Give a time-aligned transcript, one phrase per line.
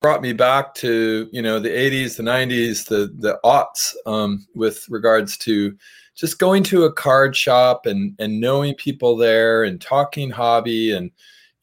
[0.00, 4.88] brought me back to you know the 80s the 90s the the aughts um, with
[4.88, 5.76] regards to
[6.20, 11.10] just going to a card shop and and knowing people there and talking hobby and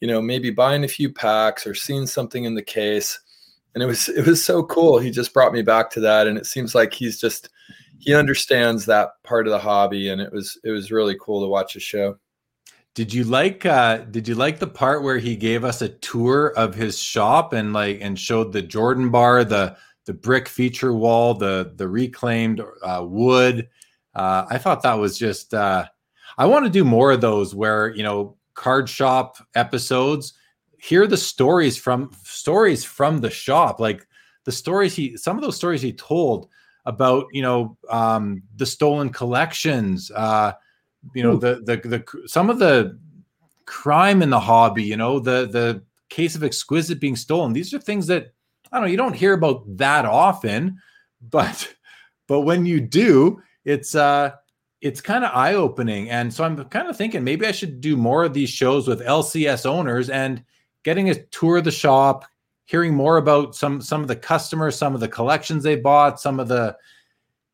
[0.02, 3.20] you know maybe buying a few packs or seeing something in the case.
[3.76, 4.98] And it was it was so cool.
[4.98, 7.50] He just brought me back to that and it seems like he's just
[8.00, 11.48] he understands that part of the hobby and it was it was really cool to
[11.48, 12.18] watch the show
[12.98, 16.48] did you like uh did you like the part where he gave us a tour
[16.58, 21.36] of his shop and like and showed the Jordan bar, the the brick feature wall,
[21.36, 23.70] the the reclaimed uh, wood?
[24.16, 25.86] Uh, I thought that was just uh
[26.40, 30.34] I want to do more of those where, you know, card shop episodes
[30.80, 34.08] hear the stories from stories from the shop like
[34.46, 36.50] the stories he some of those stories he told
[36.88, 40.52] about you know um the stolen collections uh
[41.14, 42.98] you know the, the the some of the
[43.66, 47.54] crime in the hobby you know the the case of exquisite being stolen.
[47.54, 48.34] These are things that
[48.72, 50.78] i don't know you don't hear about that often
[51.30, 51.74] but
[52.28, 54.32] but when you do it's uh
[54.80, 56.10] it's kind of eye-opening.
[56.12, 59.02] And so i'm kind of thinking maybe i should do more of these shows with
[59.02, 60.44] lcs owners and
[60.84, 62.26] getting a tour of the shop
[62.66, 66.40] hearing more about some some of the customers some of the collections they bought some
[66.40, 66.76] of the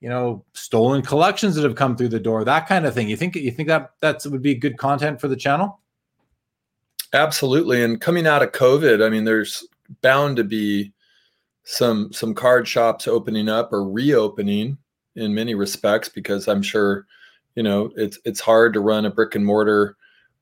[0.03, 3.07] you know stolen collections that have come through the door that kind of thing.
[3.07, 5.79] You think you think that that's would be good content for the channel?
[7.13, 7.83] Absolutely.
[7.83, 9.65] And coming out of covid i mean there's
[10.01, 10.91] bound to be
[11.63, 14.77] some some card shops opening up or reopening
[15.15, 17.05] in many respects because i'm sure
[17.55, 19.95] you know it's it's hard to run a brick and mortar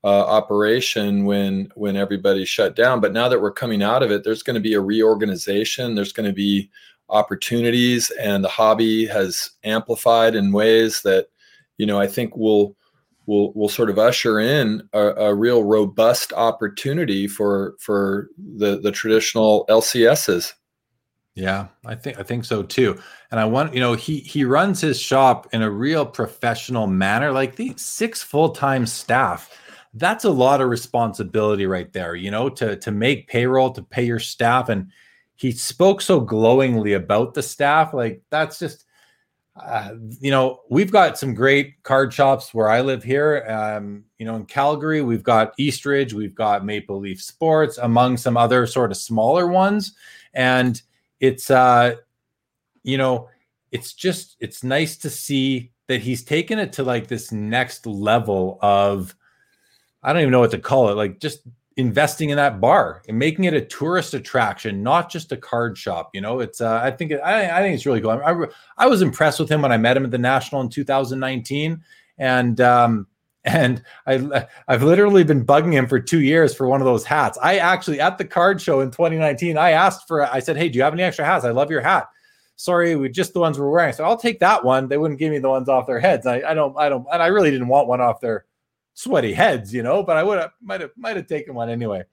[0.04, 3.00] uh, operation when when everybody's shut down.
[3.00, 5.94] But now that we're coming out of it there's going to be a reorganization.
[5.94, 6.72] There's going to be
[7.12, 11.28] opportunities and the hobby has amplified in ways that
[11.78, 12.76] you know i think will
[13.26, 18.92] will will sort of usher in a, a, real robust opportunity for for the the
[18.92, 20.54] traditional lcs's
[21.36, 23.00] yeah i think i think so too.
[23.32, 27.32] And i want you know he he runs his shop in a real professional manner
[27.32, 29.58] like the six full-time staff.
[29.94, 34.04] That's a lot of responsibility right there you know to to make payroll to pay
[34.04, 34.68] your staff.
[34.70, 34.92] And
[35.42, 37.96] he spoke so glowingly about the staff.
[37.96, 38.86] Like that's just,
[39.60, 43.44] uh, you know, we've got some great card shops where I live here.
[43.48, 48.38] Um, you know, in Calgary, we've got Eastridge, we've got Maple Leaf Sports, among some
[48.38, 49.96] other sort of smaller ones,
[50.36, 50.80] and
[51.20, 51.96] it's, uh,
[52.84, 53.28] you know,
[53.72, 58.60] it's just it's nice to see that he's taken it to like this next level
[58.62, 59.16] of
[60.04, 61.40] I don't even know what to call it, like just
[61.78, 66.10] investing in that bar and making it a tourist attraction, not just a card shop.
[66.14, 68.12] You know, it's uh, I think I, I think it's really cool.
[68.12, 68.46] I, I,
[68.78, 71.82] I was impressed with him when I met him at the National in 2019,
[72.18, 73.08] and um,
[73.44, 77.38] and I I've literally been bugging him for two years for one of those hats.
[77.42, 80.78] I actually at the card show in 2019, I asked for I said, hey, do
[80.78, 81.46] you have any extra hats?
[81.46, 82.08] I love your hat.
[82.58, 83.94] Sorry, we just the ones we're wearing.
[83.94, 84.88] So I'll take that one.
[84.88, 86.28] They wouldn't give me the ones off their heads.
[86.28, 88.46] I, I don't I don't and I really didn't want one off their
[88.94, 92.04] sweaty heads, you know, but I would have might have might have taken one anyway.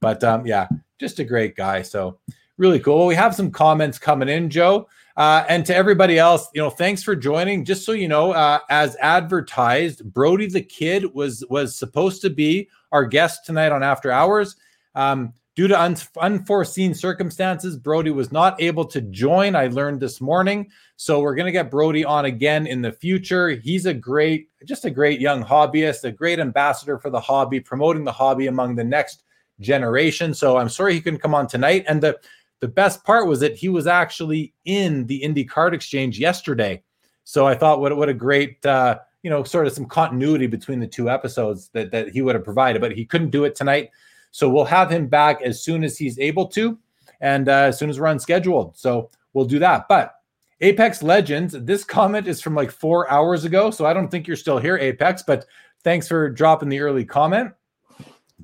[0.00, 0.68] But um, yeah,
[0.98, 1.82] just a great guy.
[1.82, 2.18] So
[2.58, 2.98] really cool.
[2.98, 4.88] Well, we have some comments coming in, Joe.
[5.16, 7.64] Uh, and to everybody else, you know, thanks for joining.
[7.64, 12.68] Just so you know, uh, as advertised, Brody the Kid was was supposed to be
[12.90, 14.56] our guest tonight on After Hours.
[14.96, 19.54] Um, Due to un- unforeseen circumstances, Brody was not able to join.
[19.54, 20.68] I learned this morning.
[20.96, 23.50] So we're going to get Brody on again in the future.
[23.50, 28.02] He's a great, just a great young hobbyist, a great ambassador for the hobby, promoting
[28.02, 29.22] the hobby among the next
[29.60, 30.34] generation.
[30.34, 31.84] So I'm sorry he couldn't come on tonight.
[31.86, 32.18] And the,
[32.58, 36.82] the best part was that he was actually in the Indy Card Exchange yesterday.
[37.22, 40.80] So I thought, what, what a great, uh, you know, sort of some continuity between
[40.80, 43.90] the two episodes that, that he would have provided, but he couldn't do it tonight.
[44.34, 46.76] So we'll have him back as soon as he's able to,
[47.20, 48.76] and uh, as soon as we're unscheduled.
[48.76, 49.86] So we'll do that.
[49.88, 50.12] But
[50.60, 53.70] Apex Legends, this comment is from like four hours ago.
[53.70, 55.46] So I don't think you're still here, Apex, but
[55.84, 57.52] thanks for dropping the early comment.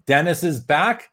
[0.06, 1.10] Dennis is back.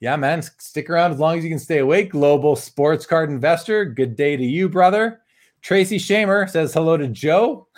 [0.00, 2.10] Yeah, man, stick around as long as you can stay awake.
[2.10, 3.86] Global sports card investor.
[3.86, 5.22] Good day to you, brother.
[5.62, 7.68] Tracy Shamer says hello to Joe.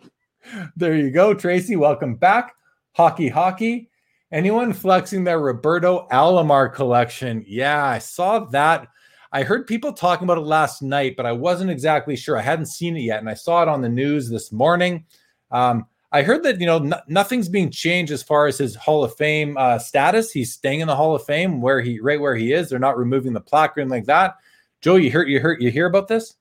[0.76, 1.76] there you go, Tracy.
[1.76, 2.54] Welcome back.
[2.92, 3.90] Hockey, hockey.
[4.32, 7.44] Anyone flexing their Roberto Alomar collection?
[7.46, 8.88] Yeah, I saw that.
[9.30, 12.38] I heard people talking about it last night, but I wasn't exactly sure.
[12.38, 15.04] I hadn't seen it yet, and I saw it on the news this morning.
[15.50, 19.04] Um, I heard that you know n- nothing's being changed as far as his Hall
[19.04, 20.32] of Fame uh, status.
[20.32, 22.70] He's staying in the Hall of Fame where he right where he is.
[22.70, 24.36] They're not removing the plaque or anything like that.
[24.80, 26.36] Joe, you heard you heard you hear about this?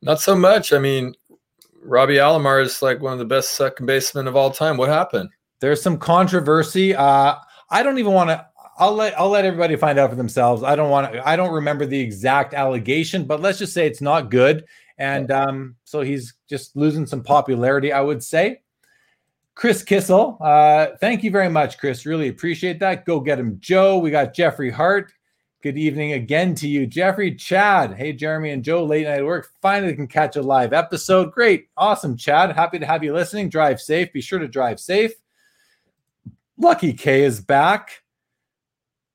[0.00, 0.72] Not so much.
[0.72, 1.14] I mean,
[1.82, 4.78] Robbie Alomar is like one of the best second basemen of all time.
[4.78, 5.30] What happened?
[5.60, 6.94] There's some controversy.
[6.94, 7.36] Uh,
[7.70, 8.46] I don't even want to.
[8.78, 10.62] I'll let I'll let everybody find out for themselves.
[10.62, 11.28] I don't want to.
[11.28, 14.64] I don't remember the exact allegation, but let's just say it's not good.
[14.96, 18.62] And um, so he's just losing some popularity, I would say.
[19.54, 22.06] Chris Kissel, uh, thank you very much, Chris.
[22.06, 23.04] Really appreciate that.
[23.04, 23.98] Go get him, Joe.
[23.98, 25.12] We got Jeffrey Hart.
[25.62, 27.34] Good evening again to you, Jeffrey.
[27.34, 29.50] Chad, hey, Jeremy and Joe, late night at work.
[29.60, 31.32] Finally can catch a live episode.
[31.32, 31.68] Great.
[31.76, 32.56] Awesome, Chad.
[32.56, 33.50] Happy to have you listening.
[33.50, 34.10] Drive safe.
[34.14, 35.12] Be sure to drive safe.
[36.60, 38.02] Lucky K is back.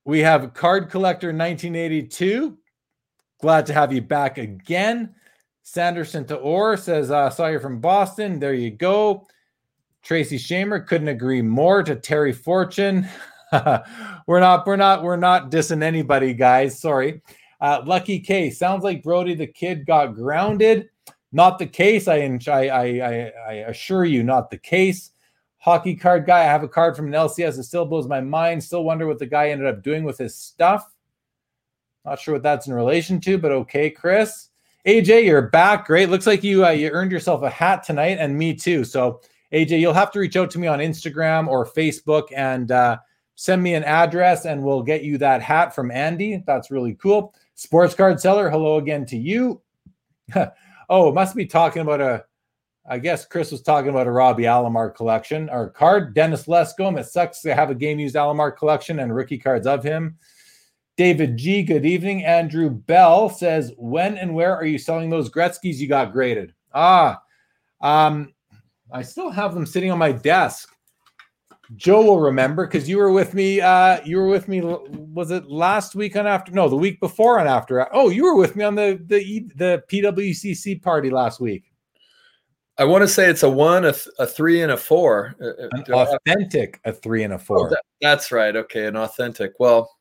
[0.03, 2.57] We have Card Collector 1982.
[3.39, 5.13] Glad to have you back again.
[5.61, 8.39] Sanderson to Orr says, uh, saw you from Boston.
[8.39, 9.27] There you go.
[10.01, 13.07] Tracy Shamer couldn't agree more to Terry Fortune.
[14.25, 16.79] we're not, we're not, we're not dissing anybody, guys.
[16.79, 17.21] Sorry.
[17.61, 20.89] Uh, Lucky K sounds like Brody the kid got grounded.
[21.31, 22.07] Not the case.
[22.07, 25.11] I, I, I, I assure you, not the case.
[25.65, 26.41] Hockey card guy.
[26.41, 27.57] I have a card from an LCS.
[27.57, 28.63] It still blows my mind.
[28.63, 30.93] Still wonder what the guy ended up doing with his stuff.
[32.05, 34.49] Not sure what that's in relation to, but okay, Chris.
[34.85, 35.87] AJ, you're back.
[35.87, 36.11] Great.
[36.11, 38.83] Looks like you uh, you earned yourself a hat tonight, and me too.
[38.83, 39.21] So
[39.51, 42.99] AJ, you'll have to reach out to me on Instagram or Facebook and uh,
[43.33, 46.43] send me an address, and we'll get you that hat from Andy.
[46.45, 47.33] That's really cool.
[47.55, 49.63] Sports card seller, hello again to you.
[50.89, 52.23] oh, must be talking about a.
[52.87, 56.13] I guess Chris was talking about a Robbie Alomar collection or card.
[56.13, 56.99] Dennis Lescombe.
[56.99, 60.17] It sucks to have a game used Alomar collection and rookie cards of him.
[60.95, 62.23] David G, good evening.
[62.23, 66.53] Andrew Bell says, When and where are you selling those Gretzky's you got graded?
[66.73, 67.21] Ah,
[67.81, 68.33] um,
[68.91, 70.69] I still have them sitting on my desk.
[71.75, 73.59] Joe will remember because you were with me.
[73.59, 74.61] Uh, you were with me.
[74.61, 76.51] Was it last week on after?
[76.51, 77.93] No, the week before on after.
[77.93, 81.71] Oh, you were with me on the the the PWCC party last week.
[82.77, 85.35] I want to say it's a one, a, th- a three, and a four.
[85.41, 87.67] Uh, uh, an authentic, a three and a four.
[87.67, 88.55] Oh, that, that's right.
[88.55, 89.53] Okay, an authentic.
[89.59, 89.95] Well,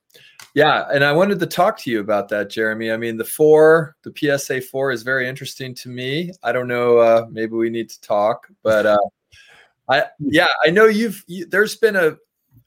[0.55, 2.91] yeah, and I wanted to talk to you about that, Jeremy.
[2.91, 6.32] I mean, the four, the PSA four is very interesting to me.
[6.43, 8.99] I don't know, uh, maybe we need to talk, but uh,
[9.88, 12.17] I yeah, I know you've you, there's been a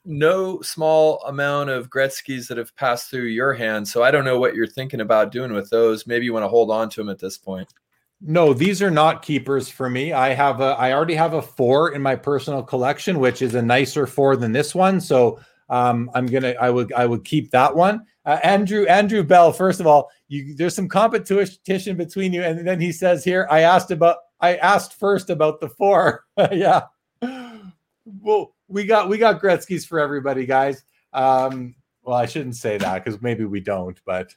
[0.05, 4.39] no small amount of Gretzky's that have passed through your hands, so I don't know
[4.39, 6.05] what you're thinking about doing with those.
[6.05, 7.73] Maybe you want to hold on to them at this point.
[8.19, 10.11] No, these are not keepers for me.
[10.11, 13.61] I have a I already have a four in my personal collection, which is a
[13.61, 14.99] nicer four than this one.
[14.99, 18.05] So um, I'm gonna I would I would keep that one.
[18.25, 19.51] Uh, Andrew Andrew Bell.
[19.51, 23.61] First of all, you there's some competition between you, and then he says here I
[23.61, 26.25] asked about I asked first about the four.
[26.51, 26.83] yeah.
[27.21, 30.83] Well, we got we got Gretzky's for everybody, guys.
[31.13, 34.33] Um, well, I shouldn't say that because maybe we don't, but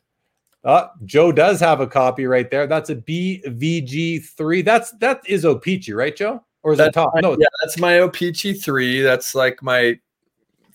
[0.65, 2.67] uh, Joe does have a copy right there.
[2.67, 4.63] That's a BVG three.
[4.63, 6.45] That's that is O-Pee-Chee, right, Joe?
[6.63, 7.13] Or is that top?
[7.23, 9.01] no, yeah, that's my O-Pee-Chee three.
[9.01, 9.99] That's like my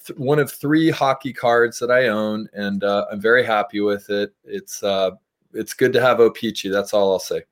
[0.05, 4.09] th- one of three hockey cards that I own, and uh, I'm very happy with
[4.09, 4.33] it.
[4.43, 5.11] It's uh,
[5.53, 6.69] it's good to have O-Pee-Chee.
[6.69, 7.43] That's all I'll say.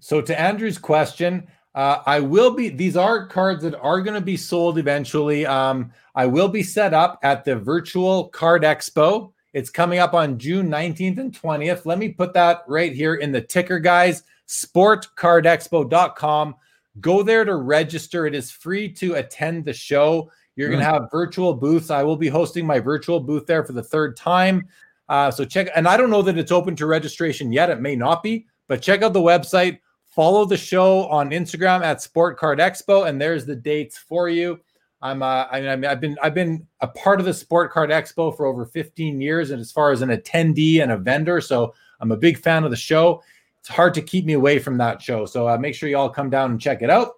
[0.00, 2.68] So to Andrew's question, uh, I will be.
[2.68, 5.44] These are cards that are going to be sold eventually.
[5.44, 9.32] Um, I will be set up at the virtual card expo.
[9.52, 11.86] It's coming up on June 19th and 20th.
[11.86, 14.22] Let me put that right here in the ticker, guys.
[14.46, 16.54] Sportcardexpo.com.
[17.00, 18.26] Go there to register.
[18.26, 20.30] It is free to attend the show.
[20.56, 21.90] You're going to have virtual booths.
[21.90, 24.68] I will be hosting my virtual booth there for the third time.
[25.08, 27.70] Uh, so check, and I don't know that it's open to registration yet.
[27.70, 29.78] It may not be, but check out the website.
[30.06, 34.58] Follow the show on Instagram at Sport Card Expo, and there's the dates for you.
[35.00, 38.36] I'm, uh, I mean, I've been, I've been a part of the Sport Card Expo
[38.36, 42.10] for over 15 years, and as far as an attendee and a vendor, so I'm
[42.10, 43.22] a big fan of the show.
[43.60, 46.10] It's hard to keep me away from that show, so uh, make sure you all
[46.10, 47.12] come down and check it out.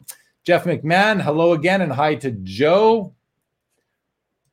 [0.44, 3.14] Jeff McMahon, hello again, and hi to Joe.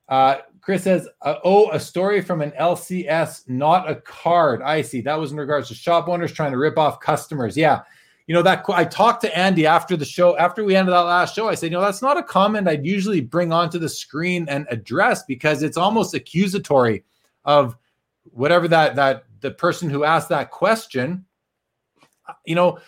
[0.08, 5.00] Uh, Chris says, uh, "Oh, a story from an LCS, not a card." I see.
[5.02, 7.56] That was in regards to shop owners trying to rip off customers.
[7.56, 7.82] Yeah,
[8.28, 10.38] you know that I talked to Andy after the show.
[10.38, 12.86] After we ended that last show, I said, "You know, that's not a comment I'd
[12.86, 17.06] usually bring onto the screen and address because it's almost accusatory
[17.46, 17.78] of
[18.32, 21.26] whatever that that the person who asked that question."
[22.28, 22.80] Uh, you know,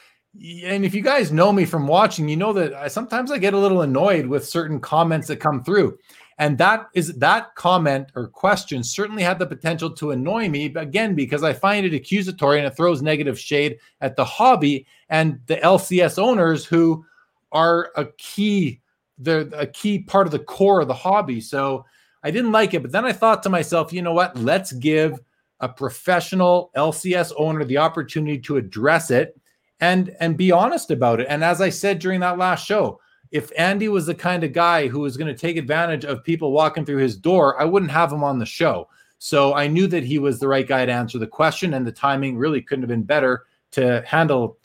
[0.64, 3.54] and if you guys know me from watching, you know that I, sometimes I get
[3.54, 5.98] a little annoyed with certain comments that come through.
[6.38, 11.14] And that is that comment or question certainly had the potential to annoy me again
[11.14, 15.58] because I find it accusatory and it throws negative shade at the hobby and the
[15.58, 17.06] LCS owners who
[17.52, 18.82] are a key
[19.20, 21.42] they're a key part of the core of the hobby.
[21.42, 21.86] So
[22.24, 24.38] I didn't like it, but then I thought to myself, you know what?
[24.38, 25.20] Let's give
[25.60, 29.38] a professional LCS owner the opportunity to address it
[29.82, 31.28] and and be honest about it.
[31.30, 33.00] And as I said during that last show,
[33.32, 36.52] if Andy was the kind of guy who was going to take advantage of people
[36.52, 38.88] walking through his door, I wouldn't have him on the show.
[39.20, 41.92] So I knew that he was the right guy to answer the question, and the
[41.92, 44.58] timing really couldn't have been better to handle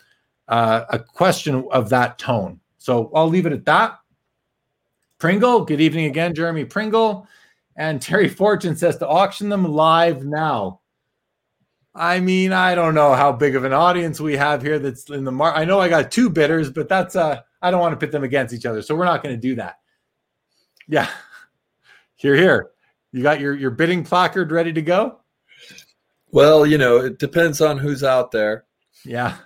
[0.49, 2.61] uh, a question of that tone.
[2.79, 3.99] So I'll leave it at that.
[5.19, 7.27] Pringle, good evening again, Jeremy Pringle.
[7.77, 10.81] And Terry Fortune says to auction them live now.
[11.95, 15.25] I mean, I don't know how big of an audience we have here that's in
[15.25, 15.61] the market.
[15.61, 18.25] I know I got two bidders, but that's uh I don't want to pit them
[18.25, 18.83] against each other.
[18.83, 19.79] So we're not going to do that.
[20.89, 21.09] Yeah.
[22.17, 22.71] Here, here.
[23.13, 25.21] You got your your bidding placard ready to go?
[26.31, 28.65] Well, you know, it depends on who's out there.
[29.05, 29.37] Yeah.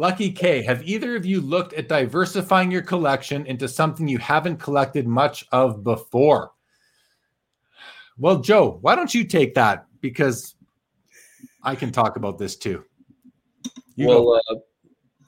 [0.00, 4.56] Lucky K, have either of you looked at diversifying your collection into something you haven't
[4.56, 6.52] collected much of before?
[8.16, 9.84] Well, Joe, why don't you take that?
[10.00, 10.54] Because
[11.62, 12.82] I can talk about this too.
[13.94, 14.54] You well, uh,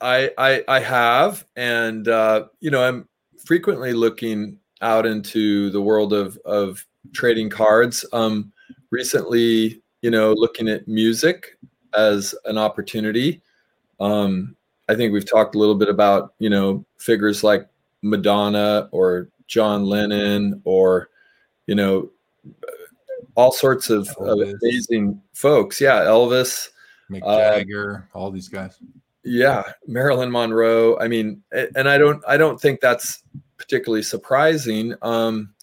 [0.01, 3.07] I, I I have, and uh, you know, I'm
[3.45, 8.07] frequently looking out into the world of of trading cards.
[8.15, 8.51] Um,
[8.91, 11.59] recently, you know, looking at music
[11.95, 13.43] as an opportunity.
[14.01, 14.57] Um,
[14.93, 17.67] I think we've talked a little bit about you know figures like
[18.03, 21.09] Madonna or John Lennon or
[21.67, 22.11] you know
[23.35, 25.81] all sorts of, of amazing folks.
[25.81, 26.69] Yeah, Elvis,
[27.11, 28.79] Mick uh, Jagger, uh, all these guys.
[29.25, 30.99] Yeah, Marilyn Monroe.
[30.99, 33.23] I mean, and I don't I don't think that's
[33.57, 34.95] particularly surprising.
[35.01, 35.55] Um,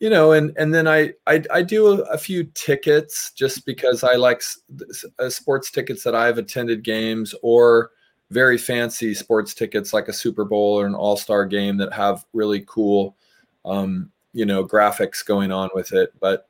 [0.00, 4.02] you know, and and then I I, I do a, a, few tickets just because
[4.02, 4.42] I like
[5.18, 7.90] uh, sports tickets that I've attended games or
[8.32, 12.24] very fancy sports tickets like a Super Bowl or an All Star game that have
[12.32, 13.16] really cool,
[13.64, 16.12] um, you know, graphics going on with it.
[16.20, 16.48] But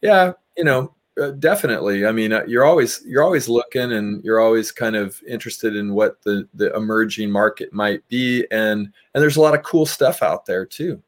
[0.00, 2.06] yeah, you know, uh, definitely.
[2.06, 5.94] I mean, uh, you're always you're always looking, and you're always kind of interested in
[5.94, 10.22] what the the emerging market might be, and and there's a lot of cool stuff
[10.22, 11.02] out there too.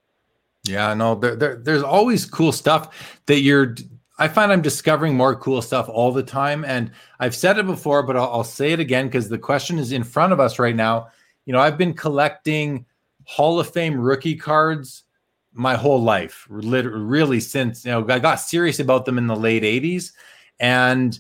[0.64, 3.76] Yeah, no, there, there there's always cool stuff that you're.
[4.18, 8.02] I find I'm discovering more cool stuff all the time, and I've said it before,
[8.04, 10.76] but I'll, I'll say it again because the question is in front of us right
[10.76, 11.09] now.
[11.47, 12.87] You know, I've been collecting
[13.25, 15.04] Hall of Fame rookie cards
[15.52, 19.62] my whole life, really since you know I got serious about them in the late
[19.62, 20.12] '80s,
[20.61, 21.18] and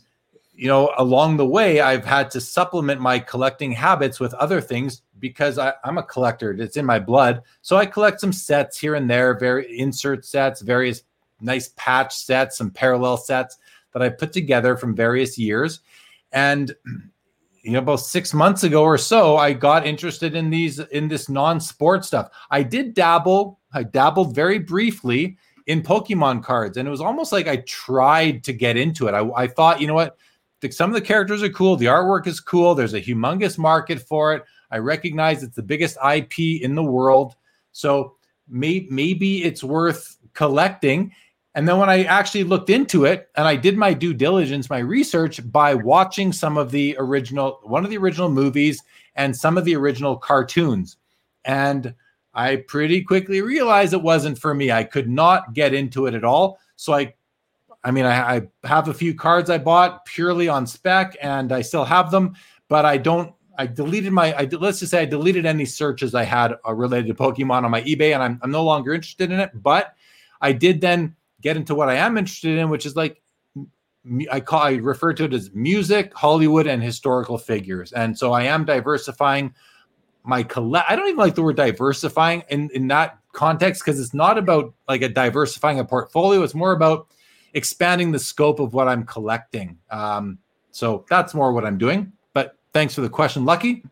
[0.52, 5.02] you know along the way I've had to supplement my collecting habits with other things
[5.18, 7.42] because I, am a collector; it's in my blood.
[7.62, 11.02] So I collect some sets here and there, very insert sets, various
[11.40, 13.58] nice patch sets, some parallel sets
[13.92, 15.80] that I put together from various years,
[16.32, 16.74] and
[17.62, 21.30] you know about six months ago or so i got interested in these in this
[21.30, 25.36] non-sport stuff i did dabble I dabbled very briefly
[25.66, 29.12] in Pokemon cards, and it was almost like I tried to get into it.
[29.12, 30.16] I, I thought, you know what?
[30.70, 31.76] Some of the characters are cool.
[31.76, 32.74] The artwork is cool.
[32.74, 34.44] There's a humongous market for it.
[34.70, 37.34] I recognize it's the biggest IP in the world.
[37.72, 38.16] So
[38.48, 41.12] may, maybe it's worth collecting.
[41.54, 44.80] And then when I actually looked into it and I did my due diligence, my
[44.80, 48.82] research by watching some of the original, one of the original movies
[49.14, 50.96] and some of the original cartoons.
[51.44, 51.94] And
[52.34, 54.72] I pretty quickly realized it wasn't for me.
[54.72, 56.58] I could not get into it at all.
[56.74, 57.14] So I,
[57.84, 61.60] I mean, I, I have a few cards I bought purely on spec, and I
[61.60, 62.34] still have them,
[62.68, 63.32] but I don't.
[63.56, 64.32] I deleted my.
[64.32, 67.70] I let's just say I deleted any searches I had uh, related to Pokemon on
[67.70, 69.50] my eBay, and I'm, I'm no longer interested in it.
[69.54, 69.94] But
[70.40, 73.22] I did then get into what I am interested in, which is like
[74.30, 77.92] I call I refer to it as music, Hollywood, and historical figures.
[77.92, 79.54] And so I am diversifying
[80.24, 80.90] my collect.
[80.90, 84.74] I don't even like the word diversifying in in that context because it's not about
[84.88, 86.42] like a diversifying a portfolio.
[86.42, 87.08] It's more about
[87.52, 89.78] expanding the scope of what I'm collecting.
[89.90, 90.38] Um,
[90.70, 92.12] so that's more what I'm doing.
[92.32, 93.84] But thanks for the question, Lucky.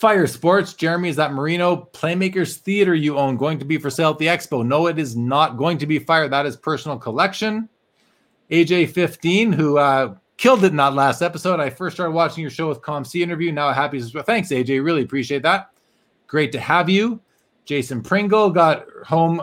[0.00, 4.12] Fire Sports, Jeremy, is that Marino Playmakers Theater you own going to be for sale
[4.12, 4.66] at the expo?
[4.66, 6.26] No, it is not going to be fire.
[6.26, 7.68] That is personal collection.
[8.50, 11.60] AJ15, who uh, killed it in that last episode.
[11.60, 13.52] I first started watching your show with COMC interview.
[13.52, 14.00] Now happy.
[14.00, 14.82] Thanks, AJ.
[14.82, 15.70] Really appreciate that.
[16.28, 17.20] Great to have you.
[17.66, 19.42] Jason Pringle got home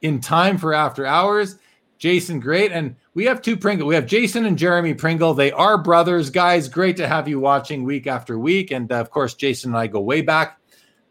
[0.00, 1.58] in time for after hours.
[2.02, 2.72] Jason, great.
[2.72, 3.86] And we have two Pringle.
[3.86, 5.34] We have Jason and Jeremy Pringle.
[5.34, 6.68] They are brothers, guys.
[6.68, 8.72] Great to have you watching week after week.
[8.72, 10.58] And uh, of course, Jason and I go way back.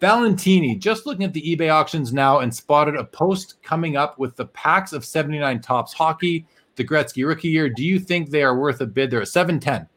[0.02, 4.36] Valentini, just looking at the eBay auctions now and spotted a post coming up with
[4.36, 6.46] the packs of 79 Topps hockey
[6.76, 7.70] the Gretzky rookie year.
[7.70, 9.12] Do you think they are worth a bid?
[9.12, 9.88] They're at 710.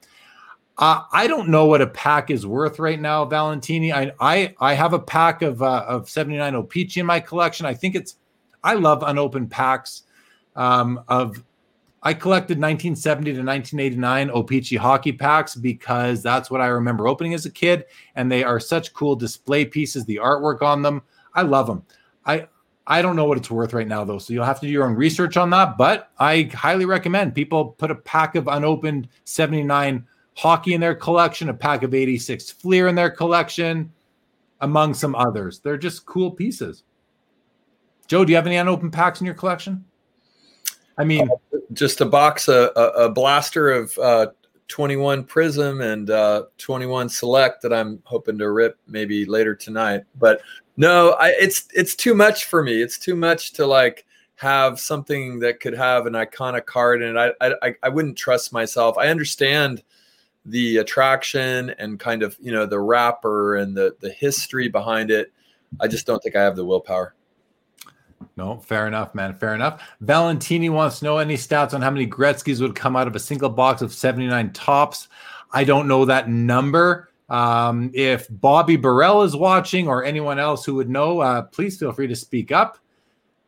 [0.79, 3.93] Uh, I don't know what a pack is worth right now, Valentini.
[3.93, 7.67] I I, I have a pack of uh, of 79 O-Pee-Chee in my collection.
[7.67, 8.15] I think it's
[8.63, 10.05] I love unopened packs
[10.57, 11.43] um, of
[12.03, 17.47] I collected 1970 to 1989 O-Pee-Chee hockey packs because that's what I remember opening as
[17.47, 20.05] a kid, and they are such cool display pieces.
[20.05, 21.01] The artwork on them,
[21.35, 21.83] I love them.
[22.27, 22.49] I
[22.87, 24.85] I don't know what it's worth right now though, so you'll have to do your
[24.85, 25.79] own research on that.
[25.79, 30.07] But I highly recommend people put a pack of unopened 79
[30.37, 33.91] hockey in their collection, a pack of 86 Fleer in their collection,
[34.61, 35.61] among some others.
[35.61, 36.83] They're just cool pieces.
[38.07, 39.87] Joe, do you have any unopened packs in your collection?
[40.97, 41.29] I mean,
[41.73, 44.29] just a box, a, a, a blaster of uh,
[44.69, 50.03] 21 Prizm and uh, 21 Select that I'm hoping to rip maybe later tonight.
[50.19, 50.41] But
[50.77, 52.81] no, I, it's it's too much for me.
[52.83, 54.05] It's too much to like
[54.37, 58.99] have something that could have an iconic card, and I I I wouldn't trust myself.
[58.99, 59.83] I understand
[60.47, 65.33] the attraction and kind of you know the wrapper and the the history behind it.
[65.81, 67.15] I just don't think I have the willpower.
[68.37, 69.35] No, fair enough, man.
[69.35, 69.83] Fair enough.
[70.01, 73.21] Valentini wants to know any stats on how many Gretzky's would come out of a
[73.21, 75.09] single box of 79 Topps.
[75.53, 77.11] I don't know that number.
[77.29, 81.93] Um, if Bobby Burrell is watching or anyone else who would know, uh, please feel
[81.93, 82.79] free to speak up.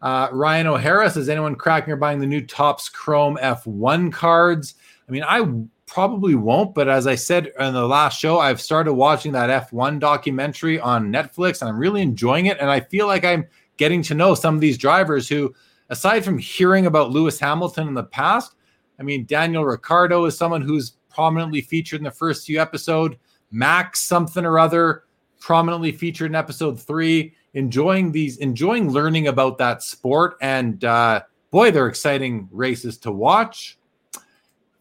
[0.01, 4.75] Uh, Ryan O'Hara says, anyone cracking or buying the new Topps Chrome F1 cards?
[5.09, 5.45] I mean, I
[5.87, 9.99] probably won't, but as I said in the last show, I've started watching that F1
[9.99, 12.59] documentary on Netflix and I'm really enjoying it.
[12.61, 15.55] And I feel like I'm getting to know some of these drivers who,
[15.91, 18.55] aside from hearing about Lewis Hamilton in the past,
[18.99, 23.17] I mean, Daniel Ricciardo is someone who's prominently featured in the first few episodes.
[23.51, 25.05] Max something or other
[25.41, 27.35] prominently featured in episode three.
[27.55, 33.79] Enjoying these, enjoying learning about that sport, and uh, boy, they're exciting races to watch.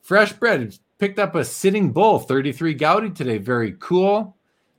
[0.01, 3.37] Fresh bread picked up a sitting bull 33 Goudey today.
[3.37, 4.34] Very cool.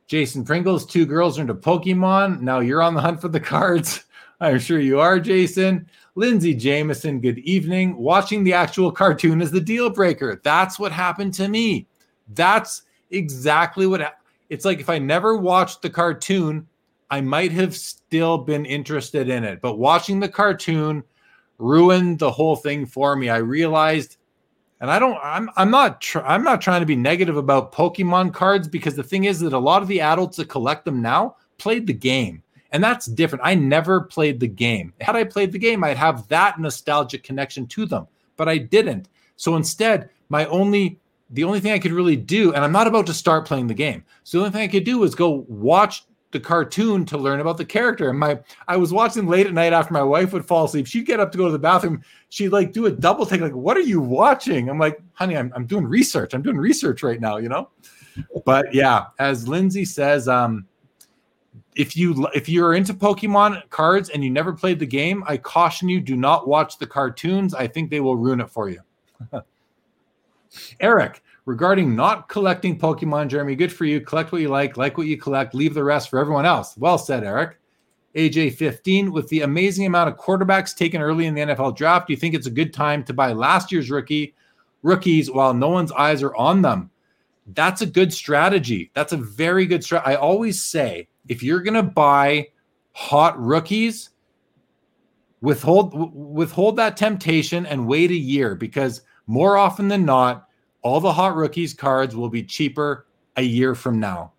[0.06, 2.40] Jason Pringles, two girls are into Pokemon.
[2.40, 4.04] Now you're on the hunt for the cards.
[4.40, 5.88] I'm sure you are, Jason.
[6.14, 7.96] Lindsay Jameson, good evening.
[7.96, 10.40] Watching the actual cartoon is the deal breaker.
[10.44, 11.86] That's what happened to me.
[12.34, 14.16] That's exactly what
[14.48, 14.78] it's like.
[14.78, 16.66] If I never watched the cartoon,
[17.10, 19.60] I might have still been interested in it.
[19.60, 21.02] But watching the cartoon
[21.58, 23.28] ruined the whole thing for me.
[23.28, 24.18] I realized,
[24.80, 28.34] and I don't, I'm, I'm not, tr- I'm not trying to be negative about Pokemon
[28.34, 31.36] cards because the thing is that a lot of the adults that collect them now
[31.58, 32.42] played the game.
[32.72, 33.44] And that's different.
[33.44, 34.92] I never played the game.
[35.00, 39.08] Had I played the game, I'd have that nostalgic connection to them, but I didn't.
[39.36, 40.98] So instead, my only
[41.30, 43.74] the only thing I could really do, and I'm not about to start playing the
[43.74, 44.04] game.
[44.22, 46.04] So the only thing I could do was go watch
[46.36, 48.10] the cartoon to learn about the character.
[48.10, 50.86] And my I was watching late at night after my wife would fall asleep.
[50.86, 52.02] She'd get up to go to the bathroom.
[52.28, 54.68] She'd like do a double take, like, what are you watching?
[54.68, 56.34] I'm like, honey, I'm, I'm doing research.
[56.34, 57.70] I'm doing research right now, you know?
[58.44, 60.66] But yeah, as Lindsay says, um,
[61.74, 65.88] if you if you're into Pokemon cards and you never played the game, I caution
[65.88, 67.54] you do not watch the cartoons.
[67.54, 68.80] I think they will ruin it for you.
[70.80, 74.00] Eric, regarding not collecting Pokemon, Jeremy, good for you.
[74.00, 76.76] Collect what you like, like what you collect, leave the rest for everyone else.
[76.76, 77.58] Well said, Eric.
[78.14, 82.14] AJ 15, with the amazing amount of quarterbacks taken early in the NFL draft, do
[82.14, 84.34] you think it's a good time to buy last year's rookie
[84.82, 86.90] rookies while no one's eyes are on them?
[87.48, 88.90] That's a good strategy.
[88.94, 90.14] That's a very good strategy.
[90.14, 92.48] I always say if you're going to buy
[92.92, 94.10] hot rookies,
[95.42, 100.45] withhold withhold that temptation and wait a year because more often than not,
[100.86, 104.32] all the hot rookies cards will be cheaper a year from now.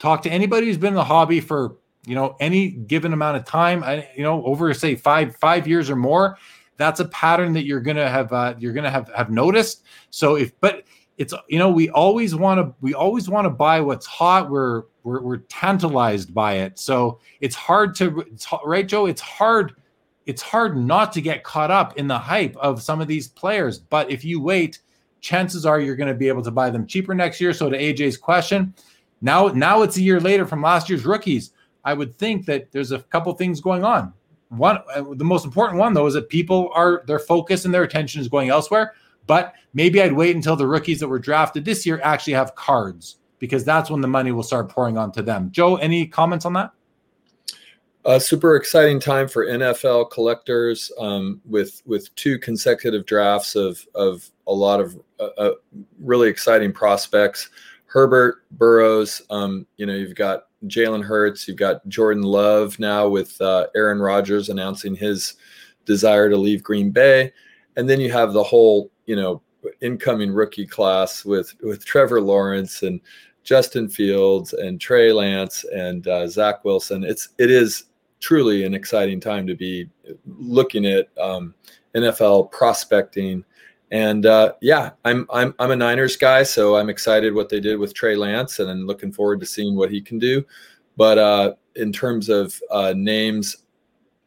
[0.00, 3.44] Talk to anybody who's been in the hobby for you know any given amount of
[3.44, 3.84] time,
[4.16, 6.38] you know over say five five years or more.
[6.76, 9.84] That's a pattern that you're gonna have uh, you're gonna have have noticed.
[10.10, 10.82] So if but
[11.18, 14.82] it's you know we always want to we always want to buy what's hot we're,
[15.04, 19.76] we're we're tantalized by it so it's hard to it's, right joe it's hard
[20.26, 23.78] it's hard not to get caught up in the hype of some of these players
[23.78, 24.80] but if you wait
[25.26, 27.76] chances are you're going to be able to buy them cheaper next year so to
[27.76, 28.72] aj's question
[29.20, 31.52] now now it's a year later from last year's rookies
[31.84, 34.12] i would think that there's a couple things going on
[34.50, 37.82] one uh, the most important one though is that people are their focus and their
[37.82, 38.94] attention is going elsewhere
[39.26, 43.18] but maybe I'd wait until the rookies that were drafted this year actually have cards
[43.38, 45.50] because that's when the money will start pouring onto them.
[45.50, 46.70] Joe, any comments on that?
[48.08, 54.30] A super exciting time for NFL collectors um, with with two consecutive drafts of of
[54.46, 55.50] a lot of uh, uh,
[55.98, 57.50] really exciting prospects.
[57.86, 63.40] Herbert Burrows, um, you know, you've got Jalen Hurts, you've got Jordan Love now with
[63.40, 65.34] uh, Aaron Rodgers announcing his
[65.84, 67.32] desire to leave Green Bay,
[67.76, 69.42] and then you have the whole you know
[69.80, 73.00] incoming rookie class with with Trevor Lawrence and
[73.42, 77.02] Justin Fields and Trey Lance and uh, Zach Wilson.
[77.02, 77.86] It's it is
[78.20, 79.88] truly an exciting time to be
[80.26, 81.54] looking at um,
[81.94, 83.44] NFL prospecting
[83.90, 87.78] And uh, yeah, I'm I'm I'm a Niners guy, so I'm excited what they did
[87.78, 90.44] with Trey Lance, and I'm looking forward to seeing what he can do.
[90.96, 93.56] But uh, in terms of uh, names,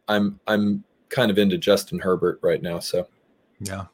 [0.08, 2.78] I'm I'm kind of into Justin Herbert right now.
[2.78, 3.06] So
[3.60, 3.86] yeah,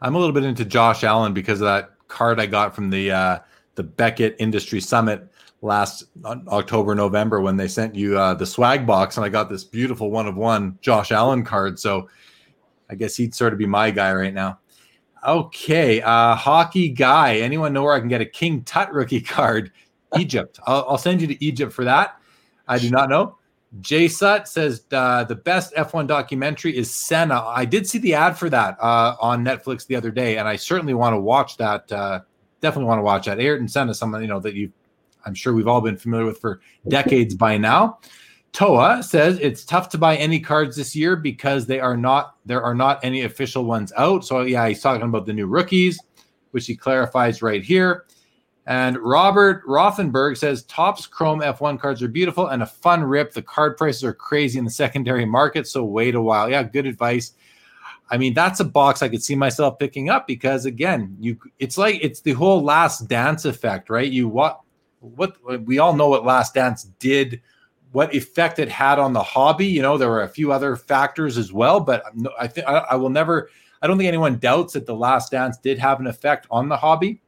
[0.00, 3.10] I'm a little bit into Josh Allen because of that card I got from the
[3.10, 3.38] uh,
[3.74, 5.28] the Beckett Industry Summit
[5.60, 9.64] last October November when they sent you uh, the swag box, and I got this
[9.64, 11.78] beautiful one of one Josh Allen card.
[11.78, 12.08] So
[12.90, 14.60] I guess he'd sort of be my guy right now.
[15.26, 17.38] Okay, uh, hockey guy.
[17.38, 19.72] Anyone know where I can get a King Tut rookie card?
[20.16, 20.58] Egypt.
[20.66, 22.20] I'll, I'll, send you to Egypt for that.
[22.66, 23.36] I do not know.
[23.80, 27.42] Jay Sut says uh, the best F1 documentary is Senna.
[27.42, 30.56] I did see the ad for that uh, on Netflix the other day, and I
[30.56, 31.90] certainly want to watch that.
[31.92, 32.20] Uh,
[32.60, 33.38] definitely want to watch that.
[33.38, 34.72] Ayrton Senna, someone you know that you,
[35.28, 37.98] I'm sure we've all been familiar with for decades by now.
[38.52, 42.62] Toa says it's tough to buy any cards this year because they are not there
[42.62, 44.24] are not any official ones out.
[44.24, 46.00] So yeah, he's talking about the new rookies,
[46.52, 48.06] which he clarifies right here.
[48.66, 53.32] And Robert Rothenberg says Topps Chrome F1 cards are beautiful and a fun rip.
[53.32, 56.50] The card prices are crazy in the secondary market, so wait a while.
[56.50, 57.32] Yeah, good advice.
[58.10, 61.76] I mean, that's a box I could see myself picking up because again, you it's
[61.78, 64.10] like it's the whole last dance effect, right?
[64.10, 64.60] You what
[65.00, 67.40] what we all know what last dance did
[67.92, 69.66] what effect it had on the hobby.
[69.66, 72.04] You know, there were a few other factors as well, but
[72.38, 73.50] I think I will never.
[73.80, 76.76] I don't think anyone doubts that the Last Dance did have an effect on the
[76.76, 77.20] hobby.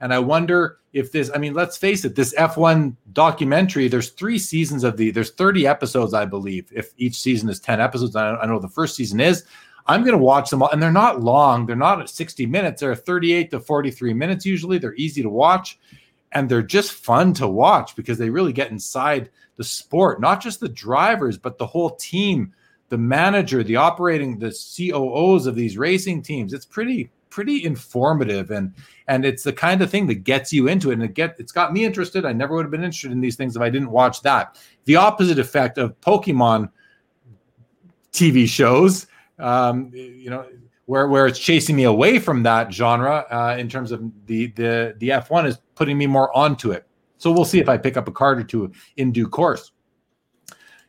[0.00, 1.30] And I wonder if this.
[1.34, 2.14] I mean, let's face it.
[2.14, 3.88] This F1 documentary.
[3.88, 5.10] There's three seasons of the.
[5.10, 6.70] There's 30 episodes, I believe.
[6.74, 9.44] If each season is 10 episodes, I, know the first season is.
[9.88, 11.64] I'm going to watch them all, and they're not long.
[11.64, 12.80] They're not at 60 minutes.
[12.80, 14.78] They're 38 to 43 minutes usually.
[14.78, 15.78] They're easy to watch,
[16.36, 20.60] and they're just fun to watch because they really get inside the sport, not just
[20.60, 22.52] the drivers, but the whole team,
[22.90, 26.52] the manager, the operating, the COOs of these racing teams.
[26.52, 28.74] It's pretty pretty informative and
[29.08, 30.94] and it's the kind of thing that gets you into it.
[30.94, 32.26] And it get it's got me interested.
[32.26, 34.58] I never would have been interested in these things if i didn't watch that.
[34.84, 36.70] The opposite effect of pokemon
[38.12, 39.06] tv shows
[39.38, 40.46] um you know
[40.86, 44.94] where where it's chasing me away from that genre uh, in terms of the the
[44.98, 46.86] the f1 is putting me more onto it
[47.18, 49.72] so we'll see if I pick up a card or two in due course.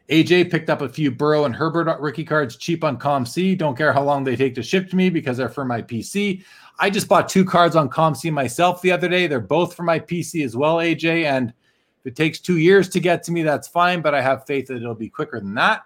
[0.09, 3.57] AJ picked up a few Burrow and Herbert rookie cards cheap on COMC.
[3.57, 6.43] Don't care how long they take to ship to me because they're for my PC.
[6.79, 9.27] I just bought two cards on COMC myself the other day.
[9.27, 11.25] They're both for my PC as well, AJ.
[11.25, 14.45] And if it takes two years to get to me, that's fine, but I have
[14.45, 15.81] faith that it'll be quicker than that.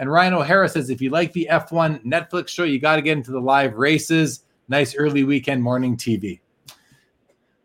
[0.00, 3.18] And Ryan O'Hara says if you like the F1 Netflix show, you got to get
[3.18, 4.44] into the live races.
[4.66, 6.40] Nice early weekend morning TV.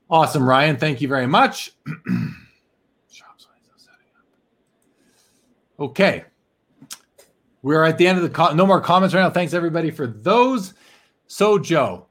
[0.10, 0.76] Awesome, Ryan.
[0.76, 1.71] Thank you very much.
[5.80, 6.26] okay.
[7.62, 9.30] We're at the end of the co- no more comments right now.
[9.30, 10.74] Thanks everybody for those.
[11.28, 12.08] So, Joe,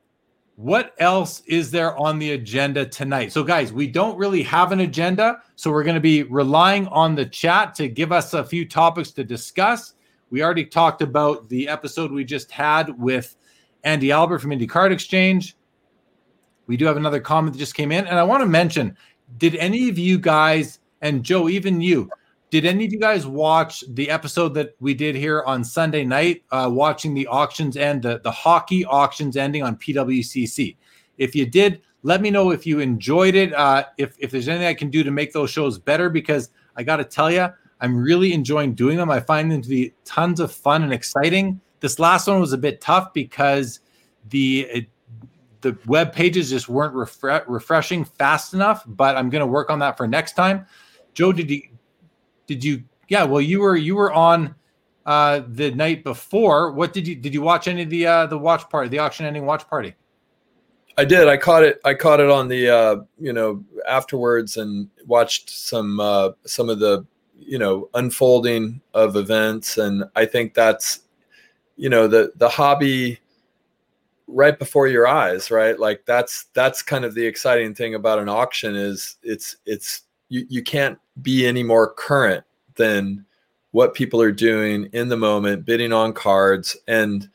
[0.57, 3.31] what else is there on the agenda tonight?
[3.31, 5.43] So, guys, we don't really have an agenda.
[5.57, 9.11] So, we're going to be relying on the chat to give us a few topics
[9.13, 9.93] to discuss.
[10.31, 13.37] We already talked about the episode we just had with
[13.85, 15.57] Andy Albert from Indy Card Exchange.
[16.67, 18.97] We do have another comment that just came in, and I want to mention:
[19.39, 22.09] Did any of you guys, and Joe, even you,
[22.55, 26.45] did any of you guys watch the episode that we did here on Sunday night,
[26.53, 30.77] uh, watching the auctions end, the, the hockey auctions ending on PWCC?
[31.19, 33.53] If you did, let me know if you enjoyed it.
[33.53, 36.85] Uh, if if there's anything I can do to make those shows better, because I
[36.85, 37.49] got to tell you,
[37.85, 39.11] I'm really enjoying doing them.
[39.11, 41.61] I find them to be tons of fun and exciting.
[41.81, 43.81] This last one was a bit tough because
[44.31, 44.87] the it,
[45.61, 49.81] the web pages just weren't refre- refreshing fast enough, but I'm going to work on
[49.81, 50.67] that for next time.
[51.13, 51.61] Joe, did you
[52.47, 54.55] did you yeah, well you were you were on
[55.05, 56.73] uh the night before.
[56.73, 59.27] What did you did you watch any of the uh the watch party, the auction
[59.27, 59.95] ending watch party?
[60.97, 61.29] I did.
[61.29, 61.83] I caught it.
[61.85, 66.79] I caught it on the uh, you know afterwards and watched some uh, some of
[66.79, 67.05] the
[67.39, 71.01] you know unfolding of events, and I think that's
[71.77, 73.19] you know the the hobby
[74.27, 75.79] right before your eyes right?
[75.79, 80.47] Like that's that's kind of the exciting thing about an auction is it's it's you,
[80.49, 82.45] you can't be any more current
[82.77, 83.25] than
[83.73, 86.77] what people are doing in the moment bidding on cards.
[86.89, 87.29] And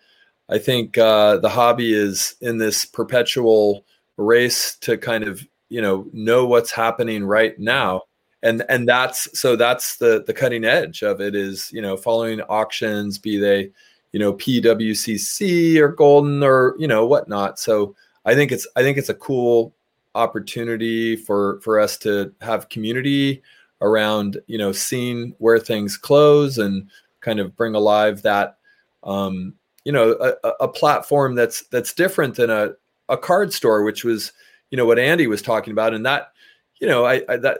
[0.50, 3.86] i think uh, the hobby is in this perpetual
[4.18, 8.02] race to kind of you know know what's happening right now
[8.44, 12.42] and and that's so that's the the cutting edge of it is you know following
[12.42, 13.72] auctions be they
[14.12, 17.60] you know PWCC or Goldin or you know whatnot.
[17.60, 19.74] So I think it's I think it's a cool
[20.16, 23.42] opportunity for for us to have community
[23.82, 26.90] around you know seeing where things close and
[27.22, 28.58] kind of bring alive that
[29.04, 30.12] um, you know
[30.44, 32.72] a, a platform that's that's different than a
[33.10, 34.32] a card store, which was
[34.72, 36.32] you know what Andy was talking about, and that
[36.80, 37.60] you know I, I that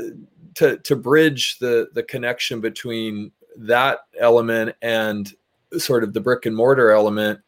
[0.56, 5.34] to to bridge the the connection between that element and
[5.78, 7.40] sort of the brick and mortar element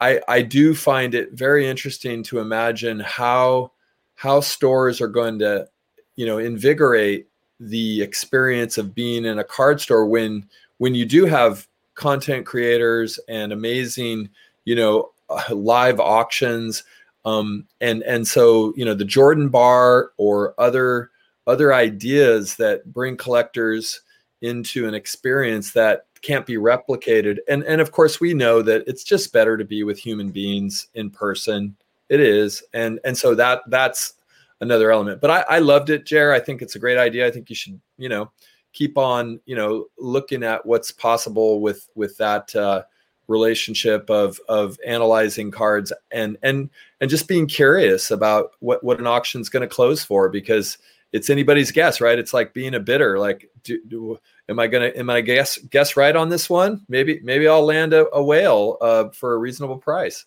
[0.00, 3.72] I, I do find it very interesting to imagine how
[4.14, 5.68] how stores are going to
[6.16, 11.26] you know invigorate the experience of being in a card store when when you do
[11.26, 14.30] have content creators and amazing
[14.64, 15.10] you know
[15.50, 16.84] live auctions.
[17.26, 21.10] Um, and and so you know the Jordan bar or other
[21.50, 24.00] other ideas that bring collectors
[24.40, 27.38] into an experience that can't be replicated.
[27.48, 30.88] And and of course we know that it's just better to be with human beings
[30.94, 31.76] in person.
[32.08, 32.62] It is.
[32.72, 34.14] And and so that that's
[34.60, 35.20] another element.
[35.20, 36.32] But I, I loved it, Jer.
[36.32, 37.26] I think it's a great idea.
[37.26, 38.30] I think you should, you know,
[38.72, 42.82] keep on, you know, looking at what's possible with with that uh
[43.30, 46.68] relationship of of analyzing cards and and
[47.00, 50.78] and just being curious about what what an auction's going to close for because
[51.12, 54.18] it's anybody's guess right it's like being a bidder like do, do
[54.50, 56.84] am I gonna am I guess guess right on this one?
[56.88, 60.26] Maybe maybe I'll land a, a whale uh, for a reasonable price.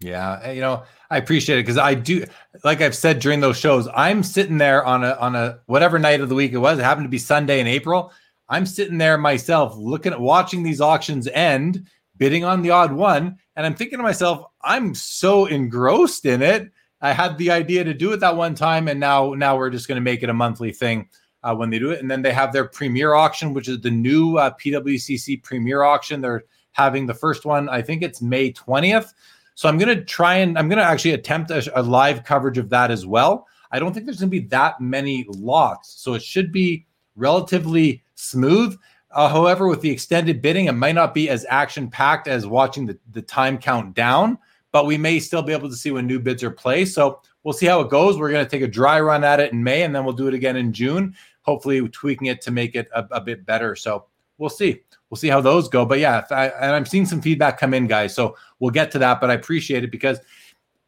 [0.00, 2.26] Yeah, eh, you know, I appreciate it because I do,
[2.64, 6.20] like I've said during those shows, I'm sitting there on a on a whatever night
[6.20, 6.78] of the week it was.
[6.78, 8.12] It happened to be Sunday in April.
[8.48, 13.38] I'm sitting there myself, looking at watching these auctions end, bidding on the odd one,
[13.56, 16.70] and I'm thinking to myself, I'm so engrossed in it.
[17.00, 19.88] I had the idea to do it that one time, and now now we're just
[19.88, 21.08] going to make it a monthly thing
[21.42, 22.00] uh, when they do it.
[22.00, 26.20] And then they have their premier auction, which is the new uh, PWCC premier auction.
[26.20, 29.12] They're having the first one, I think it's May 20th.
[29.54, 32.58] So I'm going to try and I'm going to actually attempt a, a, live coverage
[32.58, 33.46] of that as well.
[33.70, 36.02] I don't think there's going to be that many lots.
[36.02, 38.76] So it should be relatively smooth.
[39.10, 42.84] Uh, however, with the extended bidding, it might not be as action packed as watching
[42.84, 44.36] the, the time count down,
[44.76, 46.94] but we may still be able to see when new bids are placed.
[46.94, 48.18] So we'll see how it goes.
[48.18, 50.28] We're going to take a dry run at it in May and then we'll do
[50.28, 53.74] it again in June hopefully tweaking it to make it a, a bit better.
[53.74, 54.04] So
[54.36, 54.82] we'll see.
[55.08, 55.86] We'll see how those go.
[55.86, 58.14] But yeah, I, and I'm seeing some feedback come in, guys.
[58.14, 59.18] So we'll get to that.
[59.18, 60.18] But I appreciate it because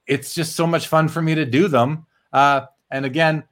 [0.07, 2.05] it's just so much fun for me to do them.
[2.31, 3.43] Uh, and again,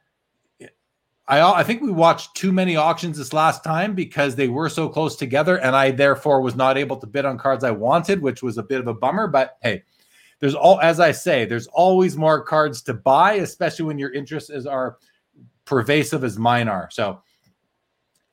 [1.29, 4.89] I, I think we watched too many auctions this last time because they were so
[4.89, 8.43] close together, and I therefore was not able to bid on cards I wanted, which
[8.43, 9.27] was a bit of a bummer.
[9.27, 9.83] But hey,
[10.41, 14.67] there's all as I say, there's always more cards to buy, especially when your interests
[14.67, 14.99] are
[15.65, 16.89] pervasive as mine are.
[16.91, 17.23] So,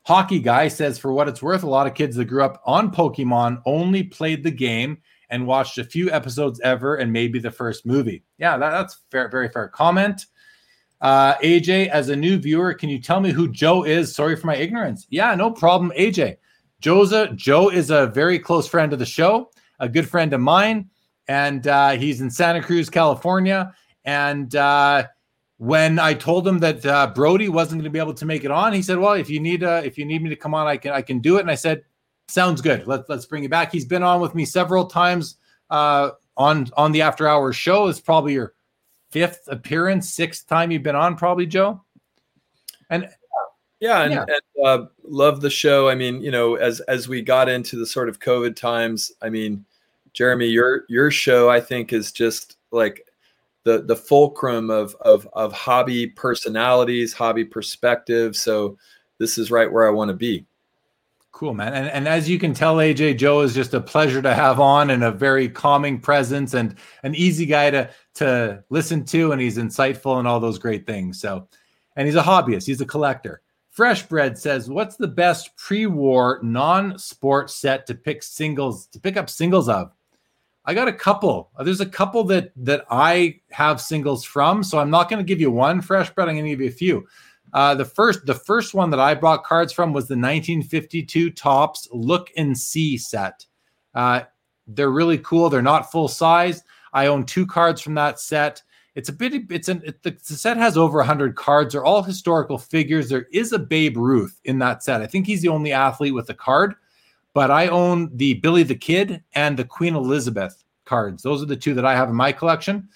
[0.05, 2.91] Hockey Guy says, for what it's worth, a lot of kids that grew up on
[2.91, 4.97] Pokemon only played the game
[5.29, 8.23] and watched a few episodes ever and maybe the first movie.
[8.37, 10.25] Yeah, that, that's fair, very fair comment.
[10.99, 14.13] Uh, AJ, as a new viewer, can you tell me who Joe is?
[14.13, 15.07] Sorry for my ignorance.
[15.09, 16.37] Yeah, no problem, AJ.
[16.81, 20.41] Joe's a, Joe is a very close friend of the show, a good friend of
[20.41, 20.89] mine,
[21.27, 23.73] and uh, he's in Santa Cruz, California.
[24.05, 25.07] And uh,
[25.57, 28.51] when I told him that uh, Brody wasn't going to be able to make it
[28.51, 30.67] on, he said, "Well, if you need uh, if you need me to come on,
[30.67, 31.83] I can I can do it." And I said,
[32.27, 32.87] "Sounds good.
[32.87, 35.37] Let's let's bring you back." He's been on with me several times
[35.69, 37.87] uh, on on the After Hours show.
[37.87, 38.53] It's probably your
[39.11, 41.81] fifth appearance, sixth time you've been on, probably Joe.
[42.89, 43.07] And
[43.79, 44.25] yeah, and, yeah.
[44.27, 45.89] and uh, love the show.
[45.89, 49.29] I mean, you know, as as we got into the sort of COVID times, I
[49.29, 49.65] mean,
[50.13, 53.07] Jeremy, your your show I think is just like
[53.63, 58.35] the the fulcrum of of of hobby personalities, hobby perspective.
[58.35, 58.77] So
[59.19, 60.45] this is right where I want to be.
[61.31, 61.73] Cool, man.
[61.73, 64.91] And, and as you can tell, AJ Joe is just a pleasure to have on
[64.91, 69.31] and a very calming presence and an easy guy to to listen to.
[69.31, 71.19] And he's insightful and all those great things.
[71.19, 71.47] So,
[71.95, 73.41] and he's a hobbyist, he's a collector.
[73.71, 79.27] Fresh Bread says, "What's the best pre-war non-sport set to pick singles to pick up
[79.27, 79.91] singles of?"
[80.65, 81.51] I got a couple.
[81.59, 85.41] There's a couple that that I have singles from, so I'm not going to give
[85.41, 86.29] you one fresh bread.
[86.29, 87.05] I'm going to give you a few.
[87.53, 91.87] Uh, the first, the first one that I bought cards from was the 1952 Topps
[91.91, 93.45] Look and See set.
[93.93, 94.21] Uh,
[94.67, 95.49] they're really cool.
[95.49, 96.63] They're not full size.
[96.93, 98.63] I own two cards from that set.
[98.95, 99.33] It's a bit.
[99.49, 99.81] It's an.
[99.85, 101.73] It, the set has over 100 cards.
[101.73, 103.09] They're all historical figures.
[103.09, 105.01] There is a Babe Ruth in that set.
[105.01, 106.75] I think he's the only athlete with a card
[107.33, 111.23] but I own the Billy the Kid and the Queen Elizabeth cards.
[111.23, 112.87] Those are the two that I have in my collection.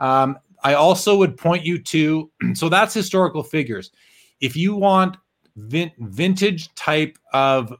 [0.00, 3.90] Um, I also would point you to so that's historical figures.
[4.40, 5.16] If you want
[5.56, 7.72] vin- vintage type of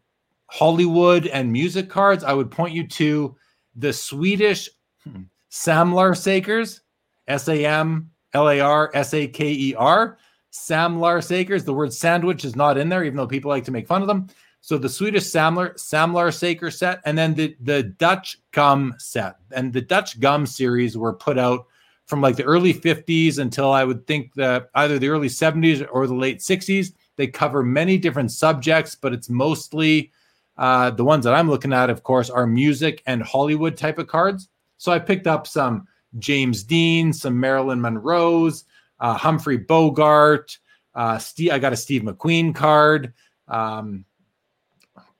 [0.48, 3.36] Hollywood and music cards, I would point you to
[3.74, 4.68] the Swedish
[5.04, 6.82] hmm, Samlar Sakers,
[7.28, 10.18] S A M L A R S A K E R.
[10.52, 11.64] Samlar Sakers.
[11.64, 14.08] The word sandwich is not in there, even though people like to make fun of
[14.08, 14.28] them.
[14.66, 19.72] So the Swedish Samlar Samlar Saker set, and then the the Dutch Gum set, and
[19.72, 21.66] the Dutch Gum series were put out
[22.06, 26.08] from like the early 50s until I would think that either the early 70s or
[26.08, 26.94] the late 60s.
[27.14, 30.10] They cover many different subjects, but it's mostly
[30.58, 34.08] uh, the ones that I'm looking at, of course, are music and Hollywood type of
[34.08, 34.48] cards.
[34.78, 35.86] So I picked up some
[36.18, 38.64] James Dean, some Marilyn Monroe's,
[38.98, 40.58] uh, Humphrey Bogart.
[40.92, 43.14] Uh, Steve, I got a Steve McQueen card.
[43.46, 44.04] Um,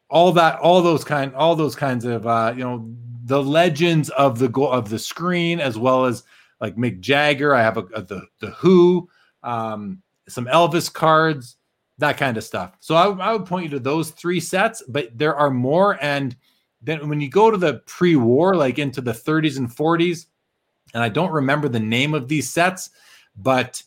[0.08, 2.88] all that, all those kind, all those kinds of, uh, you know,
[3.24, 6.22] the legends of the go of the screen, as well as
[6.60, 7.54] like Mick Jagger.
[7.54, 9.08] I have a, a the the Who,
[9.42, 11.56] um, some Elvis cards,
[11.98, 12.76] that kind of stuff.
[12.80, 15.98] So I, I would point you to those three sets, but there are more.
[16.02, 16.36] And
[16.82, 20.26] then when you go to the pre-war, like into the 30s and 40s,
[20.94, 22.90] and I don't remember the name of these sets,
[23.36, 23.82] but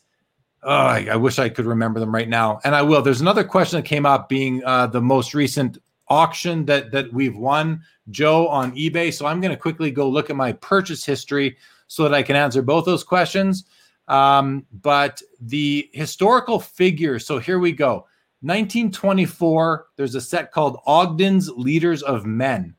[0.62, 2.60] oh, I, I, wish I could remember them right now.
[2.62, 3.02] And I will.
[3.02, 5.78] There's another question that came up being uh, the most recent
[6.10, 9.12] auction that that we've won, Joe, on eBay.
[9.14, 12.36] So I'm going to quickly go look at my purchase history so that I can
[12.36, 13.64] answer both those questions.
[14.08, 17.18] Um, but the historical figure.
[17.18, 18.06] So here we go.
[18.42, 19.86] 1924.
[19.96, 22.74] There's a set called Ogden's Leaders of Men,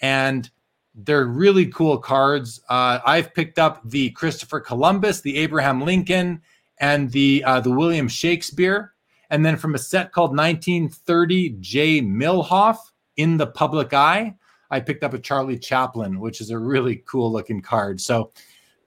[0.00, 0.50] and
[0.94, 2.60] they're really cool cards.
[2.68, 6.42] Uh, I've picked up the Christopher Columbus, the Abraham Lincoln,
[6.78, 8.93] and the uh, the William Shakespeare.
[9.30, 12.00] And then from a set called 1930 J.
[12.00, 12.78] Millhoff
[13.16, 14.34] in the public eye,
[14.70, 18.00] I picked up a Charlie Chaplin, which is a really cool looking card.
[18.00, 18.32] So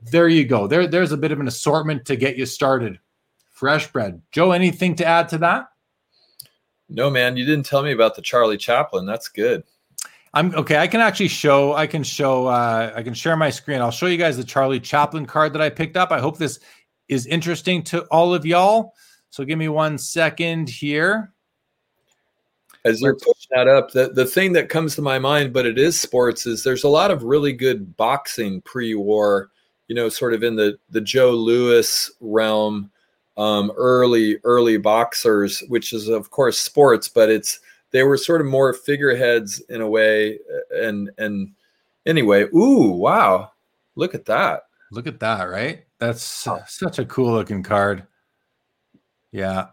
[0.02, 0.68] there you go.
[0.68, 3.00] There, there's a bit of an assortment to get you started.
[3.52, 4.22] Fresh bread.
[4.32, 5.70] Joe, anything to add to that?
[6.90, 9.06] No, man, you didn't tell me about the Charlie Chaplin.
[9.06, 9.64] That's good.
[10.34, 10.78] I'm okay.
[10.78, 11.74] I can actually show.
[11.74, 12.48] I can show.
[12.48, 13.82] Uh, I can share my screen.
[13.82, 16.12] I'll show you guys the Charlie Chaplin card that I picked up.
[16.12, 16.60] I hope this
[17.08, 18.94] is interesting to all of y'all.
[19.30, 21.32] So give me one second here.
[22.86, 25.78] As you're pushing that up, the, the thing that comes to my mind, but it
[25.78, 29.50] is sports, is there's a lot of really good boxing pre-war,
[29.88, 32.90] you know, sort of in the the Joe Louis realm,
[33.36, 37.60] um, early early boxers, which is of course sports, but it's
[37.92, 40.40] they were sort of more figureheads in a way,
[40.72, 41.52] and and
[42.06, 43.52] anyway, ooh, wow,
[43.96, 45.84] look at that, look at that, right?
[46.00, 46.62] That's oh.
[46.68, 48.06] such a cool looking card.
[49.32, 49.68] Yeah,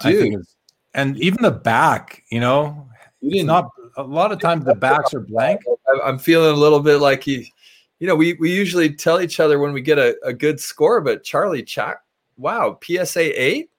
[0.00, 0.14] Dude.
[0.14, 0.56] I think it's
[0.94, 2.88] and even the back, you know,
[3.22, 5.60] it's not a lot of times the backs are blank.
[6.04, 7.52] I'm feeling a little bit like he,
[7.98, 11.00] you know, we we usually tell each other when we get a, a good score,
[11.00, 11.98] but Charlie Chak,
[12.36, 13.70] wow, PSA eight.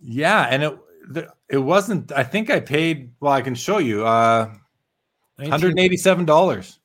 [0.00, 2.12] Yeah, and it it wasn't.
[2.12, 3.12] I think I paid.
[3.20, 4.06] Well, I can show you.
[4.06, 4.52] Uh,
[5.38, 6.78] hundred eighty-seven dollars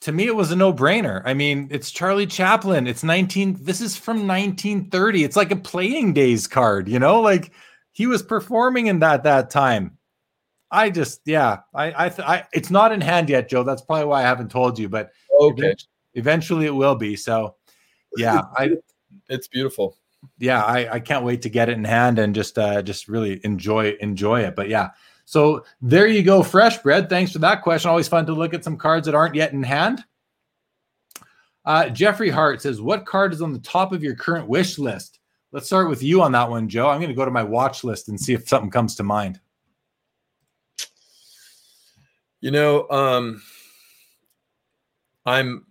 [0.00, 1.22] to me it was a no-brainer.
[1.24, 2.86] I mean it's charlie chaplin.
[2.86, 7.20] It's 19 this is from 1930 it's like a playing days card you know?
[7.20, 7.52] Like
[7.92, 9.98] he was performing in that that time.
[10.70, 13.62] I just yeah i i, I it's not in hand yet joe.
[13.62, 15.74] That's probably why i haven't told you but okay.
[16.14, 17.16] eventually it will be.
[17.16, 17.56] So
[18.16, 18.70] yeah i
[19.28, 19.96] it's beautiful.
[20.38, 23.40] Yeah i i can't wait to get it in hand and just uh just really
[23.44, 24.54] enjoy enjoy it.
[24.54, 24.90] But yeah
[25.28, 27.10] so there you go, fresh bread.
[27.10, 27.90] Thanks for that question.
[27.90, 30.02] Always fun to look at some cards that aren't yet in hand.
[31.66, 35.18] Uh, Jeffrey Hart says, What card is on the top of your current wish list?
[35.52, 36.88] Let's start with you on that one, Joe.
[36.88, 39.38] I'm going to go to my watch list and see if something comes to mind.
[42.40, 43.42] You know, um,
[45.26, 45.66] I'm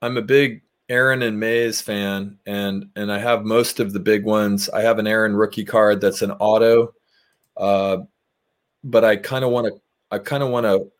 [0.00, 4.24] I'm a big Aaron and Mays fan, and and I have most of the big
[4.24, 4.70] ones.
[4.70, 6.94] I have an Aaron rookie card that's an auto.
[7.58, 7.98] Uh,
[8.84, 10.90] but I kind of want to I kind of want to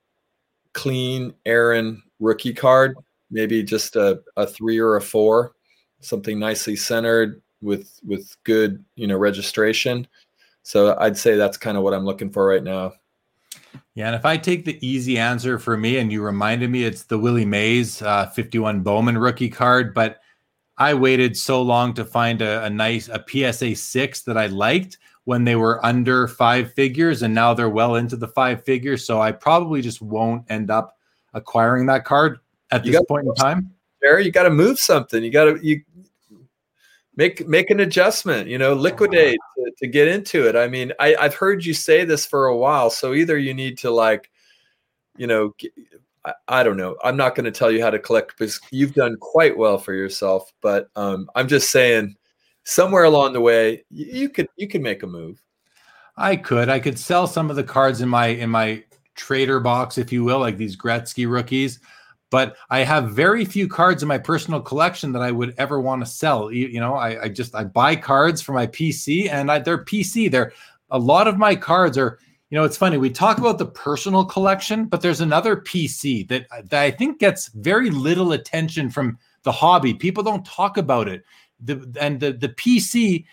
[0.72, 2.96] clean Aaron rookie card,
[3.30, 5.52] maybe just a, a three or a four,
[6.00, 10.06] something nicely centered with with good you know registration.
[10.62, 12.92] So I'd say that's kind of what I'm looking for right now.
[13.94, 17.02] Yeah, and if I take the easy answer for me, and you reminded me, it's
[17.04, 20.20] the Willie Mays uh, 51 Bowman rookie card, but
[20.78, 24.98] I waited so long to find a, a nice a PSA six that I liked
[25.24, 29.06] when they were under five figures and now they're well into the five figures.
[29.06, 30.96] So I probably just won't end up
[31.32, 32.38] acquiring that card
[32.70, 33.72] at you this point in time.
[34.00, 35.22] There, you got to move something.
[35.22, 35.82] You got to you
[37.16, 38.48] make make an adjustment.
[38.48, 40.56] You know, liquidate to, to get into it.
[40.56, 42.90] I mean, I, I've heard you say this for a while.
[42.90, 44.30] So either you need to like,
[45.16, 45.54] you know,
[46.24, 46.96] I, I don't know.
[47.04, 49.92] I'm not going to tell you how to collect because you've done quite well for
[49.92, 50.52] yourself.
[50.60, 52.16] But um, I'm just saying
[52.64, 55.42] somewhere along the way you could you could make a move
[56.16, 58.82] i could i could sell some of the cards in my in my
[59.14, 61.80] trader box if you will like these gretzky rookies
[62.30, 66.00] but i have very few cards in my personal collection that i would ever want
[66.00, 69.50] to sell you, you know I, I, just i buy cards for my pc and
[69.50, 70.52] I, they're pc they're
[70.90, 72.18] a lot of my cards are
[72.52, 72.98] you know, it's funny.
[72.98, 77.48] We talk about the personal collection, but there's another PC that, that I think gets
[77.48, 79.94] very little attention from the hobby.
[79.94, 81.24] People don't talk about it.
[81.64, 83.24] The, and the, the PC,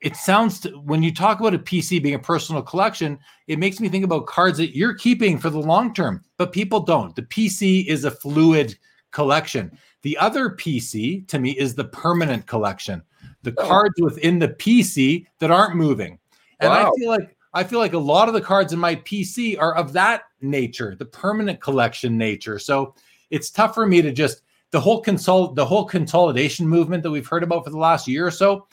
[0.00, 3.80] it sounds to, when you talk about a PC being a personal collection, it makes
[3.80, 7.14] me think about cards that you're keeping for the long term, but people don't.
[7.14, 8.76] The PC is a fluid
[9.10, 9.76] collection.
[10.02, 13.02] The other PC to me is the permanent collection,
[13.42, 13.66] the oh.
[13.66, 16.18] cards within the PC that aren't moving.
[16.60, 16.90] And wow.
[16.90, 19.74] I feel like I feel like a lot of the cards in my PC are
[19.74, 22.58] of that nature, the permanent collection nature.
[22.58, 22.94] So
[23.30, 27.26] it's tough for me to just the whole consol the whole consolidation movement that we've
[27.26, 28.66] heard about for the last year or so.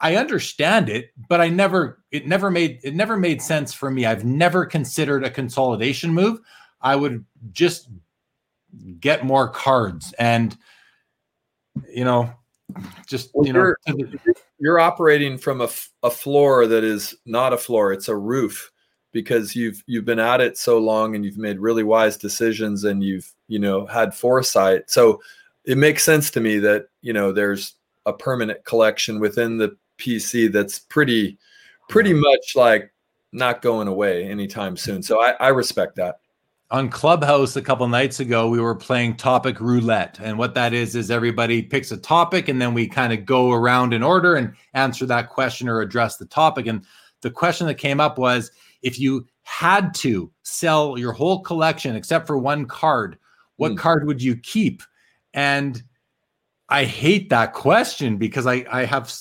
[0.00, 4.06] I understand it, but I never it never made it never made sense for me.
[4.06, 6.40] I've never considered a consolidation move.
[6.80, 7.88] I would just
[9.00, 10.56] get more cards and
[11.88, 12.32] you know
[13.06, 13.74] just well, you know
[14.58, 15.68] you're operating from a,
[16.02, 18.70] a floor that is not a floor it's a roof
[19.12, 23.02] because you've you've been at it so long and you've made really wise decisions and
[23.02, 25.20] you've you know had foresight so
[25.64, 27.74] it makes sense to me that you know there's
[28.06, 31.38] a permanent collection within the pc that's pretty
[31.88, 32.92] pretty much like
[33.32, 36.16] not going away anytime soon so i, I respect that
[36.70, 40.18] on Clubhouse a couple nights ago, we were playing topic roulette.
[40.20, 43.52] And what that is, is everybody picks a topic and then we kind of go
[43.52, 46.66] around in order and answer that question or address the topic.
[46.66, 46.84] And
[47.20, 48.50] the question that came up was
[48.82, 53.18] if you had to sell your whole collection except for one card,
[53.56, 53.78] what mm.
[53.78, 54.82] card would you keep?
[55.32, 55.82] And
[56.68, 59.12] I hate that question because I, I have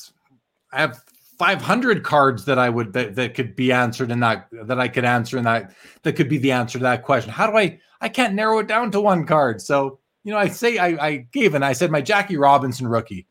[0.71, 1.03] I have
[1.37, 5.05] 500 cards that I would that, that could be answered in that that I could
[5.05, 5.73] answer in that
[6.03, 7.31] that could be the answer to that question.
[7.31, 9.61] How do I I can't narrow it down to one card.
[9.61, 13.27] So, you know, I say I, I gave and I said my Jackie Robinson rookie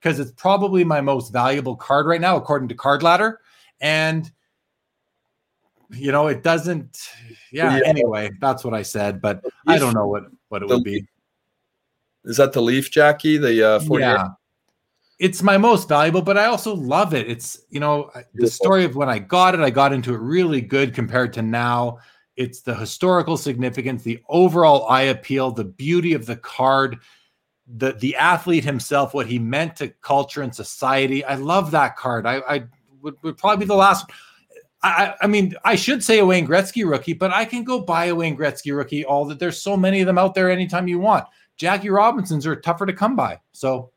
[0.00, 3.40] because it's probably my most valuable card right now according to Card Ladder
[3.80, 4.30] and
[5.90, 6.98] you know, it doesn't
[7.52, 7.82] yeah, yeah.
[7.84, 11.06] anyway, that's what I said, but I don't know what what it would be.
[12.24, 14.28] Is that the Leaf Jackie, the uh 40 yeah
[15.18, 17.28] it's my most valuable, but I also love it.
[17.30, 19.60] It's you know the story of when I got it.
[19.60, 21.98] I got into it really good compared to now.
[22.36, 26.98] It's the historical significance, the overall eye appeal, the beauty of the card,
[27.76, 31.24] the the athlete himself, what he meant to culture and society.
[31.24, 32.26] I love that card.
[32.26, 32.64] I, I
[33.00, 34.10] would, would probably be the last.
[34.86, 38.06] I, I mean, I should say a Wayne Gretzky rookie, but I can go buy
[38.06, 39.04] a Wayne Gretzky rookie.
[39.04, 41.24] All that there's so many of them out there anytime you want.
[41.56, 43.40] Jackie Robinsons are tougher to come by.
[43.52, 43.90] So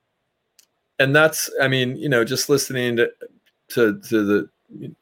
[0.99, 3.09] and that's i mean you know just listening to
[3.67, 4.49] to, to the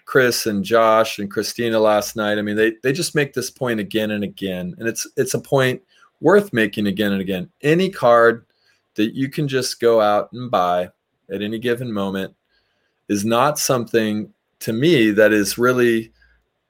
[0.05, 3.79] chris and josh and christina last night i mean they they just make this point
[3.79, 5.81] again and again and it's it's a point
[6.21, 8.45] worth making again and again any card
[8.95, 10.89] that you can just go out and buy
[11.31, 12.33] at any given moment
[13.07, 14.31] is not something
[14.65, 16.11] to me that is really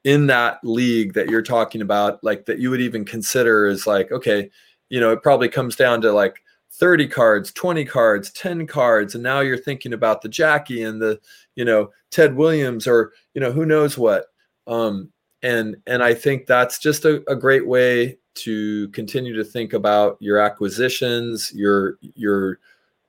[0.04, 4.12] in that league that you're talking about like that you would even consider is like
[4.12, 4.48] okay
[4.88, 6.42] you know it probably comes down to like
[6.76, 11.18] 30 cards, 20 cards, 10 cards, and now you're thinking about the Jackie and the,
[11.54, 14.26] you know, Ted Williams or, you know, who knows what.
[14.66, 15.10] Um,
[15.42, 20.16] and and I think that's just a, a great way to continue to think about
[20.20, 22.58] your acquisitions, your your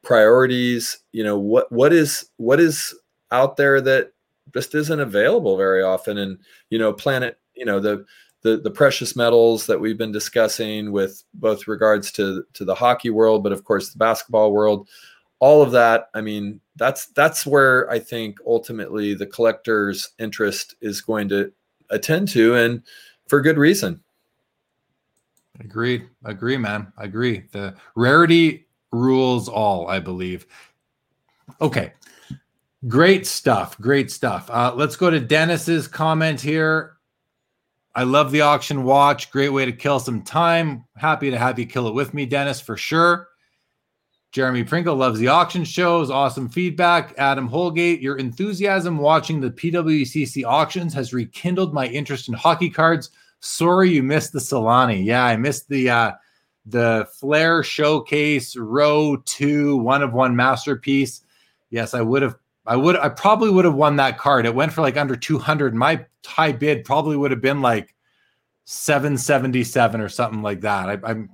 [0.01, 2.95] priorities, you know, what what is what is
[3.31, 4.11] out there that
[4.57, 6.17] just isn't available very often.
[6.17, 6.39] And,
[6.71, 8.05] you know, planet, you know, the
[8.41, 13.11] the, the precious metals that we've been discussing with both regards to to the hockey
[13.11, 14.89] world, but of course the basketball world,
[15.39, 16.09] all of that.
[16.15, 21.51] I mean, that's that's where I think ultimately the collector's interest is going to
[21.91, 22.81] attend to, and
[23.27, 24.01] for good reason.
[25.59, 26.91] Agree, agree, man.
[26.97, 27.43] Agree.
[27.51, 30.47] The rarity rules all, I believe.
[31.61, 31.93] Okay,
[32.87, 33.77] great stuff.
[33.79, 34.49] Great stuff.
[34.49, 36.97] Uh, let's go to Dennis's comment here.
[37.95, 39.31] I love the auction watch.
[39.31, 40.85] Great way to kill some time.
[40.95, 43.29] Happy to have you kill it with me, Dennis, for sure.
[44.31, 46.11] Jeremy Pringle loves the auction shows.
[46.11, 47.15] Awesome feedback.
[47.17, 53.09] Adam Holgate, your enthusiasm watching the PWCC auctions has rekindled my interest in hockey cards.
[53.39, 55.03] Sorry you missed the Selanne.
[55.03, 56.11] Yeah, I missed the uh
[56.67, 61.21] the Flair Showcase Row 2 one of one masterpiece.
[61.69, 62.35] Yes, I would have
[62.67, 64.45] I would I probably would have won that card.
[64.45, 65.73] It went for like under 200.
[65.73, 67.95] My high bid probably would have been like
[68.65, 70.89] 777 or something like that.
[70.89, 71.29] I, am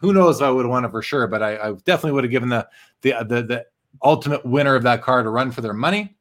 [0.00, 2.24] who knows if I would have won it for sure, but I, I definitely would
[2.24, 2.68] have given the,
[3.00, 3.66] the uh, the the
[4.02, 6.16] ultimate winner of that card a run for their money.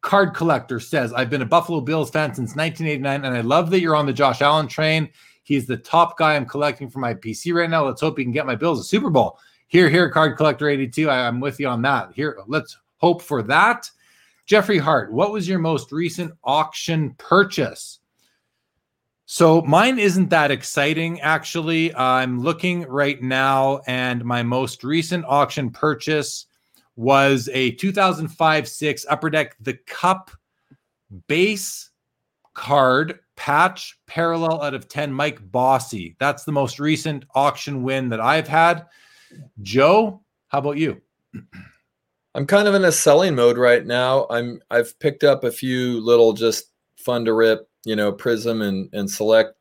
[0.00, 3.80] Card collector says, I've been a Buffalo Bills fan since 1989, and I love that
[3.80, 5.10] you're on the Josh Allen train.
[5.42, 7.84] He's the top guy I'm collecting for my PC right now.
[7.84, 9.38] Let's hope he can get my Bills a Super Bowl.
[9.68, 11.10] Here, here, card collector 82.
[11.10, 12.10] I, I'm with you on that.
[12.14, 13.90] Here, let's hope for that.
[14.46, 17.98] Jeffrey Hart, what was your most recent auction purchase?
[19.26, 21.92] So mine isn't that exciting, actually.
[21.96, 26.46] I'm looking right now, and my most recent auction purchase
[26.94, 30.30] was a 2005 6 Upper Deck The Cup
[31.26, 31.90] base
[32.54, 36.14] card patch parallel out of 10 Mike Bossy.
[36.20, 38.86] That's the most recent auction win that I've had.
[39.60, 41.02] Joe, how about you?
[42.36, 44.26] I'm kind of in a selling mode right now.
[44.30, 46.66] I'm I've picked up a few little just
[46.96, 49.54] fun to rip you know Prizm and and select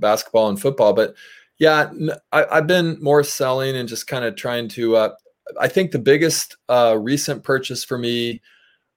[0.00, 1.14] basketball and football but
[1.58, 1.92] yeah
[2.32, 5.14] I, have been more selling and just kind of trying to uh,
[5.60, 8.42] i think the biggest uh, recent purchase for me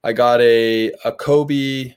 [0.04, 1.94] i got a a kobe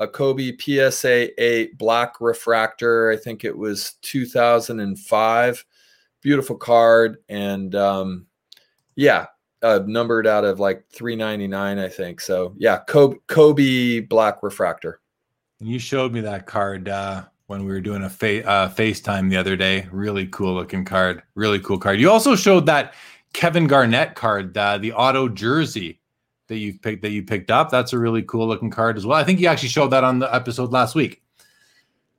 [0.00, 5.64] a kobe psa 8 black refractor i think it was 2005
[6.22, 8.26] beautiful card and um,
[8.96, 9.26] yeah
[9.62, 15.00] uh, numbered out of like 399 i think so yeah kobe, kobe black refractor
[15.60, 19.28] and you showed me that card uh, when we were doing a fa- uh, FaceTime
[19.28, 19.88] the other day.
[19.90, 21.22] Really cool looking card.
[21.34, 21.98] Really cool card.
[21.98, 22.94] You also showed that
[23.32, 26.00] Kevin Garnett card, uh, the auto jersey
[26.46, 27.70] that you picked that you picked up.
[27.70, 29.18] That's a really cool looking card as well.
[29.18, 31.22] I think you actually showed that on the episode last week.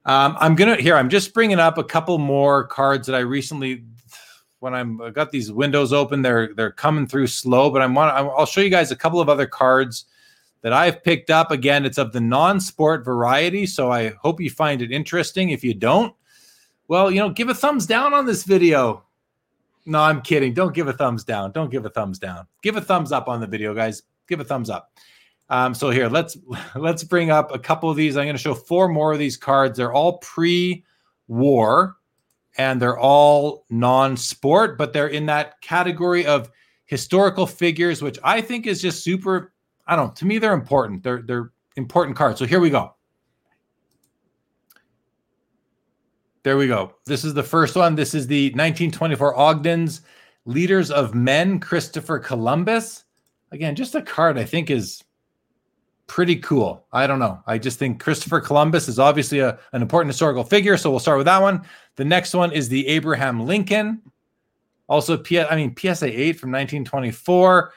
[0.05, 0.95] Um, I'm gonna here.
[0.95, 3.85] I'm just bringing up a couple more cards that I recently.
[4.59, 8.45] When I'm I got these windows open, they're they're coming through slow, but I'm I'll
[8.45, 10.05] show you guys a couple of other cards
[10.61, 11.51] that I've picked up.
[11.51, 13.65] Again, it's of the non sport variety.
[13.65, 15.49] So I hope you find it interesting.
[15.49, 16.13] If you don't,
[16.87, 19.03] well, you know, give a thumbs down on this video.
[19.85, 20.53] No, I'm kidding.
[20.53, 21.51] Don't give a thumbs down.
[21.51, 22.45] Don't give a thumbs down.
[22.61, 24.03] Give a thumbs up on the video, guys.
[24.27, 24.91] Give a thumbs up.
[25.49, 26.37] Um, so here, let's
[26.75, 28.17] let's bring up a couple of these.
[28.17, 29.77] I'm going to show four more of these cards.
[29.77, 31.95] They're all pre-war,
[32.59, 36.51] and they're all non-sport, but they're in that category of
[36.85, 39.53] historical figures, which I think is just super
[39.87, 40.15] I don't.
[40.17, 41.01] To me, they're important.
[41.01, 42.37] They're they're important cards.
[42.37, 42.93] So here we go.
[46.43, 46.93] There we go.
[47.05, 47.95] This is the first one.
[47.95, 50.01] This is the 1924 Ogden's
[50.45, 53.03] Leaders of Men, Christopher Columbus.
[53.51, 55.03] Again, just a card I think is
[56.09, 56.85] pretty cool.
[56.91, 57.41] I don't know.
[57.47, 60.75] I just think Christopher Columbus is obviously a, an important historical figure.
[60.75, 61.63] So we'll start with that one.
[61.95, 64.01] The next one is the Abraham Lincoln.
[64.89, 67.71] Also, P- I mean, PSA 8 from 1924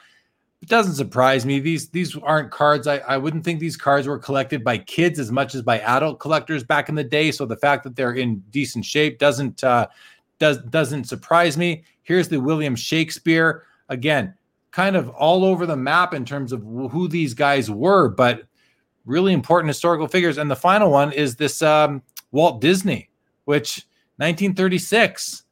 [0.63, 1.59] it doesn't surprise me.
[1.59, 2.87] These these aren't cards.
[2.87, 6.21] I, I wouldn't think these cards were collected by kids as much as by adult
[6.21, 7.31] collectors back in the day.
[7.31, 9.87] So the fact that they're in decent shape doesn't uh,
[10.39, 11.83] does doesn't surprise me.
[12.03, 14.35] Here's the William Shakespeare again,
[14.73, 18.43] kind of all over the map in terms of who these guys were, but
[19.05, 20.37] really important historical figures.
[20.37, 22.01] And the final one is this um,
[22.31, 23.09] Walt Disney,
[23.45, 23.85] which
[24.17, 25.43] 1936,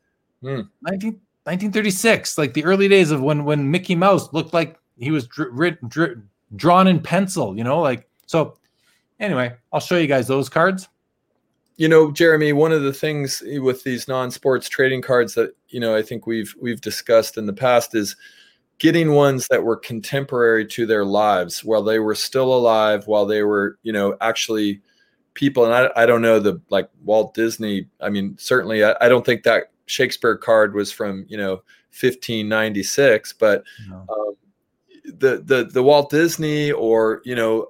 [0.42, 0.62] hmm.
[0.82, 1.12] 19,
[1.44, 5.78] 1936, like the early days of when when Mickey Mouse looked like he was dr-
[5.88, 6.22] dr-
[6.56, 8.58] drawn in pencil, you know, like so.
[9.20, 10.90] Anyway, I'll show you guys those cards.
[11.78, 15.96] You know, Jeremy, one of the things with these non-sports trading cards that you know
[15.96, 18.16] I think we've we've discussed in the past is
[18.82, 23.44] getting ones that were contemporary to their lives while they were still alive, while they
[23.44, 24.82] were you know actually
[25.36, 25.64] people.
[25.66, 27.88] And I I don't know the like Walt Disney.
[28.02, 31.62] I mean, certainly I, I don't think that Shakespeare card was from you know
[31.92, 33.98] 1596, but no.
[34.10, 34.36] um,
[35.06, 37.68] the the the Walt Disney or you know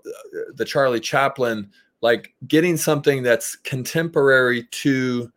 [0.54, 5.30] the Charlie Chaplin, like getting something that's contemporary to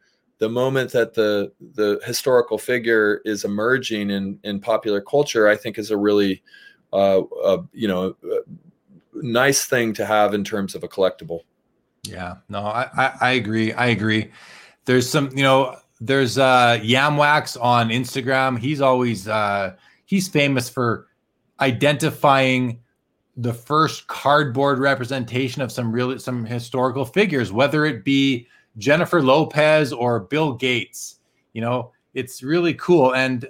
[0.44, 5.78] the moment that the the historical figure is emerging in in popular culture, I think
[5.78, 6.42] is a really
[6.92, 7.22] uh,
[7.72, 8.14] you know
[9.14, 11.40] nice thing to have in terms of a collectible.
[12.02, 13.72] Yeah, no, I, I, I agree.
[13.72, 14.30] I agree.
[14.84, 18.58] There's some, you know, there's uh Yamwax on Instagram.
[18.58, 21.06] He's always uh he's famous for
[21.60, 22.80] identifying
[23.38, 28.46] the first cardboard representation of some real some historical figures, whether it be
[28.78, 31.20] Jennifer Lopez or Bill Gates.
[31.52, 33.14] You know, it's really cool.
[33.14, 33.48] And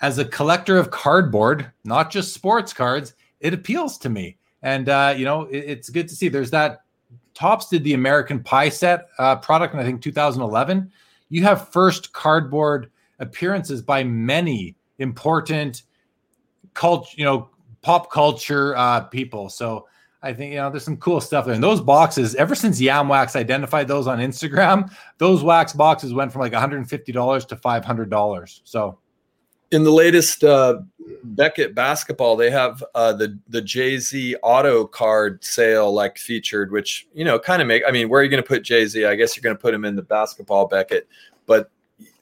[0.00, 4.36] as a collector of cardboard, not just sports cards, it appeals to me.
[4.62, 6.28] And uh, you know, it, it's good to see.
[6.28, 6.82] There's that
[7.34, 10.90] Topps did the American Pie set uh, product in I think 2011.
[11.30, 15.82] You have first cardboard appearances by many important
[16.74, 17.48] culture, you know,
[17.80, 19.48] pop culture uh, people.
[19.48, 19.86] So
[20.22, 21.54] I think you know there's some cool stuff there.
[21.54, 26.32] And those boxes, ever since Yam Wax identified those on Instagram, those wax boxes went
[26.32, 28.60] from like $150 to $500.
[28.64, 28.98] So
[29.72, 30.80] in the latest uh,
[31.24, 37.08] Beckett basketball, they have uh, the the Jay Z auto card sale like featured, which
[37.14, 37.82] you know kind of make.
[37.86, 39.04] I mean, where are you going to put Jay Z?
[39.04, 41.08] I guess you're going to put him in the basketball Beckett,
[41.46, 41.70] but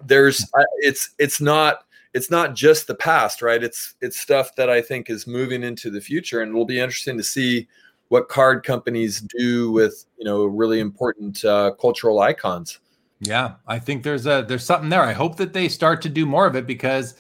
[0.07, 0.49] there's
[0.79, 1.85] it's it's not
[2.15, 3.63] it's not just the past, right?
[3.63, 7.17] It's it's stuff that I think is moving into the future, and it'll be interesting
[7.19, 7.69] to see
[8.11, 12.81] what card companies do with you know really important uh, cultural icons.
[13.21, 15.03] Yeah, I think there's a there's something there.
[15.03, 17.15] I hope that they start to do more of it because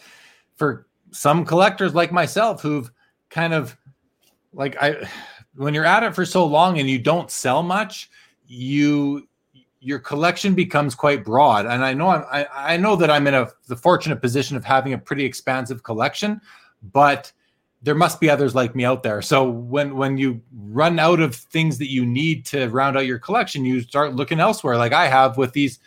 [0.56, 2.90] for some collectors like myself who've
[3.30, 3.76] kind of
[4.52, 5.08] like I
[5.54, 8.10] when you're at it for so long and you don't sell much,
[8.46, 9.28] you
[9.78, 11.66] your collection becomes quite broad.
[11.66, 14.64] And I know I'm, I, I know that I'm in a the fortunate position of
[14.64, 16.40] having a pretty expansive collection,
[16.92, 17.32] but
[17.82, 19.22] there must be others like me out there.
[19.22, 23.18] So when when you run out of things that you need to round out your
[23.18, 25.80] collection, you start looking elsewhere, like I have with these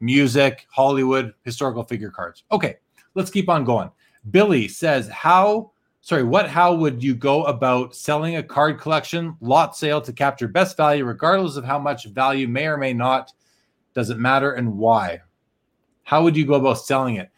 [0.00, 2.44] music, Hollywood, historical figure cards.
[2.52, 2.76] Okay,
[3.14, 3.90] let's keep on going.
[4.30, 9.76] Billy says, "How sorry, what how would you go about selling a card collection lot
[9.76, 13.32] sale to capture best value regardless of how much value may or may not
[13.94, 15.20] does it matter and why?
[16.02, 17.30] How would you go about selling it?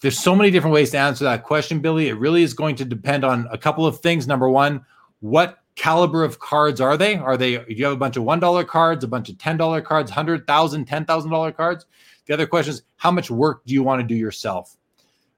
[0.00, 2.08] There's so many different ways to answer that question, Billy.
[2.08, 4.26] It really is going to depend on a couple of things.
[4.26, 4.84] Number one,
[5.20, 7.16] what caliber of cards are they?
[7.16, 10.10] Are they, do you have a bunch of $1 cards, a bunch of $10 cards,
[10.10, 11.86] $100,000, $10,000 cards?
[12.26, 14.76] The other question is, how much work do you want to do yourself?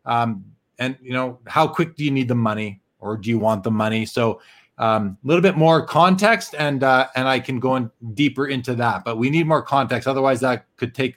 [0.05, 0.45] Um,
[0.79, 3.71] and you know how quick do you need the money or do you want the
[3.71, 4.41] money so
[4.79, 8.75] a um, little bit more context and uh, and i can go in deeper into
[8.75, 11.17] that but we need more context otherwise that could take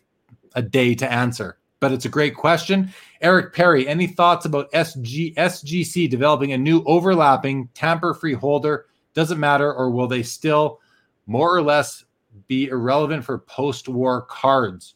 [0.56, 2.92] a day to answer but it's a great question
[3.22, 9.40] eric perry any thoughts about sg sgc developing a new overlapping tamper free holder doesn't
[9.40, 10.80] matter or will they still
[11.26, 12.06] more or less
[12.48, 14.96] be irrelevant for post-war cards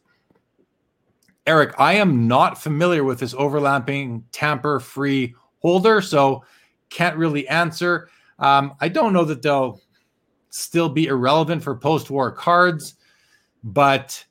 [1.46, 6.44] Eric, I am not familiar with this overlapping tamper free holder, so
[6.88, 8.08] can't really answer.
[8.38, 9.80] Um, I don't know that they'll
[10.50, 12.94] still be irrelevant for post war cards,
[13.64, 14.24] but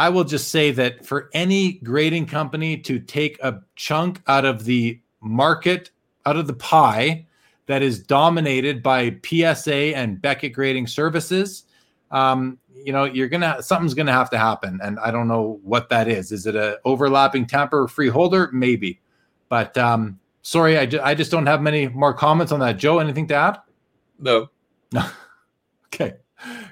[0.00, 4.64] I will just say that for any grading company to take a chunk out of
[4.64, 5.90] the market,
[6.24, 7.26] out of the pie
[7.66, 11.64] that is dominated by PSA and Beckett grading services,
[12.10, 15.90] um, you know you're gonna something's gonna have to happen and i don't know what
[15.90, 16.32] that is.
[16.32, 18.98] Is it a overlapping tamper free holder maybe.
[19.50, 22.78] But um sorry I, ju- I just don't have many more comments on that.
[22.78, 23.58] Joe anything to add?
[24.18, 24.48] No
[24.92, 25.04] no.
[25.92, 26.14] Okay.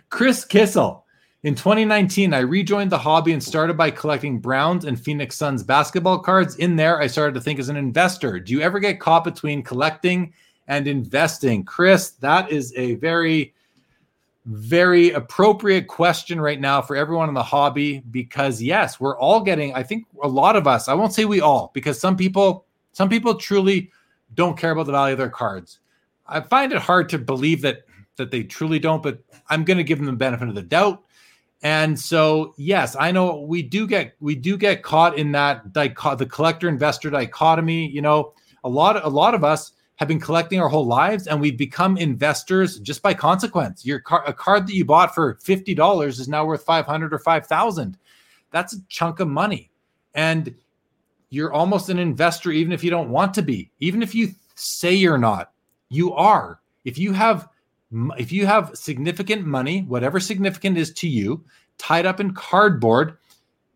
[0.08, 1.04] Chris kissel
[1.44, 6.18] in 2019 i rejoined the hobby and started by collecting browns and phoenix suns basketball
[6.18, 6.56] cards.
[6.56, 8.40] In there i started to think as an investor.
[8.40, 10.32] Do you ever get caught between collecting
[10.66, 11.64] and investing?
[11.64, 13.54] Chris that is a very
[14.46, 19.74] very appropriate question right now for everyone in the hobby because yes we're all getting
[19.74, 23.08] i think a lot of us i won't say we all because some people some
[23.08, 23.90] people truly
[24.34, 25.78] don't care about the value of their cards.
[26.26, 27.82] I find it hard to believe that
[28.16, 31.04] that they truly don't but i'm going to give them the benefit of the doubt
[31.62, 36.18] and so yes i know we do get we do get caught in that dichot-
[36.18, 38.32] the collector investor dichotomy you know
[38.64, 41.96] a lot a lot of us have been collecting our whole lives and we've become
[41.96, 43.84] investors just by consequence.
[43.84, 47.98] Your car, a card that you bought for $50 is now worth 500 or 5000.
[48.52, 49.72] That's a chunk of money.
[50.14, 50.54] And
[51.30, 53.72] you're almost an investor even if you don't want to be.
[53.80, 55.50] Even if you say you're not,
[55.88, 56.60] you are.
[56.84, 57.48] If you have
[57.90, 61.44] if you have significant money, whatever significant is to you,
[61.78, 63.18] tied up in cardboard,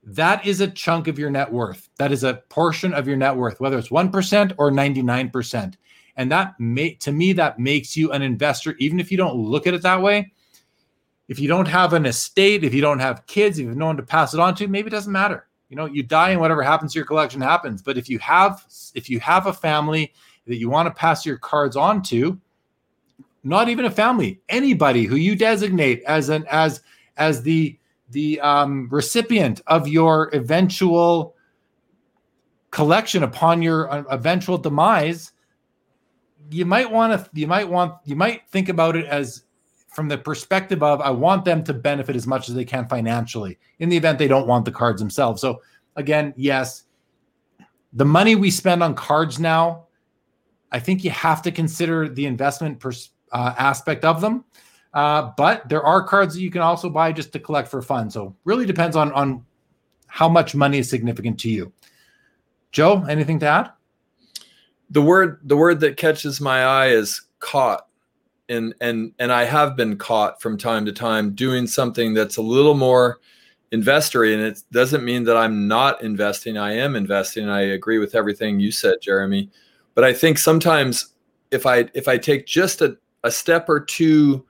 [0.04, 1.88] that is a chunk of your net worth.
[1.98, 5.74] That is a portion of your net worth, whether it's 1% or 99%.
[6.16, 9.66] And that may, to me, that makes you an investor, even if you don't look
[9.66, 10.32] at it that way.
[11.28, 13.86] If you don't have an estate, if you don't have kids, if you have no
[13.86, 15.46] one to pass it on to, maybe it doesn't matter.
[15.70, 17.80] You know, you die and whatever happens to your collection happens.
[17.80, 20.12] But if you have, if you have a family
[20.46, 22.38] that you want to pass your cards on to,
[23.44, 26.82] not even a family, anybody who you designate as an as
[27.16, 27.78] as the
[28.10, 31.34] the um, recipient of your eventual
[32.70, 35.32] collection upon your uh, eventual demise
[36.50, 39.44] you might want to you might want you might think about it as
[39.88, 43.58] from the perspective of I want them to benefit as much as they can financially
[43.78, 45.40] in the event they don't want the cards themselves.
[45.40, 45.60] So
[45.96, 46.84] again, yes,
[47.92, 49.84] the money we spend on cards now,
[50.70, 54.44] I think you have to consider the investment pers- uh, aspect of them.
[54.94, 58.10] Uh, but there are cards that you can also buy just to collect for fun.
[58.10, 59.44] So really depends on on
[60.06, 61.72] how much money is significant to you.
[62.70, 63.70] Joe, anything to add?
[64.92, 67.88] the word the word that catches my eye is caught
[68.48, 72.42] and and and I have been caught from time to time doing something that's a
[72.42, 73.18] little more
[73.72, 78.14] investory and it doesn't mean that I'm not investing I am investing I agree with
[78.14, 79.50] everything you said Jeremy
[79.94, 81.14] but I think sometimes
[81.50, 84.44] if I if I take just a, a step or two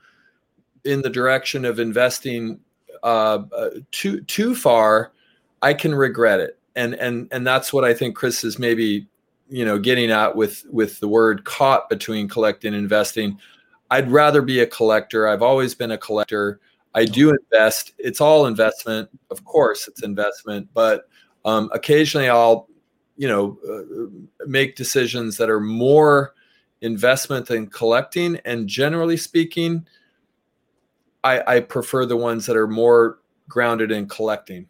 [0.85, 2.61] in the direction of investing
[3.03, 5.13] uh, uh, too too far
[5.61, 9.07] I can regret it and and and that's what I think Chris is maybe
[9.49, 13.39] you know getting at with with the word caught between collecting and investing.
[13.91, 15.29] I'd rather be a collector.
[15.29, 16.61] I've always been a collector.
[16.95, 17.93] I do invest.
[17.99, 19.87] It's all investment, of course.
[19.87, 21.09] It's investment, but
[21.45, 22.69] um, occasionally I'll
[23.17, 26.35] you know uh, make decisions that are more
[26.83, 28.39] investment than collecting.
[28.45, 29.87] And generally speaking
[31.25, 34.67] I, I prefer the ones that are more grounded in collecting.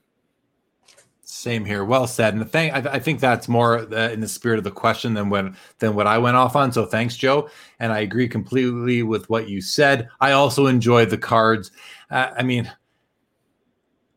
[1.23, 1.83] Same here.
[1.85, 2.35] Well said.
[2.35, 5.31] And thing I, I think that's more uh, in the spirit of the question than
[5.31, 6.73] when than what i went off on.
[6.73, 7.49] So thanks joe.
[7.81, 10.09] And i agree completely with what you said.
[10.21, 11.71] I also enjoy the cards.
[12.11, 12.71] Uh, i mean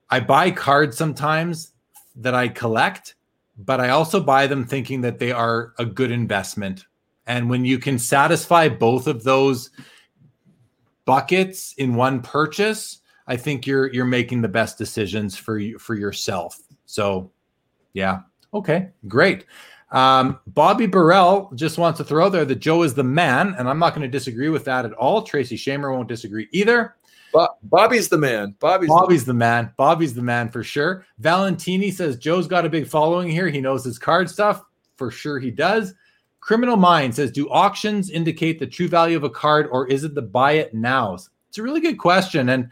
[0.09, 1.71] i buy cards sometimes
[2.17, 3.15] that i collect
[3.57, 6.85] but I also buy them thinking that they are a good investment.
[7.27, 9.71] And when you can satisfy both of those
[11.05, 15.95] buckets in one purchase, I think you're you're making the best decisions for you for
[15.95, 16.59] yourself.
[16.85, 17.31] So,
[17.93, 18.19] yeah,
[18.53, 19.45] okay, great.
[19.91, 23.79] Um, Bobby Burrell just wants to throw there that Joe is the man, and I'm
[23.79, 25.21] not going to disagree with that at all.
[25.23, 26.95] Tracy Shamer won't disagree either.
[27.63, 28.55] Bobby's the man.
[28.59, 29.73] Bobby's Bobby's the, the man.
[29.77, 31.05] Bobby's the man for sure.
[31.19, 33.49] Valentini says Joe's got a big following here.
[33.49, 34.63] He knows his card stuff.
[34.95, 35.93] For sure he does.
[36.45, 40.13] Criminal Mind says, do auctions indicate the true value of a card or is it
[40.13, 41.31] the buy it nows?
[41.49, 42.49] It's a really good question.
[42.49, 42.69] And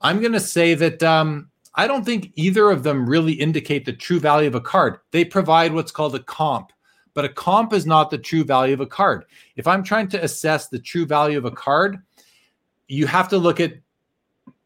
[0.00, 3.92] I'm going to say that um, I don't think either of them really indicate the
[3.92, 5.00] true value of a card.
[5.10, 6.72] They provide what's called a comp,
[7.12, 9.26] but a comp is not the true value of a card.
[9.56, 11.98] If I'm trying to assess the true value of a card,
[12.88, 13.74] you have to look at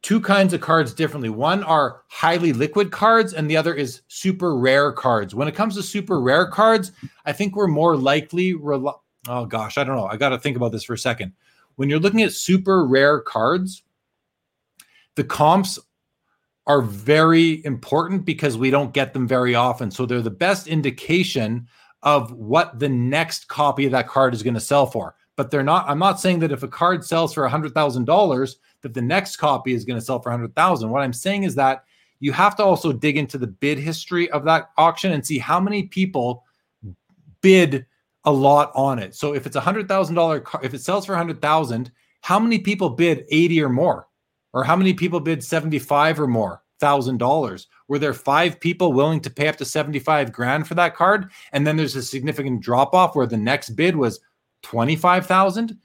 [0.03, 1.29] two kinds of cards differently.
[1.29, 5.35] One are highly liquid cards, and the other is super rare cards.
[5.35, 6.93] When it comes to super rare cards,
[7.25, 8.55] I think we're more likely.
[8.55, 10.07] Rel- oh gosh, I don't know.
[10.07, 11.33] I got to think about this for a second.
[11.77, 13.83] When you're looking at super rare cards,
[15.15, 15.79] the comps
[16.67, 19.91] are very important because we don't get them very often.
[19.91, 21.67] So they're the best indication
[22.03, 25.17] of what the next copy of that card is going to sell for.
[25.35, 25.89] But they're not.
[25.89, 29.03] I'm not saying that if a card sells for a hundred thousand dollars that the
[29.03, 30.91] next copy is going to sell for 100,000.
[30.91, 31.85] What I'm saying is that
[32.21, 35.61] you have to also dig into the bid history of that auction and see how
[35.61, 36.45] many people
[37.41, 37.87] bid
[38.25, 39.15] a lot on it.
[39.15, 43.25] So if it's a $100,000 car, if it sells for 100,000, how many people bid
[43.31, 44.09] 80 or more?
[44.53, 46.63] Or how many people bid 75 or more?
[46.79, 50.95] thousand dollars were there five people willing to pay up to 75 grand for that
[50.95, 54.21] card and then there's a significant drop off where the next bid was
[54.63, 55.77] 25,000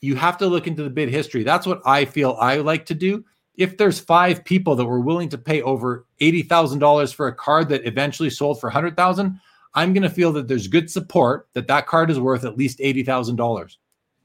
[0.00, 1.42] you have to look into the bid history.
[1.42, 3.24] That's what I feel I like to do.
[3.56, 7.86] If there's five people that were willing to pay over $80,000 for a card that
[7.86, 9.40] eventually sold for 100,000,
[9.74, 12.78] I'm going to feel that there's good support that that card is worth at least
[12.78, 13.76] $80,000.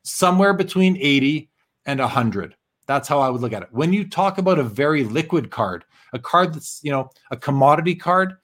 [0.03, 1.49] Somewhere between 80
[1.85, 2.55] and 100.
[2.85, 3.69] That's how I would look at it.
[3.71, 7.95] When you talk about a very liquid card, a card that's, you know, a commodity
[7.95, 8.35] card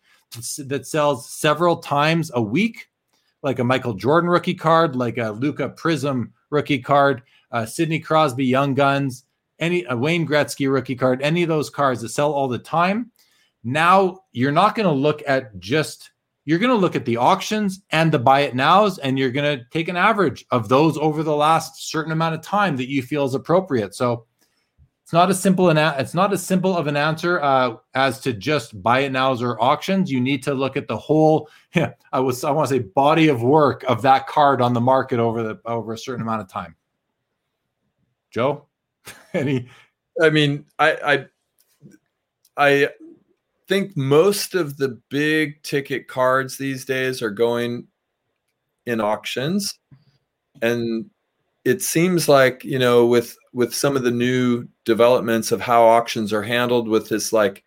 [0.57, 2.88] that sells several times a week,
[3.43, 8.45] like a Michael Jordan rookie card, like a Luka Prizm rookie card, uh, Sidney Crosby
[8.45, 9.25] Young Guns,
[9.59, 13.11] any a Wayne Gretzky rookie card, any of those cards that sell all the time.
[13.63, 16.11] Now you're not going to look at just
[16.45, 19.59] you're going to look at the auctions and the buy it nows, and you're going
[19.59, 23.03] to take an average of those over the last certain amount of time that you
[23.03, 23.93] feel is appropriate.
[23.93, 24.25] So
[25.09, 28.31] it's not as simple an it's not as simple of an answer uh, as to
[28.31, 30.11] just buy it nows or auctions.
[30.11, 31.49] You need to look at the whole.
[31.73, 34.81] Yeah, I was I want to say body of work of that card on the
[34.81, 36.75] market over the over a certain amount of time.
[38.29, 38.67] Joe,
[39.33, 39.67] any?
[40.21, 41.25] I mean, I
[42.57, 42.89] I I
[43.67, 47.87] think most of the big ticket cards these days are going
[48.85, 49.73] in auctions,
[50.61, 51.09] and
[51.65, 56.31] it seems like you know with with some of the new developments of how auctions
[56.31, 57.63] are handled with this like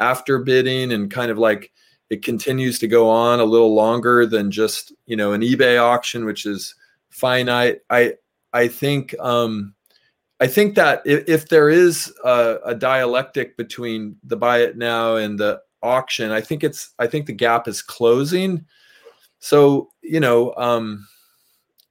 [0.00, 1.72] after bidding and kind of like
[2.10, 6.24] it continues to go on a little longer than just you know an ebay auction
[6.24, 6.74] which is
[7.10, 8.14] finite i
[8.52, 9.74] i think um
[10.40, 15.16] i think that if, if there is a, a dialectic between the buy it now
[15.16, 18.64] and the auction i think it's i think the gap is closing.
[19.40, 21.06] So you know um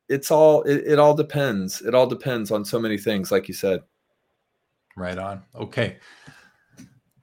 [0.10, 1.82] it's all it, it all depends.
[1.82, 3.82] It all depends on so many things like you said.
[4.96, 5.44] Right on.
[5.56, 5.98] Okay.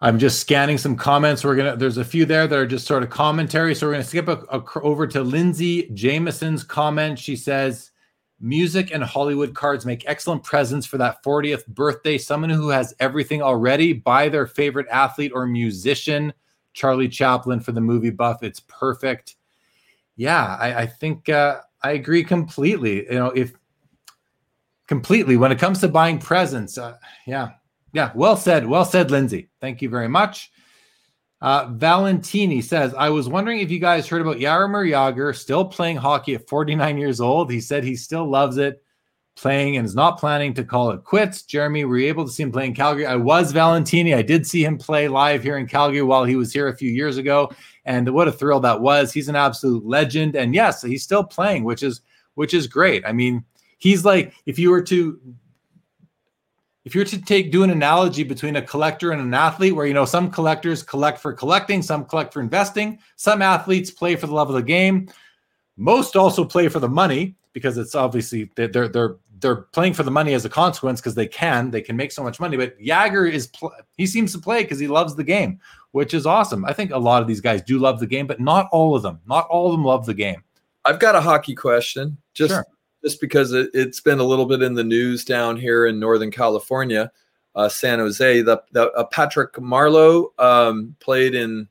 [0.01, 1.45] I'm just scanning some comments.
[1.45, 3.75] We're gonna there's a few there that are just sort of commentary.
[3.75, 7.19] So we're gonna skip a, a, over to lindsay jameson's comment.
[7.19, 7.91] She says
[8.41, 12.19] music and hollywood cards make excellent presents for that 40th birthday.
[12.19, 16.33] Someone who has everything already buy their favorite athlete or musician.
[16.75, 18.43] Charlie chaplin for the movie buff.
[18.43, 19.37] It's perfect.
[20.17, 23.05] Yeah i, I think uh I agree completely.
[23.05, 23.53] You know, if
[24.89, 27.51] completely when it comes to buying presents, uh, yeah,
[27.93, 29.51] yeah, well said, well said, Lindsay.
[29.61, 30.51] Thank you very much.
[31.43, 35.99] Uh, Valentini says, I was wondering if you guys heard about Jaromir Jagr still playing
[35.99, 37.51] hockey at 49 years old.
[37.51, 38.83] He said he still loves it
[39.37, 41.43] playing and is not planning to call it quits.
[41.43, 43.05] Jeremy, were you able to see him play in Calgary?
[43.07, 44.15] I was Valentini.
[44.15, 46.91] I did see him play live here in Calgary while he was here a few
[46.91, 47.51] years ago.
[47.85, 49.13] And what a thrill that was.
[49.13, 50.37] He's an absolute legend.
[50.37, 52.01] And yes, he's still playing, which is
[52.35, 53.05] which is great.
[53.07, 53.45] I mean,
[53.79, 55.21] he's like if you were to
[56.85, 59.95] if you're to take do an analogy between a collector and an athlete where you
[59.95, 64.35] know some collectors collect for collecting some collect for investing some athletes play for the
[64.35, 65.09] love of the game
[65.77, 70.11] most also play for the money because it's obviously they're they're they're playing for the
[70.11, 73.31] money as a consequence because they can they can make so much money but Jagr
[73.31, 75.61] is pl- he seems to play because he loves the game
[75.95, 78.41] which is awesome i think a lot of these guys do love the game but
[78.41, 80.43] not all of them not all of them love the game
[80.85, 82.65] i've got a hockey question just sure
[83.05, 86.31] just because it, has been a little bit in the news down here in Northern
[86.31, 87.13] California,
[87.55, 88.41] uh, San Jose.
[88.41, 91.69] The, the uh, Patrick Marleau um, played in,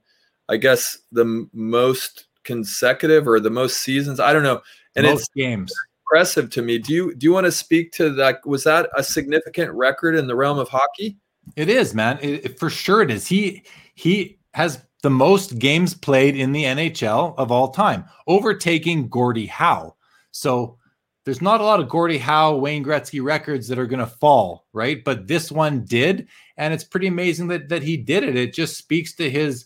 [0.47, 4.19] I guess, the most consecutive or the most seasons.
[4.19, 4.61] I don't know.
[4.95, 5.73] And most it's games.
[6.05, 6.77] Impressive to me.
[6.77, 8.45] Do you do you want to speak to that?
[8.45, 11.17] Was that a significant record in the realm of hockey?
[11.55, 12.19] It is, man.
[12.21, 13.25] It, it, for sure, it is.
[13.25, 13.63] He
[13.93, 19.95] he has the most games played in the NHL of all time, overtaking Gordie Howe.
[20.31, 20.77] So
[21.25, 24.65] there's not a lot of Gordie Howe, Wayne Gretzky records that are going to fall,
[24.73, 25.03] right?
[25.03, 26.27] But this one did,
[26.57, 28.35] and it's pretty amazing that that he did it.
[28.35, 29.65] It just speaks to his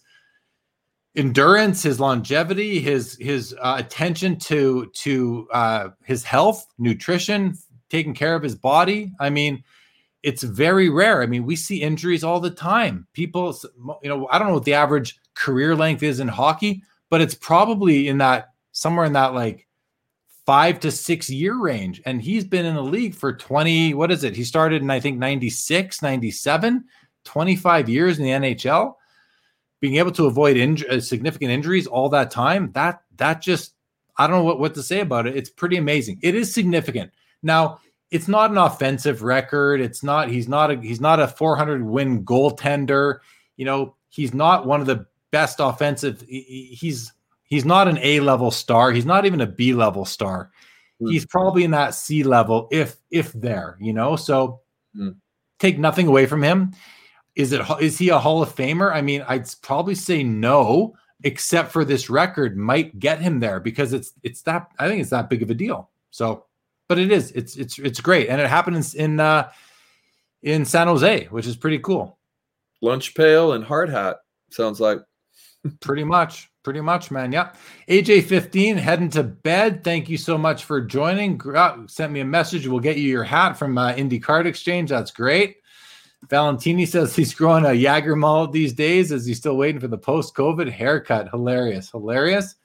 [1.16, 7.56] endurance, his longevity, his his uh, attention to to uh, his health, nutrition,
[7.90, 9.14] taking care of his body.
[9.20, 9.64] I mean,
[10.24, 11.22] it's very rare.
[11.22, 13.08] I mean, we see injuries all the time.
[13.14, 13.58] People,
[14.02, 17.36] you know, I don't know what the average career length is in hockey, but it's
[17.36, 19.68] probably in that somewhere in that like
[20.46, 22.02] five to six year range.
[22.06, 24.36] And he's been in the league for 20, what is it?
[24.36, 26.86] He started in, I think, 96, 97,
[27.24, 28.94] 25 years in the NHL.
[29.80, 33.76] Being able to avoid inj- uh, significant injuries all that time, that that just
[34.18, 35.36] I don't know what, what to say about it.
[35.36, 36.18] It's pretty amazing.
[36.24, 37.12] It is significant.
[37.44, 37.80] Now,
[38.12, 39.82] it's not an offensive record.
[39.82, 43.20] It's not, he's not a he's not a 400 win goaltender.
[43.58, 46.24] You know, he's not one of the best offensive.
[46.28, 47.12] He's
[47.48, 48.92] He's not an A level star.
[48.92, 50.52] He's not even a B level star.
[51.02, 51.12] Mm.
[51.12, 54.18] He's probably in that C level, if if there, you know.
[54.18, 54.62] So
[54.96, 55.16] mm.
[55.58, 56.74] take nothing away from him.
[57.36, 58.94] Is it is he a Hall of Famer?
[58.94, 63.94] I mean, I'd probably say no, except for this record might get him there because
[63.94, 65.90] it's it's that I think it's that big of a deal.
[66.12, 66.47] So,
[66.88, 69.50] but it is it's it's it's great, and it happens in uh,
[70.42, 72.18] in San Jose, which is pretty cool.
[72.82, 74.18] Lunch pail and hard hat
[74.52, 75.00] sounds like
[75.80, 77.32] pretty much pretty much, man.
[77.32, 77.54] Yeah.
[77.88, 79.86] AJ15 heading to bed.
[79.86, 81.40] Thank you so much for joining.
[81.42, 82.68] Uh, sent me a message.
[82.68, 84.90] We'll get you your hat from uh, Indy Card Exchange.
[84.90, 85.56] That's great.
[86.30, 90.36] Valentini says he's growing a mullet these days is he still waiting for the post
[90.36, 91.30] COVID haircut.
[91.30, 91.90] Hilarious.
[91.90, 92.56] Hilarious.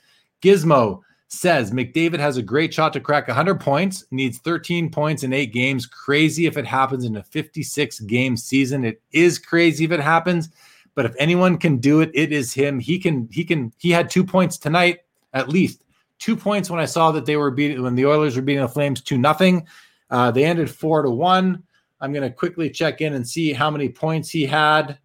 [0.43, 1.03] Gizmo
[1.33, 5.53] says McDavid has a great shot to crack 100 points, needs 13 points in eight
[5.53, 5.87] games.
[5.87, 8.85] Crazy if it happens in a 56 game season.
[8.85, 10.51] It is crazy if it happens.
[10.95, 12.79] But if anyone can do it, it is him.
[12.79, 15.01] He can, he can, he had two points tonight,
[15.33, 15.85] at least
[16.19, 18.69] two points when I saw that they were beating when the Oilers were beating the
[18.69, 19.67] Flames two nothing.
[20.11, 21.63] Uh, they ended four to one.
[22.01, 24.99] I'm going to quickly check in and see how many points he had.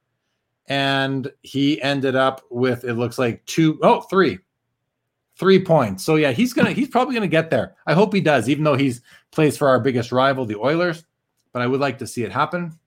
[0.68, 4.40] And he ended up with it looks like two, oh, three,
[5.38, 6.04] three points.
[6.04, 7.76] So yeah, he's gonna he's probably gonna get there.
[7.86, 11.04] I hope he does, even though he's plays for our biggest rival, the Oilers.
[11.54, 12.78] But I would like to see it happen.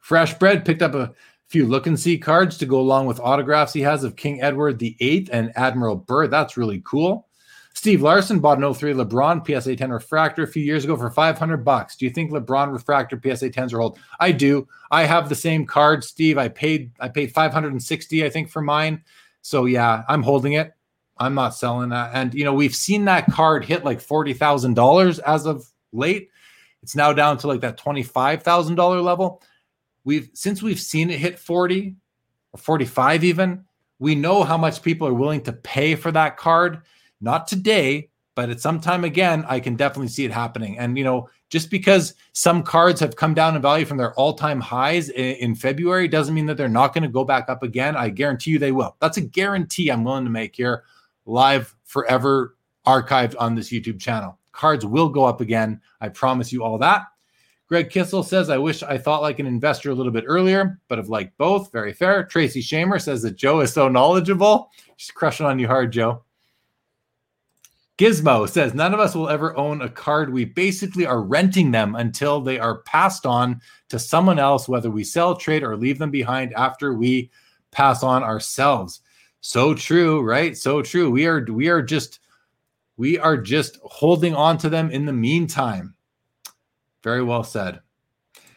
[0.00, 1.14] Fresh bread picked up a
[1.48, 4.78] few look and see cards to go along with autographs he has of King Edward
[4.78, 6.30] VIII and Admiral Byrd.
[6.30, 7.26] That's really cool.
[7.74, 11.64] Steve Larson bought an 03 LeBron PSA 10 refractor a few years ago for 500
[11.64, 11.96] bucks.
[11.96, 13.98] Do you think LeBron refractor PSA 10s are old?
[14.18, 14.66] I do.
[14.90, 16.38] I have the same card, Steve.
[16.38, 19.04] I paid I paid 560 I think for mine.
[19.42, 20.72] So yeah, I'm holding it.
[21.20, 22.10] I'm not selling that.
[22.14, 26.30] And you know, we've seen that card hit like $40,000 as of late.
[26.82, 29.42] It's now down to like that $25,000 level.
[30.04, 31.94] We've since we've seen it hit 40
[32.52, 33.64] or 45 even
[33.98, 36.82] we know how much people are willing to pay for that card.
[37.20, 40.78] Not today but at some time again i can definitely see it happening.
[40.78, 44.60] And you know just because some cards have come down in value from their all-time
[44.60, 47.96] highs in, in february doesn't mean that they're not going to go back up again.
[47.96, 48.96] I guarantee you they will.
[49.00, 50.84] That's a guarantee i'm willing to make here
[51.28, 52.56] live forever
[52.86, 57.06] archived on this youtube channel cards will go up again i promise you all that
[57.68, 60.96] Greg Kissel says, I wish I thought like an investor a little bit earlier, but
[60.96, 61.70] have liked both.
[61.70, 62.24] Very fair.
[62.24, 64.70] Tracy Shamer says that Joe is so knowledgeable.
[64.96, 66.22] She's crushing on you hard, Joe.
[67.98, 70.32] Gizmo says, none of us will ever own a card.
[70.32, 73.60] We basically are renting them until they are passed on
[73.90, 77.30] to someone else, whether we sell, trade, or leave them behind after we
[77.72, 79.00] pass on ourselves.
[79.40, 80.56] So true, right?
[80.56, 81.10] So true.
[81.10, 82.20] We are we are just
[82.96, 85.94] we are just holding on to them in the meantime.
[87.02, 87.80] Very well said.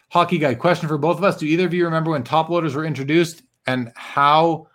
[0.10, 1.38] Hockey guy, question for both of us.
[1.38, 4.68] Do either of you remember when top loaders were introduced and how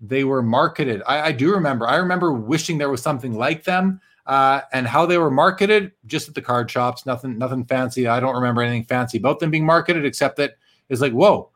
[0.00, 1.02] they were marketed?
[1.06, 1.86] I, I do remember.
[1.86, 4.00] I remember wishing there was something like them.
[4.26, 8.20] Uh, and how they were marketed just at the card shops nothing nothing fancy i
[8.20, 10.58] don't remember anything fancy about them being marketed except that
[10.90, 11.48] it's like whoa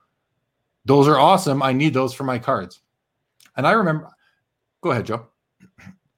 [0.87, 2.81] those are awesome i need those for my cards
[3.57, 4.09] and i remember
[4.81, 5.27] go ahead joe.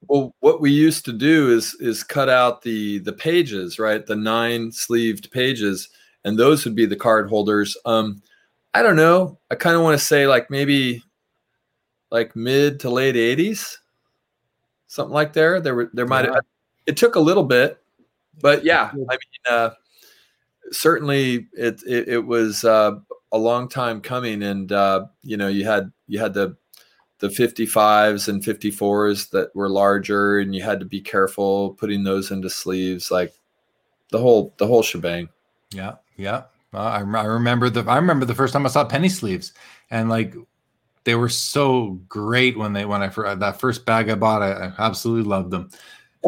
[0.09, 4.05] Well what we used to do is is cut out the the pages right?
[4.05, 5.89] The nine sleeved pages
[6.25, 7.77] and those would be the card holders.
[7.85, 8.23] Um
[8.75, 9.39] i don't know.
[9.51, 11.03] I kind of want to say like maybe
[12.11, 13.79] like mid to late 80s
[14.95, 15.61] something like there.
[15.61, 16.39] There were there might yeah.
[16.87, 17.83] it took a little bit,
[18.41, 19.71] but yeah, I mean, uh,
[20.71, 22.93] certainly it, it, it was uh,
[23.33, 26.57] a long time coming, and uh, you know you had you had the
[27.25, 32.31] the 55s and 54s that were larger, and you had to be careful putting those
[32.31, 33.33] into sleeves, like
[34.11, 35.31] the whole the whole shebang.
[35.71, 36.43] Yeah, yeah.
[36.75, 39.55] Uh, I, I remember the I remember the first time I saw penny sleeves,
[39.91, 40.35] and like
[41.05, 44.43] they were so great when they when I uh, that first bag I bought.
[44.43, 45.71] I, I absolutely loved them.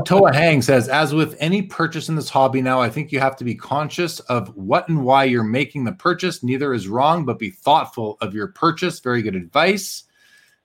[0.06, 3.36] Toa Hang says, as with any purchase in this hobby now, I think you have
[3.36, 6.42] to be conscious of what and why you're making the purchase.
[6.42, 9.00] Neither is wrong, but be thoughtful of your purchase.
[9.00, 10.04] Very good advice.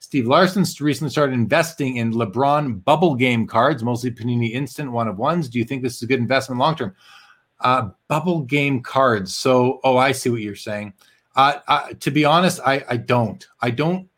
[0.01, 5.19] Steve Larson recently started investing in LeBron bubble game cards, mostly Panini Instant one of
[5.19, 5.47] ones.
[5.47, 6.95] Do you think this is a good investment long term?
[7.59, 9.35] Uh, bubble game cards.
[9.35, 10.93] So, oh, I see what you're saying.
[11.35, 13.47] Uh, uh, to be honest, I, I don't.
[13.61, 14.09] I don't.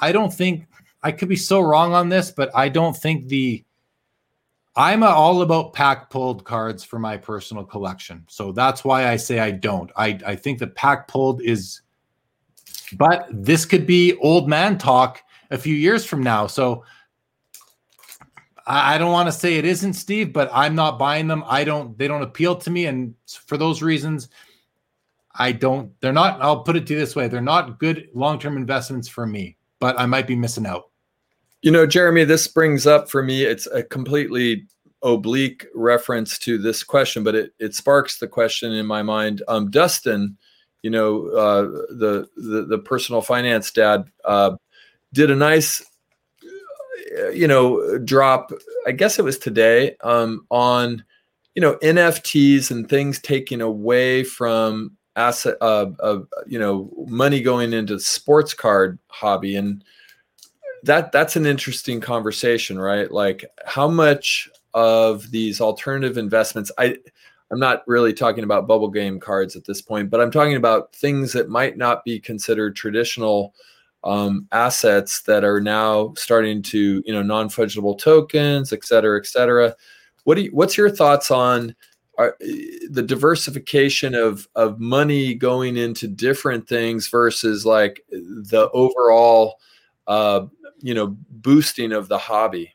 [0.00, 0.66] I don't think
[1.02, 3.62] I could be so wrong on this, but I don't think the.
[4.74, 9.38] I'm all about pack pulled cards for my personal collection, so that's why I say
[9.38, 9.92] I don't.
[9.96, 11.82] I I think the pack pulled is,
[12.92, 16.46] but this could be old man talk a few years from now.
[16.46, 16.84] So
[18.66, 21.42] I, don't want to say it isn't Steve, but I'm not buying them.
[21.46, 21.98] I don't.
[21.98, 24.28] They don't appeal to me, and for those reasons
[25.34, 28.56] I don't, they're not, I'll put it to this way they're not good long term
[28.56, 30.90] investments for me, but I might be missing out.
[31.62, 34.66] You know, Jeremy, this brings up for me, it's a completely
[35.02, 39.42] oblique reference to this question, but it, it sparks the question in my mind.
[39.48, 40.36] Um, Dustin,
[40.82, 41.62] you know, uh,
[41.94, 44.56] the, the, the personal finance dad, uh,
[45.12, 45.84] did a nice,
[47.34, 48.52] you know, drop.
[48.86, 51.04] I guess it was today um, on,
[51.54, 57.72] you know, NFTs and things taking away from asset uh, uh, you know money going
[57.72, 59.84] into sports card hobby and
[60.82, 66.96] that that's an interesting conversation right like how much of these alternative investments i
[67.50, 70.94] i'm not really talking about bubble game cards at this point but i'm talking about
[70.94, 73.54] things that might not be considered traditional
[74.04, 79.74] um, assets that are now starting to you know non-fungible tokens et cetera et cetera.
[80.24, 81.74] What do you, what's your thoughts on
[82.18, 89.56] are, the diversification of of money going into different things versus like the overall
[90.06, 90.46] uh,
[90.80, 92.74] you know boosting of the hobby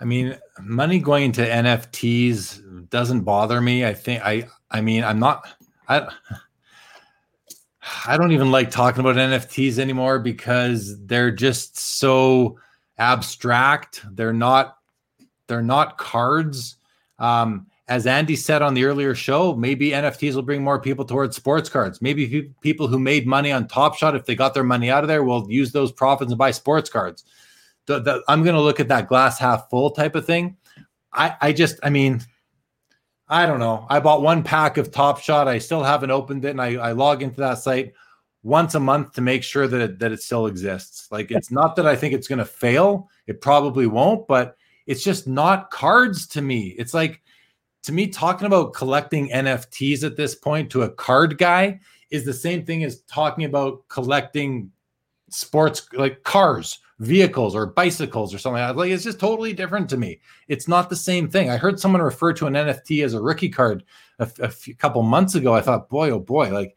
[0.00, 5.18] i mean money going into nfts doesn't bother me i think i i mean i'm
[5.18, 5.46] not
[5.88, 6.08] i
[8.06, 12.58] i don't even like talking about nfts anymore because they're just so
[12.98, 14.78] abstract they're not
[15.46, 16.76] they're not cards
[17.18, 21.36] um, as Andy said on the earlier show, maybe NFTs will bring more people towards
[21.36, 22.02] sports cards.
[22.02, 25.08] Maybe people who made money on Top Shot, if they got their money out of
[25.08, 27.24] there, will use those profits and buy sports cards.
[27.88, 30.56] The, the, I'm going to look at that glass half full type of thing.
[31.12, 32.20] I, I just, I mean,
[33.28, 33.86] I don't know.
[33.88, 35.48] I bought one pack of Top Shot.
[35.48, 37.94] I still haven't opened it, and I, I log into that site
[38.42, 41.08] once a month to make sure that it, that it still exists.
[41.10, 43.08] Like it's not that I think it's going to fail.
[43.26, 46.74] It probably won't, but it's just not cards to me.
[46.78, 47.22] It's like
[47.84, 51.80] to me talking about collecting NFTs at this point to a card guy
[52.10, 54.70] is the same thing as talking about collecting
[55.30, 60.20] sports like cars, vehicles or bicycles or something like it's just totally different to me.
[60.48, 61.48] It's not the same thing.
[61.48, 63.84] I heard someone refer to an NFT as a rookie card
[64.18, 65.54] a, a few, couple months ago.
[65.54, 66.76] I thought, boy, oh boy, like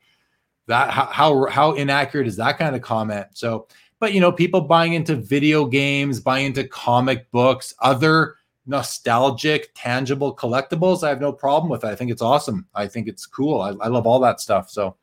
[0.67, 3.27] that how, how how inaccurate is that kind of comment?
[3.33, 3.67] So
[4.01, 10.35] but you know, people buying into video games, buying into comic books, other nostalgic, tangible
[10.35, 11.83] collectibles, I have no problem with.
[11.83, 11.87] It.
[11.87, 12.65] I think it's awesome.
[12.73, 13.61] I think it's cool.
[13.61, 14.71] I, I love all that stuff.
[14.71, 14.95] So,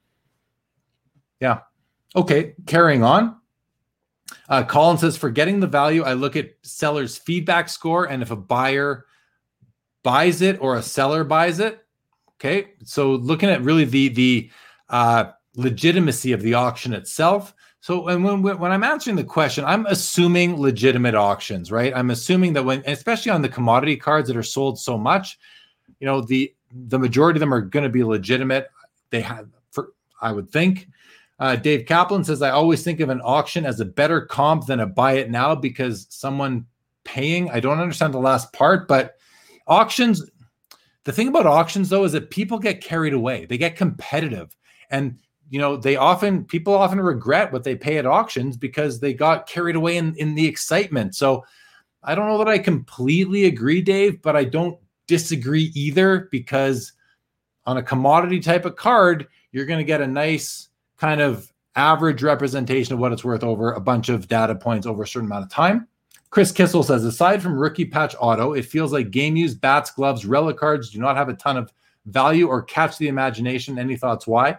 [1.40, 1.60] yeah.
[2.16, 3.37] Okay, carrying on.
[4.48, 8.30] Uh, Colin says, for getting the value, I look at seller's feedback score, and if
[8.30, 9.06] a buyer
[10.02, 11.84] buys it or a seller buys it,
[12.36, 12.72] okay.
[12.84, 14.50] So looking at really the the
[14.88, 15.24] uh,
[15.54, 17.54] legitimacy of the auction itself.
[17.80, 21.92] So, and when when I'm answering the question, I'm assuming legitimate auctions, right?
[21.94, 25.38] I'm assuming that when, especially on the commodity cards that are sold so much,
[26.00, 26.52] you know, the
[26.88, 28.70] the majority of them are going to be legitimate.
[29.10, 30.88] They have, for I would think.
[31.38, 34.80] Uh, Dave Kaplan says, I always think of an auction as a better comp than
[34.80, 36.66] a buy it now because someone
[37.04, 37.50] paying.
[37.50, 39.14] I don't understand the last part, but
[39.66, 40.28] auctions.
[41.04, 43.46] The thing about auctions, though, is that people get carried away.
[43.46, 44.54] They get competitive,
[44.90, 45.18] and
[45.48, 49.48] you know they often people often regret what they pay at auctions because they got
[49.48, 51.14] carried away in in the excitement.
[51.14, 51.44] So
[52.02, 56.92] I don't know that I completely agree, Dave, but I don't disagree either because
[57.64, 60.67] on a commodity type of card, you're going to get a nice
[60.98, 65.04] kind of average representation of what it's worth over a bunch of data points over
[65.04, 65.86] a certain amount of time.
[66.30, 70.26] Chris Kissel says, aside from rookie patch auto, it feels like game use, bats, gloves,
[70.26, 71.72] relic cards do not have a ton of
[72.06, 73.78] value or catch the imagination.
[73.78, 74.58] Any thoughts why?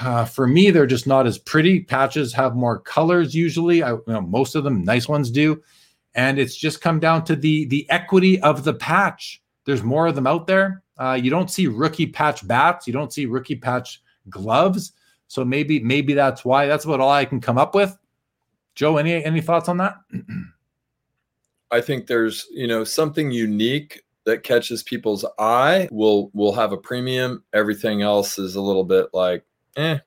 [0.00, 1.80] Uh, for me, they're just not as pretty.
[1.80, 3.82] Patches have more colors usually.
[3.82, 5.62] I, you know, most of them, nice ones do,
[6.14, 9.42] and it's just come down to the the equity of the patch.
[9.66, 10.82] There's more of them out there.
[10.98, 12.86] Uh, you don't see rookie patch bats.
[12.86, 14.92] You don't see rookie patch gloves.
[15.32, 16.66] So maybe maybe that's why.
[16.66, 17.96] That's about all I can come up with.
[18.74, 19.94] Joe, any any thoughts on that?
[21.70, 26.76] I think there's you know something unique that catches people's eye will will have a
[26.76, 27.42] premium.
[27.54, 29.42] Everything else is a little bit like
[29.76, 30.00] eh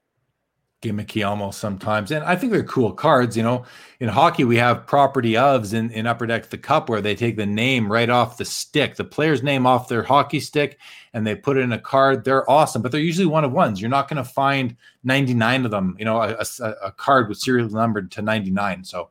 [0.86, 2.12] gimmicky almost sometimes.
[2.12, 3.36] And I think they're cool cards.
[3.36, 3.66] You know,
[4.00, 7.38] in hockey, we have property ofs in, in Upper Deck the Cup where they take
[7.38, 10.78] the name right off the stick, the player's name off their hockey stick,
[11.14, 12.24] and they put it in a card.
[12.24, 13.82] They're awesome, but they're usually one of ones.
[13.82, 17.40] You're not going to find 99 of them, you know, a, a, a card with
[17.40, 18.84] serial numbered to 99.
[18.84, 19.10] So,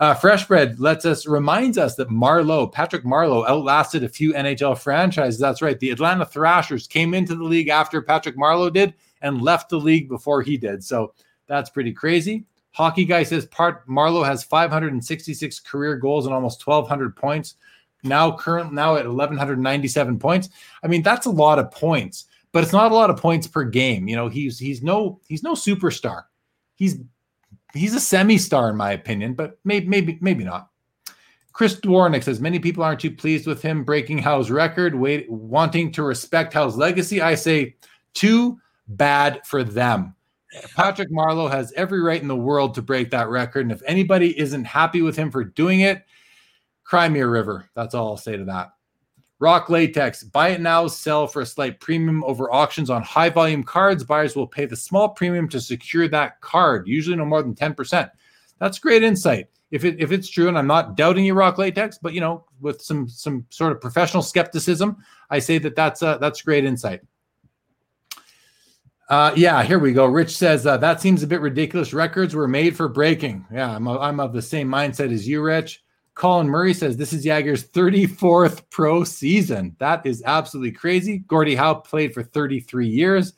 [0.00, 4.76] uh, Fresh Bread lets us reminds us that Marleau, Patrick Marleau, outlasted a few NHL
[4.76, 5.38] franchises.
[5.38, 5.78] That's right.
[5.78, 8.94] The Atlanta Thrashers came into the league after Patrick Marleau did
[9.24, 10.84] and left the league before he did.
[10.84, 11.14] So
[11.48, 12.44] that's pretty crazy.
[12.72, 17.54] Hockey guy says part Marleau has 566 career goals and almost 1,200 points.
[18.04, 20.50] Now current now at 1,197 points.
[20.82, 23.64] I mean that's a lot of points, but it's not a lot of points per
[23.64, 24.06] game.
[24.06, 26.24] You know he's he's no he's no superstar.
[26.76, 26.98] He's
[27.72, 30.68] he's a semi-star in my opinion, but maybe maybe maybe not.
[31.52, 35.92] Chris Dwarnick says many people aren't too pleased with him breaking Howe's record, wait, wanting
[35.92, 37.22] to respect Howe's legacy.
[37.22, 37.76] I say
[38.12, 38.58] too
[38.88, 40.14] bad for them.
[40.76, 43.62] Patrick Marleau has every right in the world to break that record.
[43.62, 46.04] And if anybody isn't happy with him for doing it,
[46.84, 47.68] cry me a river.
[47.74, 48.72] That's all I'll say to that.
[49.40, 53.64] Rock Latex, buy it now, sell for a slight premium over auctions on high volume
[53.64, 54.04] cards.
[54.04, 58.10] Buyers will pay the small premium to secure that card, usually no more than 10%.
[58.58, 59.48] That's great insight.
[59.70, 62.44] If it if it's true, and I'm not doubting you, Rock Latex, but you know,
[62.60, 64.98] with some some sort of professional skepticism,
[65.30, 67.00] I say that that's uh, that's great insight.
[69.08, 70.06] Uh, yeah, here we go.
[70.06, 71.92] Rich says uh, that seems a bit ridiculous.
[71.92, 73.44] Records were made for breaking.
[73.52, 75.82] Yeah, I'm, a, I'm of the same mindset as you, Rich.
[76.14, 79.74] Colin Murray says this is Jagr's 34th pro season.
[79.78, 81.18] That is absolutely crazy.
[81.18, 83.34] Gordie Howe played for 33 years.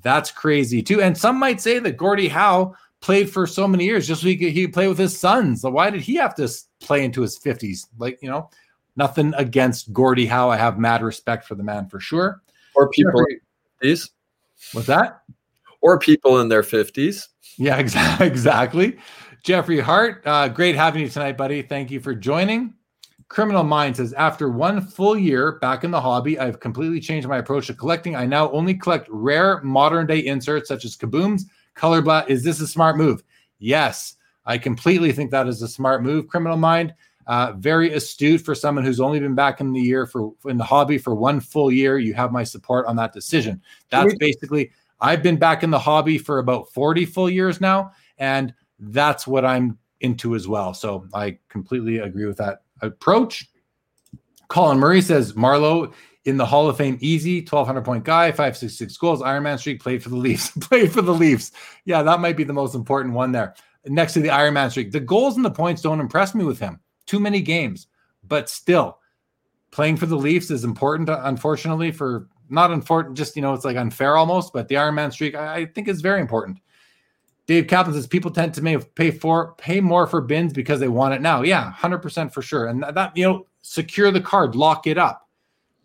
[0.00, 1.00] That's crazy too.
[1.00, 4.36] And some might say that Gordie Howe played for so many years just so he
[4.36, 5.60] could, he play with his sons.
[5.60, 6.50] So why did he have to
[6.80, 7.86] play into his 50s?
[7.98, 8.48] Like, you know,
[8.96, 10.48] nothing against Gordie Howe.
[10.48, 12.42] I have mad respect for the man for sure.
[12.74, 13.24] Or people
[13.80, 14.10] these
[14.72, 15.22] What's that?
[15.80, 17.28] Or people in their 50s.
[17.58, 18.26] Yeah, exactly.
[18.26, 18.98] exactly.
[19.42, 21.62] Jeffrey Hart, uh, great having you tonight, buddy.
[21.62, 22.74] Thank you for joining.
[23.28, 27.38] Criminal Mind says, after one full year back in the hobby, I've completely changed my
[27.38, 28.16] approach to collecting.
[28.16, 31.42] I now only collect rare modern day inserts such as kabooms,
[31.74, 32.30] color blast.
[32.30, 33.22] Is this a smart move?
[33.58, 36.28] Yes, I completely think that is a smart move.
[36.28, 36.94] Criminal Mind,
[37.26, 40.64] uh, very astute for someone who's only been back in the year for in the
[40.64, 41.98] hobby for one full year.
[41.98, 43.62] You have my support on that decision.
[43.90, 44.70] That's basically
[45.00, 49.44] I've been back in the hobby for about 40 full years now, and that's what
[49.44, 50.74] I'm into as well.
[50.74, 53.48] So I completely agree with that approach.
[54.48, 55.92] Colin Murray says Marleau
[56.24, 60.10] in the Hall of Fame, easy, 1200 point guy, 566 goals, Ironman streak, played for
[60.10, 61.52] the Leafs, played for the Leafs.
[61.84, 63.54] Yeah, that might be the most important one there.
[63.86, 66.80] Next to the Ironman streak, the goals and the points don't impress me with him
[67.06, 67.86] too many games,
[68.26, 68.98] but still
[69.70, 73.76] playing for the Leafs is important, unfortunately, for not unfortunate, just, you know, it's like
[73.76, 76.58] unfair almost, but the Iron Man streak, I, I think is very important.
[77.46, 81.12] Dave Kaplan says people tend to pay for pay more for bins because they want
[81.12, 81.42] it now.
[81.42, 82.66] Yeah, hundred percent for sure.
[82.66, 85.28] And that you know, secure the card, lock it up.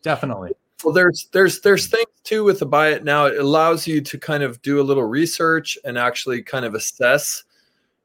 [0.02, 0.52] Definitely.
[0.84, 3.26] Well, there's there's there's things too with the buy it now.
[3.26, 7.44] It allows you to kind of do a little research and actually kind of assess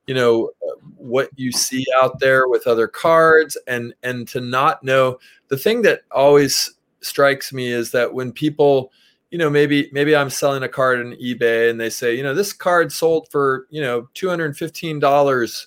[0.07, 0.51] you know
[0.97, 5.19] what you see out there with other cards and and to not know
[5.49, 8.91] the thing that always strikes me is that when people
[9.35, 12.35] you know, maybe maybe I'm selling a card on eBay and they say, you know,
[12.35, 15.67] this card sold for, you know, $215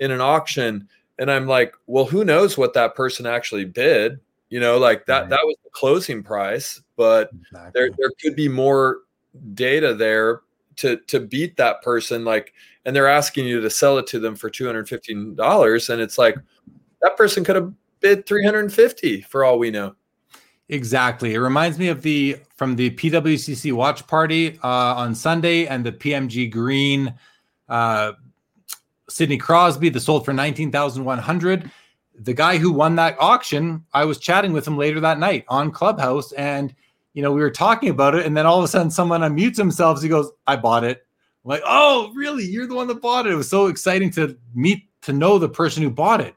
[0.00, 0.88] in an auction.
[1.20, 4.18] And I'm like, well, who knows what that person actually bid?
[4.48, 5.30] You know, like that right.
[5.30, 7.70] that was the closing price, but exactly.
[7.72, 9.02] there there could be more
[9.54, 10.40] data there
[10.76, 12.52] to to beat that person like
[12.84, 16.36] and they're asking you to sell it to them for $215 and it's like
[17.00, 19.94] that person could have bid 350 for all we know.
[20.68, 21.34] Exactly.
[21.34, 25.92] It reminds me of the from the pwcc watch party uh, on sunday and the
[25.92, 27.14] pmg green
[27.68, 28.12] uh,
[29.08, 31.70] sidney crosby that sold for 19100
[32.16, 35.70] the guy who won that auction i was chatting with him later that night on
[35.70, 36.74] clubhouse and
[37.14, 39.56] you know we were talking about it and then all of a sudden someone unmutes
[39.56, 41.06] themselves he goes i bought it
[41.44, 44.36] I'm like oh really you're the one that bought it it was so exciting to
[44.54, 46.34] meet to know the person who bought it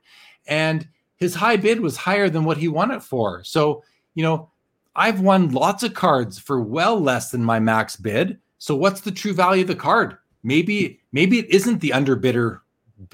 [0.47, 0.87] and
[1.17, 3.43] his high bid was higher than what he won it for.
[3.43, 3.83] So,
[4.15, 4.49] you know,
[4.95, 8.39] I've won lots of cards for well less than my max bid.
[8.57, 10.17] So what's the true value of the card?
[10.43, 12.61] Maybe maybe it isn't the underbidder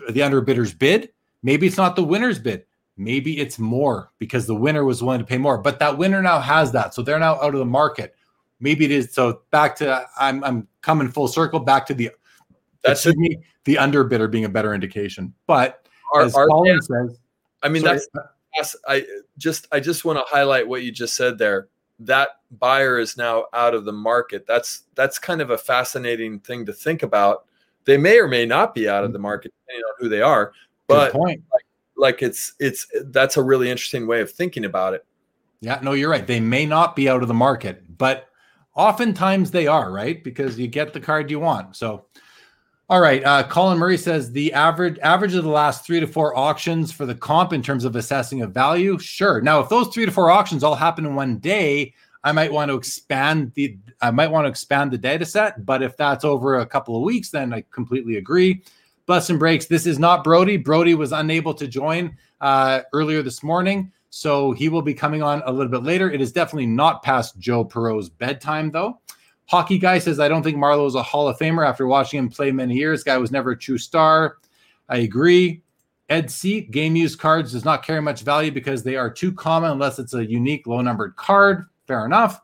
[0.10, 1.10] the underbidder's bid.
[1.41, 2.65] Maybe it's not the winner's bid.
[2.95, 5.57] Maybe it's more because the winner was willing to pay more.
[5.57, 6.93] But that winner now has that.
[6.93, 8.15] So they're now out of the market.
[8.59, 12.11] Maybe it is so back to I'm I'm coming full circle back to the
[12.83, 15.33] that's me, the underbidder being a better indication.
[15.47, 17.17] But our, as our, Colin says,
[17.63, 17.99] I mean sorry.
[18.57, 19.05] that's I
[19.37, 21.69] just I just want to highlight what you just said there.
[21.99, 22.29] That
[22.59, 24.45] buyer is now out of the market.
[24.45, 27.45] That's that's kind of a fascinating thing to think about.
[27.85, 29.23] They may or may not be out of the mm-hmm.
[29.23, 30.53] market depending on who they are,
[30.87, 31.41] but like,
[31.97, 35.05] like it's it's that's a really interesting way of thinking about it.
[35.61, 36.27] Yeah, no, you're right.
[36.27, 38.27] They may not be out of the market, but
[38.75, 40.23] oftentimes they are, right?
[40.23, 41.75] Because you get the card you want.
[41.75, 42.05] So
[42.89, 43.23] all right.
[43.23, 47.05] Uh, Colin Murray says the average average of the last three to four auctions for
[47.05, 48.99] the comp in terms of assessing a value.
[48.99, 49.41] Sure.
[49.41, 51.93] Now, if those three to four auctions all happen in one day,
[52.25, 55.65] I might want to expand the I might want to expand the data set.
[55.65, 58.63] But if that's over a couple of weeks, then I completely agree.
[59.05, 59.65] Bus and breaks.
[59.65, 60.57] This is not Brody.
[60.57, 65.41] Brody was unable to join uh, earlier this morning, so he will be coming on
[65.45, 66.09] a little bit later.
[66.09, 69.01] It is definitely not past Joe Poirot's bedtime, though.
[69.45, 72.30] Hockey guy says, I don't think Marleau is a Hall of Famer after watching him
[72.30, 73.03] play many years.
[73.03, 74.38] Guy was never a true star.
[74.88, 75.61] I agree.
[76.09, 79.71] Ed Seat, game used cards does not carry much value because they are too common
[79.71, 81.65] unless it's a unique low numbered card.
[81.88, 82.39] Fair enough.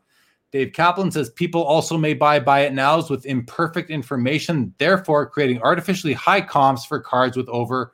[0.52, 5.62] Dave Kaplan says people also may buy buy it nows with imperfect information, therefore creating
[5.62, 7.92] artificially high comps for cards with over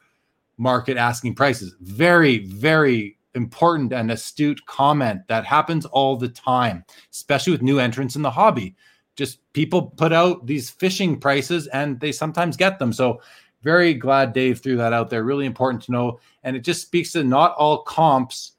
[0.56, 1.74] market asking prices.
[1.80, 8.16] Very, very important and astute comment that happens all the time, especially with new entrants
[8.16, 8.74] in the hobby
[9.16, 12.92] just people put out these fishing prices and they sometimes get them.
[12.92, 13.20] So
[13.62, 15.24] very glad Dave threw that out there.
[15.24, 16.20] Really important to know.
[16.44, 18.52] And it just speaks to not all comps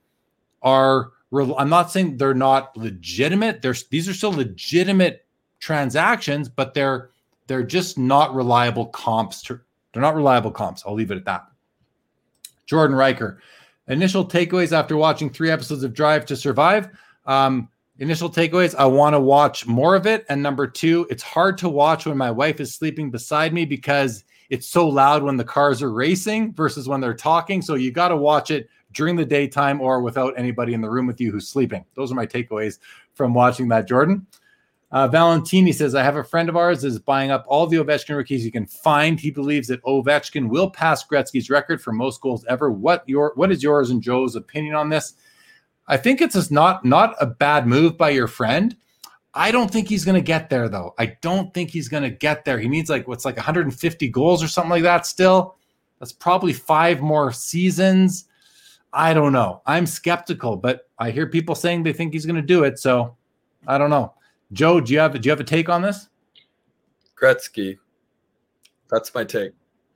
[0.64, 3.62] are I'm not saying they're not legitimate.
[3.62, 5.26] There's these are still legitimate
[5.60, 7.10] transactions, but they're
[7.48, 9.42] they're just not reliable comps.
[9.44, 9.60] To,
[9.94, 10.84] they're not reliable comps.
[10.86, 11.46] I'll leave it at that.
[12.66, 13.42] Jordan Riker.
[13.88, 16.90] Initial takeaways after watching three episodes of Drive to Survive.
[17.26, 20.26] Um, Initial takeaways I want to watch more of it.
[20.30, 24.24] And number two, it's hard to watch when my wife is sleeping beside me because
[24.50, 27.62] it's so loud when the cars are racing versus when they're talking.
[27.62, 31.06] So you got to watch it during the daytime or without anybody in the room
[31.06, 31.86] with you who's sleeping.
[31.94, 32.80] Those are my takeaways
[33.14, 34.26] from watching that, Jordan.
[34.92, 38.16] Uh, Valentini says, I have a friend of ours is buying up all the Ovechkin
[38.16, 39.20] rookies he can find.
[39.20, 42.72] He believes that Ovechkin will pass Gretzky's record for most goals ever.
[42.72, 45.14] What your what is yours and Joe's opinion on this?
[45.88, 48.76] I think it's just not not a bad move by your friend.
[49.34, 50.96] I don't think he's going to get there though.
[50.98, 52.58] I don't think he's going to get there.
[52.58, 55.56] He needs like what's like 150 goals or something like that still.
[56.00, 58.26] That's probably 5 more seasons.
[58.94, 59.62] I don't know.
[59.66, 63.16] I'm skeptical, but I hear people saying they think he's going to do it, so
[63.68, 64.14] I don't know.
[64.54, 66.08] Joe, do you have do you have a take on this?
[67.20, 67.78] Gretzky.
[68.90, 69.52] That's my take.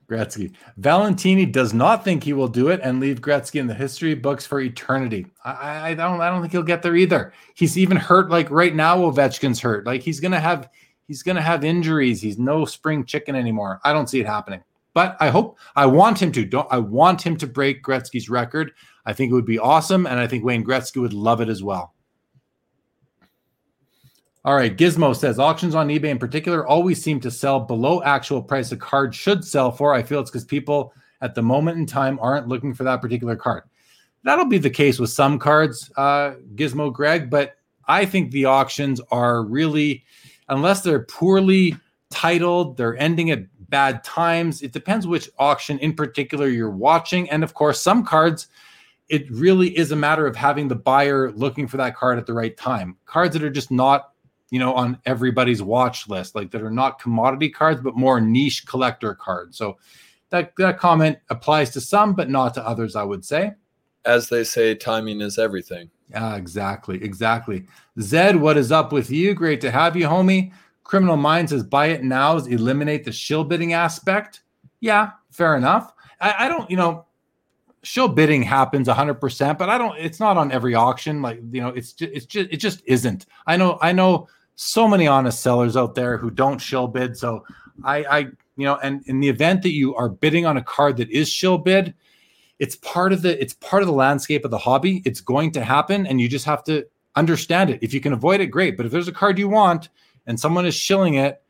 [0.08, 0.52] Gretzky.
[0.76, 4.46] Valentini does not think he will do it and leave Gretzky in the history books
[4.46, 5.26] for eternity.
[5.44, 7.32] I, I don't I don't think he'll get there either.
[7.54, 9.86] He's even hurt like right now Ovechkin's hurt.
[9.86, 10.68] Like he's gonna have
[11.08, 12.20] he's gonna have injuries.
[12.20, 13.80] He's no spring chicken anymore.
[13.84, 14.62] I don't see it happening.
[14.94, 16.44] But I hope I want him to.
[16.44, 18.72] Don't I want him to break Gretzky's record.
[19.06, 20.06] I think it would be awesome.
[20.06, 21.94] And I think Wayne Gretzky would love it as well.
[24.44, 28.42] All right, Gizmo says auctions on eBay in particular always seem to sell below actual
[28.42, 29.94] price a card should sell for.
[29.94, 33.36] I feel it's because people at the moment in time aren't looking for that particular
[33.36, 33.62] card.
[34.24, 37.54] That'll be the case with some cards, uh, Gizmo Greg, but
[37.86, 40.04] I think the auctions are really,
[40.48, 41.76] unless they're poorly
[42.10, 44.62] titled, they're ending at bad times.
[44.62, 47.28] It depends which auction in particular you're watching.
[47.28, 48.46] And of course, some cards,
[49.08, 52.34] it really is a matter of having the buyer looking for that card at the
[52.34, 52.96] right time.
[53.06, 54.12] Cards that are just not
[54.52, 58.66] you know, on everybody's watch list, like that are not commodity cards, but more niche
[58.66, 59.56] collector cards.
[59.56, 59.78] So
[60.28, 63.52] that that comment applies to some, but not to others, I would say.
[64.04, 65.90] As they say, timing is everything.
[66.10, 67.64] Yeah, exactly, exactly.
[67.98, 69.32] Zed, what is up with you?
[69.32, 70.52] Great to have you, homie.
[70.92, 74.42] Criminal Minds says buy it now is eliminate the shill bidding aspect.
[74.80, 75.94] Yeah, fair enough.
[76.20, 77.06] I, I don't, you know,
[77.82, 81.22] shill bidding happens 100%, but I don't, it's not on every auction.
[81.22, 83.24] Like, you know, it's just, it's just, it just isn't.
[83.46, 87.16] I know, I know so many honest sellers out there who don't shill bid.
[87.16, 87.42] So
[87.82, 88.18] I, I,
[88.58, 91.26] you know, and in the event that you are bidding on a card that is
[91.26, 91.94] shill bid,
[92.58, 95.00] it's part of the it's part of the landscape of the hobby.
[95.06, 96.84] It's going to happen, and you just have to
[97.16, 97.78] understand it.
[97.80, 98.76] If you can avoid it, great.
[98.76, 99.88] But if there's a card you want
[100.26, 101.42] and someone is shilling it,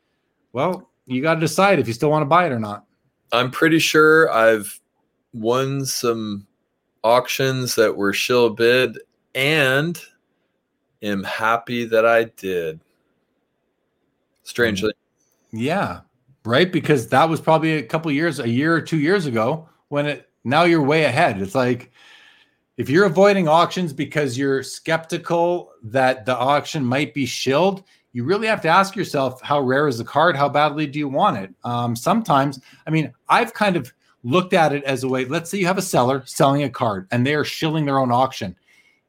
[0.51, 2.85] well, you got to decide if you still want to buy it or not.
[3.31, 4.79] I'm pretty sure I've
[5.33, 6.45] won some
[7.03, 8.97] auctions that were shill bid
[9.35, 9.99] and
[11.01, 12.79] am happy that I did.
[14.43, 14.93] Strangely.
[15.51, 16.01] Yeah.
[16.45, 16.71] Right.
[16.71, 20.29] Because that was probably a couple years, a year or two years ago when it
[20.43, 21.41] now you're way ahead.
[21.41, 21.91] It's like
[22.77, 27.83] if you're avoiding auctions because you're skeptical that the auction might be shilled,
[28.13, 30.37] you really have to ask yourself how rare is the card?
[30.37, 31.53] How badly do you want it?
[31.63, 33.91] Um, sometimes, I mean, I've kind of
[34.23, 35.25] looked at it as a way.
[35.25, 38.11] Let's say you have a seller selling a card and they are shilling their own
[38.11, 38.55] auction.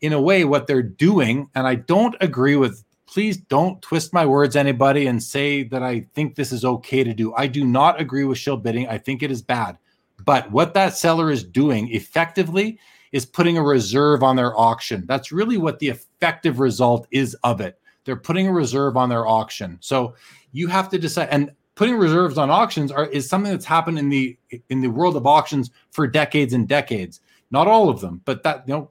[0.00, 2.82] In a way, what they're doing, and I don't agree with.
[3.06, 7.14] Please don't twist my words, anybody, and say that I think this is okay to
[7.14, 7.32] do.
[7.34, 8.88] I do not agree with shill bidding.
[8.88, 9.78] I think it is bad.
[10.24, 12.78] But what that seller is doing effectively
[13.12, 15.04] is putting a reserve on their auction.
[15.06, 17.78] That's really what the effective result is of it.
[18.04, 19.78] They're putting a reserve on their auction.
[19.80, 20.14] So
[20.52, 24.08] you have to decide and putting reserves on auctions are is something that's happened in
[24.08, 24.36] the
[24.68, 27.20] in the world of auctions for decades and decades.
[27.50, 28.90] Not all of them, but that you know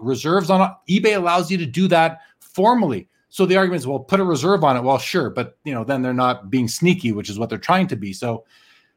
[0.00, 3.08] reserves on eBay allows you to do that formally.
[3.28, 4.82] So the argument is, well, put a reserve on it.
[4.82, 7.86] Well, sure, but you know, then they're not being sneaky, which is what they're trying
[7.88, 8.12] to be.
[8.12, 8.44] So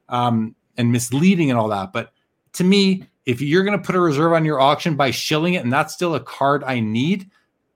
[0.09, 1.93] um, and misleading and all that.
[1.93, 2.11] But
[2.53, 5.63] to me, if you're going to put a reserve on your auction by shilling it
[5.63, 7.29] and that's still a card I need,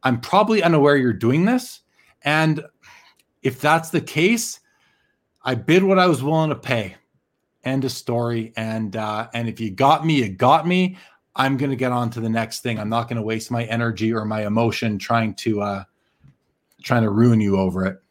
[0.04, 1.82] I'm probably unaware you're doing this.
[2.24, 2.64] And
[3.42, 4.60] if that's the case,
[5.44, 6.96] I bid what I was willing to pay.
[7.64, 8.54] End of story.
[8.56, 10.98] And uh, and if you got me, you got me.
[11.36, 12.80] I'm to get on to the next thing.
[12.80, 15.84] I'm not to waste my energy or my emotion trying to uh,
[16.84, 18.02] trying to ruin you over it.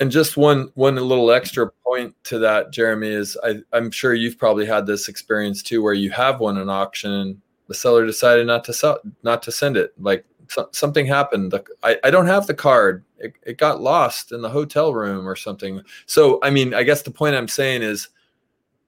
[0.00, 4.38] And just one one little extra point to that, Jeremy, is I, I'm sure you've
[4.38, 7.40] probably had this experience too, where you have won an auction
[7.72, 9.94] the seller decided not to sell, not to send it.
[9.98, 11.54] Like so, something happened.
[11.82, 13.04] I, I don't have the card.
[13.18, 15.80] It, it got lost in the hotel room or something.
[16.06, 18.08] So I mean, I guess the point I'm saying is,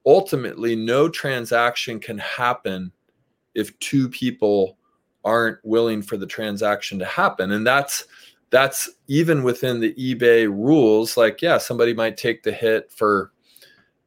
[0.05, 2.91] ultimately, no transaction can happen
[3.55, 4.77] if two people
[5.23, 8.05] aren't willing for the transaction to happen, and that's
[8.51, 11.17] that's even within the eBay rules.
[11.17, 13.31] Like, yeah, somebody might take the hit for,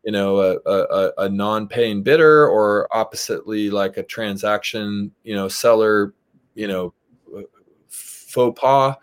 [0.04, 6.14] you know, a, a, a non-paying bidder, or oppositely, like a transaction, you know, seller,
[6.54, 6.94] you know,
[8.28, 8.96] faux pas.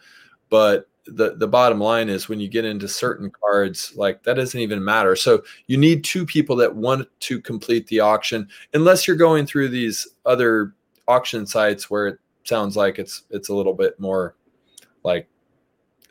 [0.49, 4.59] But the the bottom line is when you get into certain cards, like that doesn't
[4.59, 5.15] even matter.
[5.15, 9.69] So you need two people that want to complete the auction, unless you're going through
[9.69, 10.73] these other
[11.07, 14.35] auction sites where it sounds like it's it's a little bit more
[15.03, 15.27] like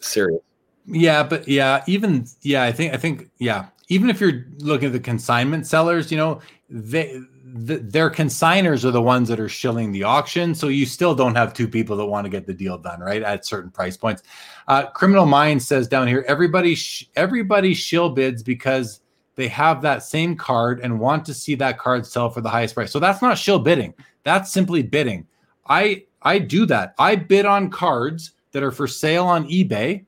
[0.01, 0.41] serious.
[0.87, 4.93] Yeah, but yeah, even yeah, I think I think yeah, even if you're looking at
[4.93, 9.93] the consignment sellers, you know, they the, their consigners are the ones that are shilling
[9.93, 10.55] the auction.
[10.55, 13.23] So you still don't have two people that want to get the deal done, right?
[13.23, 14.23] At certain price points.
[14.67, 19.01] Uh, Criminal Mind says down here, everybody sh- everybody shill bids because
[19.37, 22.75] they have that same card and want to see that card sell for the highest
[22.75, 22.91] price.
[22.91, 23.93] So that's not shill bidding.
[24.23, 25.27] That's simply bidding.
[25.69, 26.95] I I do that.
[26.99, 30.07] I bid on cards that are for sale on eBay.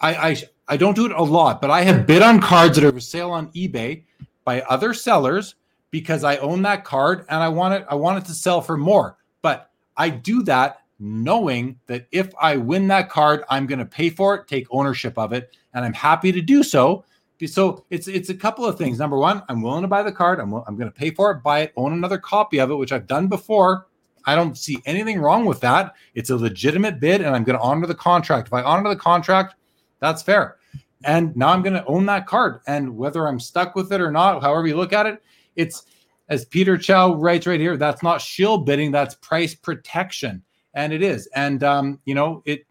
[0.00, 0.36] I, I
[0.68, 3.00] I don't do it a lot, but I have bid on cards that are for
[3.00, 4.04] sale on eBay
[4.44, 5.56] by other sellers
[5.92, 8.76] because I own that card and I want it I want it to sell for
[8.76, 9.16] more.
[9.42, 14.10] But I do that knowing that if I win that card, I'm going to pay
[14.10, 17.04] for it, take ownership of it, and I'm happy to do so.
[17.46, 18.98] So it's it's a couple of things.
[18.98, 20.40] Number one, I'm willing to buy the card.
[20.40, 22.92] I'm I'm going to pay for it, buy it, own another copy of it, which
[22.92, 23.86] I've done before.
[24.24, 25.94] I don't see anything wrong with that.
[26.14, 28.46] It's a legitimate bid, and I'm going to honor the contract.
[28.46, 29.56] If I honor the contract,
[29.98, 30.56] that's fair.
[31.04, 32.60] And now I'm going to own that card.
[32.68, 35.20] And whether I'm stuck with it or not, however you look at it,
[35.56, 35.84] it's
[36.28, 40.42] as Peter Chow writes right here, that's not shill bidding, that's price protection.
[40.74, 41.28] And it is.
[41.34, 42.64] And, um, you know, it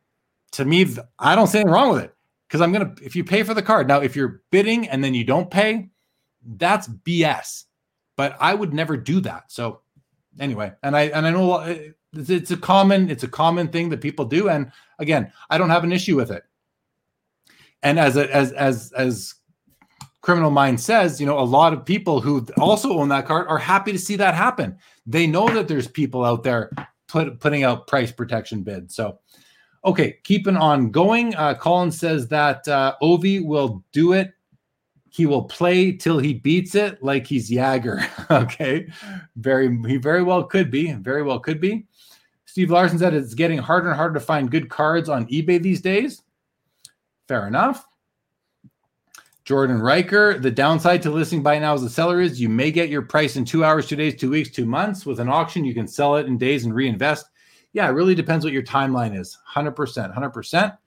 [0.54, 0.86] to me,
[1.20, 2.16] I don't see anything wrong with it
[2.48, 5.14] because I'm to, if you pay for the card, now if you're bidding and then
[5.14, 5.90] you don't pay,
[6.58, 7.66] that's BS.
[8.18, 9.52] But I would never do that.
[9.52, 9.82] So
[10.40, 11.78] anyway, and I and I know uh,
[12.14, 15.84] it's a common it's a common thing that people do, and again, I don't have
[15.84, 16.44] an issue with it.
[17.84, 19.36] And as a, as as as
[20.22, 23.58] Criminal Mind says, you know, a lot of people who also own that card are
[23.58, 24.78] happy to see that happen.
[25.08, 26.72] They know that there's people out there
[27.08, 28.96] put, putting out price protection bids.
[28.96, 29.20] So,
[29.84, 31.36] okay, keeping on going.
[31.36, 34.32] Uh, Colin says that uh, Ovi will do it.
[35.10, 38.08] He will play till he beats it, like he's Jagr.
[38.44, 38.88] okay,
[39.36, 40.94] very he very well could be.
[40.94, 41.86] Very well could be.
[42.46, 45.82] Steve Larson said it's getting harder and harder to find good cards on eBay these
[45.82, 46.22] days.
[47.28, 47.86] Fair enough.
[49.52, 52.88] Jordan Riker, the downside to listing buy now as a seller is you may get
[52.88, 55.06] your price in two hours, two days, two weeks, two months.
[55.06, 57.26] With an auction, you can sell it in days and reinvest.
[57.74, 59.38] Yeah, it really depends what your timeline is.
[59.54, 59.76] 100%.
[59.76, 60.78] 100%.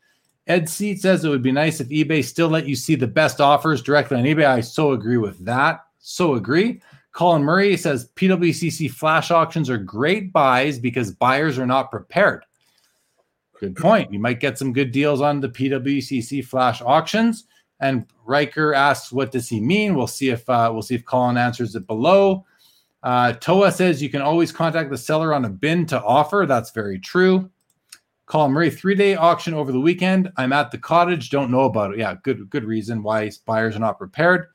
[0.47, 3.39] Ed Seat says it would be nice if eBay still let you see the best
[3.39, 4.47] offers directly on eBay.
[4.47, 5.85] I so agree with that.
[5.99, 6.81] So agree.
[7.13, 12.47] Colin Murray says PWCC flash auctions are great buys because buyers are not prepared.
[13.61, 14.11] Good point.
[14.11, 17.45] You might get some good deals on the PWCC flash auctions.
[17.81, 21.37] And Riker asks, "What does he mean?" We'll see if uh, we'll see if Colin
[21.37, 22.45] answers it below.
[23.03, 26.47] Uh, Toa says you can always contact the seller on a bin to offer.
[26.49, 27.51] That's very true.
[28.27, 30.31] Colin Murray, three day auction over the weekend.
[30.37, 31.31] I'm at the cottage.
[31.31, 31.99] Don't know about it.
[31.99, 34.47] Yeah, good good reason why buyers are not prepared.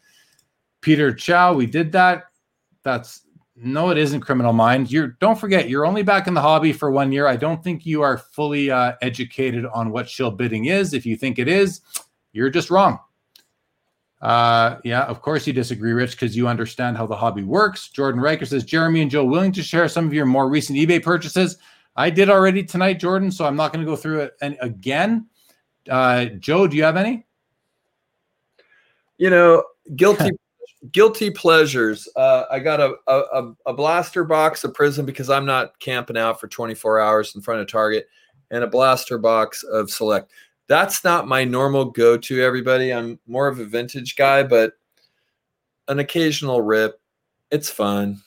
[0.82, 2.24] Peter Chow, we did that.
[2.84, 3.22] That's
[3.56, 4.90] no, it isn't criminal mind.
[4.90, 7.28] You're don't forget, you're only back in the hobby for one year.
[7.28, 10.94] I don't think you are fully uh, educated on what shill bidding is.
[10.94, 11.82] If you think it is,
[12.32, 13.00] you're just wrong.
[14.22, 17.90] Uh, yeah, of course you disagree, Rich, because you understand how the hobby works.
[17.90, 21.02] Jordan Riker says, Jeremy and Joe, willing to share some of your more recent eBay
[21.02, 21.58] purchases?
[21.96, 25.28] I did already tonight, Jordan, so I'm not going to go through it and again.
[25.90, 27.26] Uh, Joe, do you have any?
[29.18, 29.64] You know,
[29.96, 30.30] guilty
[30.92, 32.08] guilty pleasures.
[32.16, 36.40] Uh, I got a, a a blaster box of Prizm because I'm not camping out
[36.40, 38.08] for 24 hours in front of Target,
[38.52, 40.32] and a blaster box of Select
[40.70, 42.94] that's not my normal go to, everybody.
[42.94, 44.74] I'm more of a vintage guy, but
[45.88, 47.02] an occasional rip,
[47.50, 48.22] it's fun.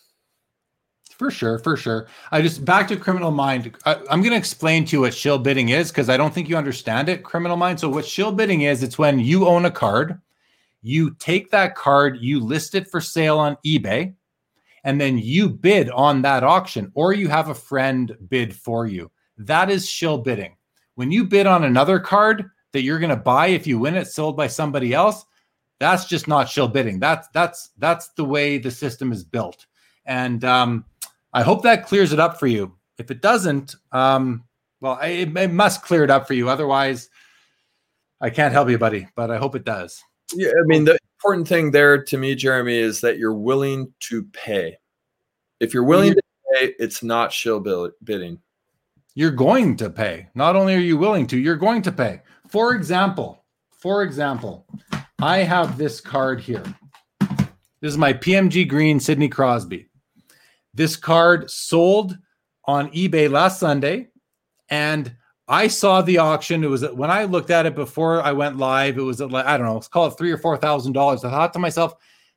[1.16, 2.08] For sure, for sure.
[2.32, 3.76] I just back to Criminal Mind.
[3.86, 6.48] I, am going to explain to you what shill bidding is because I don't think
[6.48, 7.22] you understand it.
[7.22, 7.78] Criminal Mind.
[7.78, 10.20] So, what shill bidding is, it's when you own a card,
[10.82, 14.14] you take that card, you list it for sale on eBay,
[14.82, 19.12] and then you bid on that auction, or you have a friend bid for you.
[19.38, 20.56] That is shill bidding.
[21.02, 24.06] When you bid on another card that you're going to buy if you win it
[24.06, 25.24] sold by somebody else,
[25.80, 27.00] that's just not shill bidding.
[27.00, 29.66] That's that's that's the way the system is built.
[30.06, 30.84] And um,
[31.32, 32.76] I hope that clears it up for you.
[32.98, 34.44] If it doesn't, um,
[34.80, 36.48] well, it, it must clear it up for you.
[36.48, 37.10] Otherwise,
[38.20, 39.08] I can't help you, buddy.
[39.16, 40.00] But I hope it does.
[40.32, 44.22] Yeah, I mean, the important thing there to me, Jeremy, is that you're willing to
[44.26, 44.78] pay.
[45.58, 46.22] If you're willing to
[46.54, 48.38] pay, it's not shill bidding.
[49.14, 50.28] You're going to pay.
[50.34, 52.20] Not only are you willing to, you're going to pay.
[52.48, 54.66] For example, for example,
[55.20, 56.64] I have this card here.
[57.80, 59.88] This is my PMG Green Sidney Crosby.
[60.72, 62.16] This card sold
[62.64, 64.08] on eBay last Sunday,
[64.70, 65.14] and
[65.48, 66.64] I saw the auction.
[66.64, 68.96] It was when I looked at it before I went live.
[68.96, 71.24] It was at like I don't know, let's call it three or four thousand dollars.
[71.24, 71.94] I thought to myself,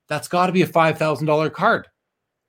[0.07, 1.87] that's got to be a five thousand dollar card.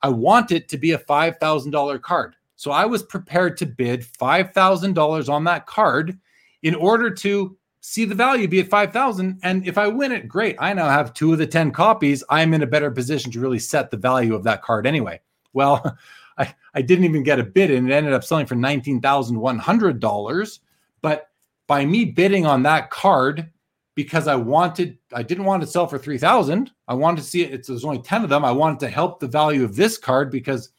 [0.02, 2.35] I want it to be a five thousand dollar card.
[2.56, 6.18] So I was prepared to bid $5,000 on that card
[6.62, 10.56] in order to see the value be at 5,000 and if I win it great.
[10.58, 12.24] I now have two of the 10 copies.
[12.28, 15.20] I'm in a better position to really set the value of that card anyway.
[15.52, 15.96] Well,
[16.38, 20.58] I, I didn't even get a bid and it ended up selling for $19,100,
[21.00, 21.30] but
[21.66, 23.50] by me bidding on that card
[23.94, 26.70] because I wanted I didn't want to sell for 3000.
[26.88, 28.44] I wanted to see it it's there's only 10 of them.
[28.44, 30.70] I wanted to help the value of this card because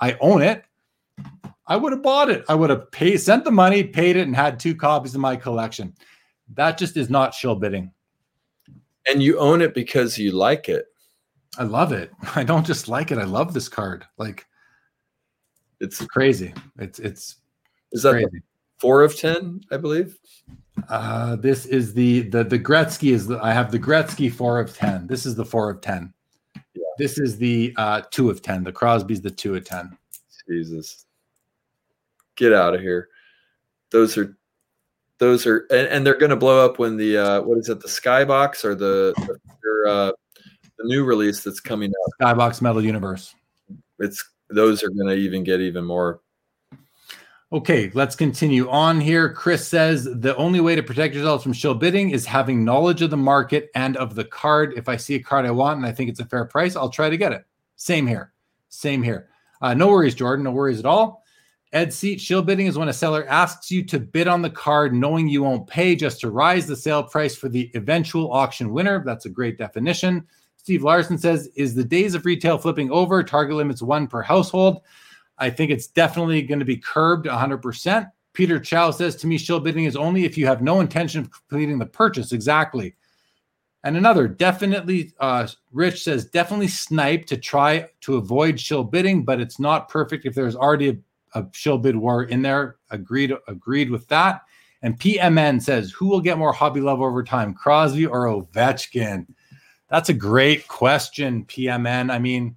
[0.00, 0.64] I own it
[1.68, 2.44] I would have bought it.
[2.48, 5.36] I would have paid, sent the money, paid it, and had two copies in my
[5.36, 5.94] collection.
[6.54, 7.92] That just is not shill bidding.
[9.06, 10.86] And you own it because you like it.
[11.58, 12.10] I love it.
[12.34, 13.18] I don't just like it.
[13.18, 14.06] I love this card.
[14.16, 14.46] Like
[15.80, 16.54] it's crazy.
[16.78, 17.36] It's it's
[17.92, 18.42] is that crazy.
[18.78, 20.18] four of ten, I believe.
[20.88, 24.74] Uh, this is the the the Gretzky is the I have the Gretzky four of
[24.74, 25.06] ten.
[25.06, 26.14] This is the four of ten.
[26.54, 26.82] Yeah.
[26.96, 28.64] This is the uh, two of ten.
[28.64, 29.96] The Crosby's the two of ten.
[30.48, 31.04] Jesus
[32.38, 33.08] get out of here.
[33.90, 34.36] Those are
[35.18, 37.80] those are and, and they're going to blow up when the uh, what is it
[37.80, 40.12] the skybox or the the, uh,
[40.78, 42.36] the new release that's coming out.
[42.36, 43.34] Skybox metal universe.
[43.98, 46.20] It's those are going to even get even more.
[47.50, 49.32] Okay let's continue on here.
[49.32, 53.10] Chris says the only way to protect yourself from shill bidding is having knowledge of
[53.10, 54.74] the market and of the card.
[54.76, 56.90] If i see a card i want and i think it's a fair price i'll
[56.90, 57.44] try to get it.
[57.76, 58.32] Same here.
[58.68, 59.30] Same here.
[59.62, 60.44] Uh, no worries jordan.
[60.44, 61.24] No worries at all
[61.72, 64.94] Ed Seat shill bidding is when a seller asks you to bid on the card
[64.94, 69.04] knowing you won't pay just to rise the sale price for the eventual auction winner.
[69.04, 70.26] That's a great definition.
[70.56, 73.22] Steve Larson says, Is the days of retail flipping over?
[73.22, 74.80] Target limits one per household.
[75.38, 78.10] I think it's definitely going to be curbed 100%.
[78.32, 81.30] Peter Chow says to me, shill bidding is only if you have no intention of
[81.30, 82.32] completing the purchase.
[82.32, 82.94] Exactly.
[83.84, 89.40] And another, definitely, uh, Rich says, definitely snipe to try to avoid shill bidding, but
[89.40, 90.96] it's not perfect if there's already a
[91.34, 92.76] a shill bid war in there.
[92.90, 94.42] Agreed, agreed with that.
[94.82, 99.26] And PMN says, who will get more hobby love over time, Crosby or Ovechkin?
[99.88, 102.12] That's a great question, PMN.
[102.12, 102.56] I mean,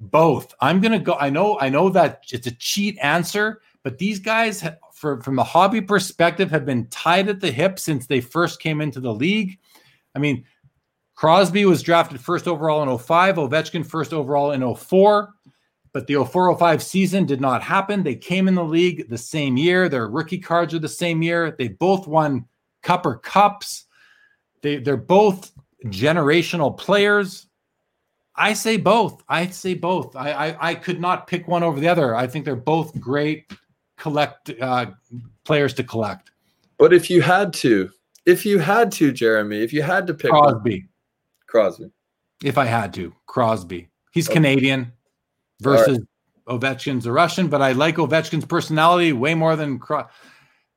[0.00, 0.54] both.
[0.60, 1.14] I'm gonna go.
[1.14, 5.44] I know, I know that it's a cheat answer, but these guys, for, from the
[5.44, 9.58] hobby perspective, have been tied at the hip since they first came into the league.
[10.14, 10.44] I mean,
[11.14, 15.32] Crosby was drafted first overall in 05, Ovechkin first overall in 04
[15.94, 18.02] but the 0405 season did not happen.
[18.02, 19.88] They came in the league the same year.
[19.88, 21.54] Their rookie cards are the same year.
[21.56, 22.46] They both won
[22.82, 23.86] cup or cups.
[24.60, 25.52] They, they're both
[25.86, 27.46] generational players.
[28.34, 29.22] I say both.
[29.28, 30.16] I say both.
[30.16, 32.16] I, I, I could not pick one over the other.
[32.16, 33.52] I think they're both great
[33.96, 34.86] collect uh,
[35.44, 36.32] players to collect.
[36.76, 37.88] But if you had to,
[38.26, 40.88] if you had to, Jeremy, if you had to pick Crosby, one,
[41.46, 41.90] Crosby.
[42.42, 43.88] If I had to, Crosby.
[44.10, 44.34] He's okay.
[44.34, 44.92] Canadian
[45.64, 46.60] versus right.
[46.60, 49.80] Ovechkin's a Russian, but I like Ovechkin's personality way more than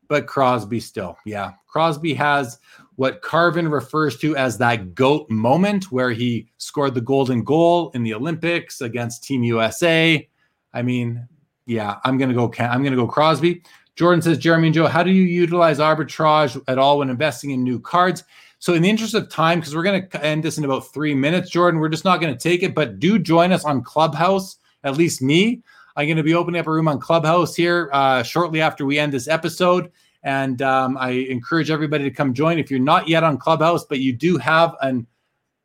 [0.08, 1.18] but Crosby still.
[1.26, 1.54] Yeah.
[1.68, 2.60] Crosby has
[2.96, 8.04] what Carvin refers to as that goat moment where he scored the golden goal in
[8.04, 10.28] the Olympics against Team USA.
[10.74, 11.28] I mean,
[11.66, 13.62] yeah, I'm to go I'm to go Crosby.
[13.96, 17.64] Jordan says, Jeremy and Joe, how do you utilize arbitrage at all when investing in
[17.64, 18.24] new cards?
[18.60, 21.14] So, in the interest of time, because we're going to end this in about three
[21.14, 24.58] minutes, Jordan, we're just not going to take it, but do join us on Clubhouse
[24.84, 25.64] at least me.
[25.95, 28.99] I'm going to be opening up a room on Clubhouse here uh, shortly after we
[28.99, 29.91] end this episode.
[30.24, 32.60] And um, I encourage everybody to come join.
[32.60, 35.08] If you're not yet on Clubhouse, but you do have an,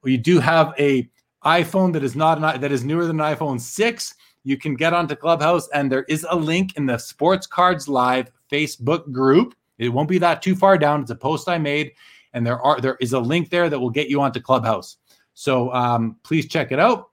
[0.04, 1.10] you do have a
[1.44, 4.14] iPhone that is not an, that is newer than an iPhone six,
[4.44, 8.30] you can get onto Clubhouse, and there is a link in the Sports Cards Live
[8.50, 9.54] Facebook group.
[9.78, 11.00] It won't be that too far down.
[11.02, 11.92] It's a post I made,
[12.32, 14.96] and there are there is a link there that will get you onto Clubhouse.
[15.34, 17.10] So um, please check it out.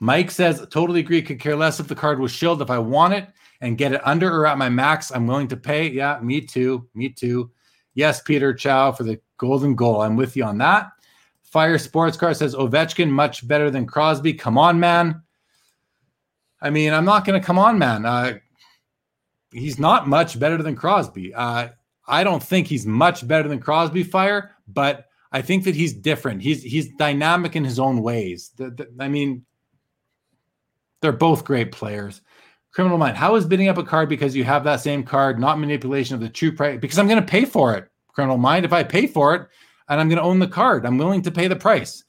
[0.00, 1.22] Mike says, totally agree.
[1.22, 2.62] Could care less if the card was shilled.
[2.62, 3.28] If I want it
[3.60, 5.88] and get it under or at my max, I'm willing to pay.
[5.88, 6.88] Yeah, me too.
[6.94, 7.50] Me too.
[7.94, 10.02] Yes, Peter Chow for the golden goal.
[10.02, 10.90] I'm with you on that.
[11.42, 14.34] Fire Sports Car says Ovechkin much better than Crosby.
[14.34, 15.22] Come on, man.
[16.60, 18.04] I mean, I'm not going to come on, man.
[18.04, 18.38] Uh,
[19.52, 21.32] he's not much better than Crosby.
[21.32, 21.68] Uh,
[22.08, 24.02] I don't think he's much better than Crosby.
[24.02, 26.42] Fire, but I think that he's different.
[26.42, 28.50] He's he's dynamic in his own ways.
[28.56, 29.44] The, the, I mean,
[31.04, 32.22] they're both great players.
[32.72, 35.58] Criminal Mind, how is bidding up a card because you have that same card, not
[35.58, 36.78] manipulation of the true price?
[36.80, 37.90] Because I'm going to pay for it.
[38.08, 39.46] Criminal Mind, if I pay for it
[39.88, 42.04] and I'm going to own the card, I'm willing to pay the price.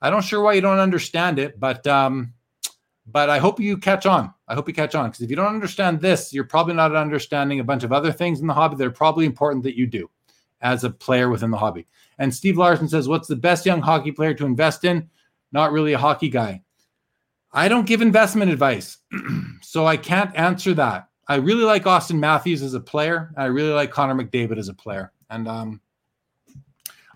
[0.00, 2.34] I don't sure why you don't understand it, but um,
[3.08, 4.32] but I hope you catch on.
[4.46, 7.58] I hope you catch on because if you don't understand this, you're probably not understanding
[7.58, 10.08] a bunch of other things in the hobby that are probably important that you do
[10.60, 11.84] as a player within the hobby.
[12.18, 15.10] And Steve Larson says, "What's the best young hockey player to invest in?"
[15.50, 16.62] Not really a hockey guy.
[17.56, 18.98] I don't give investment advice,
[19.62, 21.08] so I can't answer that.
[21.26, 23.32] I really like Austin Matthews as a player.
[23.34, 25.80] I really like Connor McDavid as a player, and um,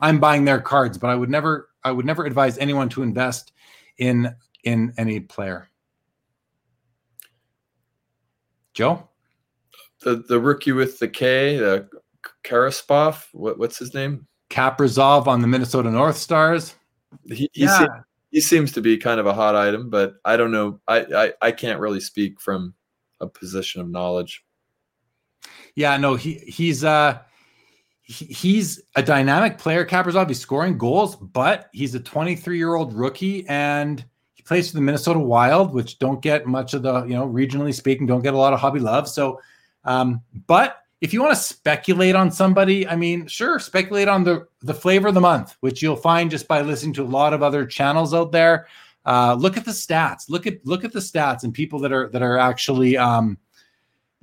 [0.01, 0.97] I'm buying their cards.
[0.97, 3.53] But I would never, I would never advise anyone to invest
[3.99, 4.35] in
[4.65, 5.69] in any player.
[8.73, 9.11] Joe,
[10.01, 11.87] the the rookie with the K, the
[12.45, 13.27] Karaspov.
[13.33, 14.27] What what's his name?
[14.49, 16.77] Kaprizov on the Minnesota North Stars.
[17.27, 17.87] He, he yeah
[18.31, 20.81] he seems to be kind of a hot item, but I don't know.
[20.86, 22.74] I, I, I can't really speak from
[23.20, 24.44] a position of knowledge.
[25.74, 27.19] Yeah, no, he he's uh
[28.02, 30.28] he, he's a dynamic player, Kaprizov.
[30.28, 34.05] He's scoring goals, but he's a 23 year old rookie and
[34.35, 37.74] he plays for the Minnesota Wild, which don't get much of the, you know, regionally
[37.74, 39.09] speaking, don't get a lot of hobby love.
[39.09, 39.40] So,
[39.85, 44.47] um, but if you want to speculate on somebody, I mean, sure, speculate on the
[44.62, 47.43] the flavor of the month, which you'll find just by listening to a lot of
[47.43, 48.66] other channels out there.
[49.06, 50.28] Uh, look at the stats.
[50.28, 53.39] Look at look at the stats and people that are that are actually um,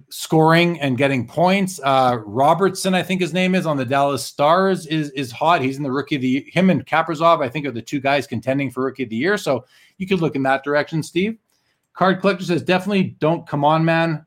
[0.10, 1.80] scoring and getting points.
[1.84, 5.64] Uh, Robertson, I think his name is on the Dallas Stars, is is hot.
[5.64, 8.28] He's in the rookie of the him and Kaprizov, I think, are the two guys
[8.28, 9.38] contending for rookie of the year.
[9.38, 9.66] So
[9.98, 11.40] you could look in that direction, Steve.
[11.94, 14.27] Card collector says definitely don't come on, man.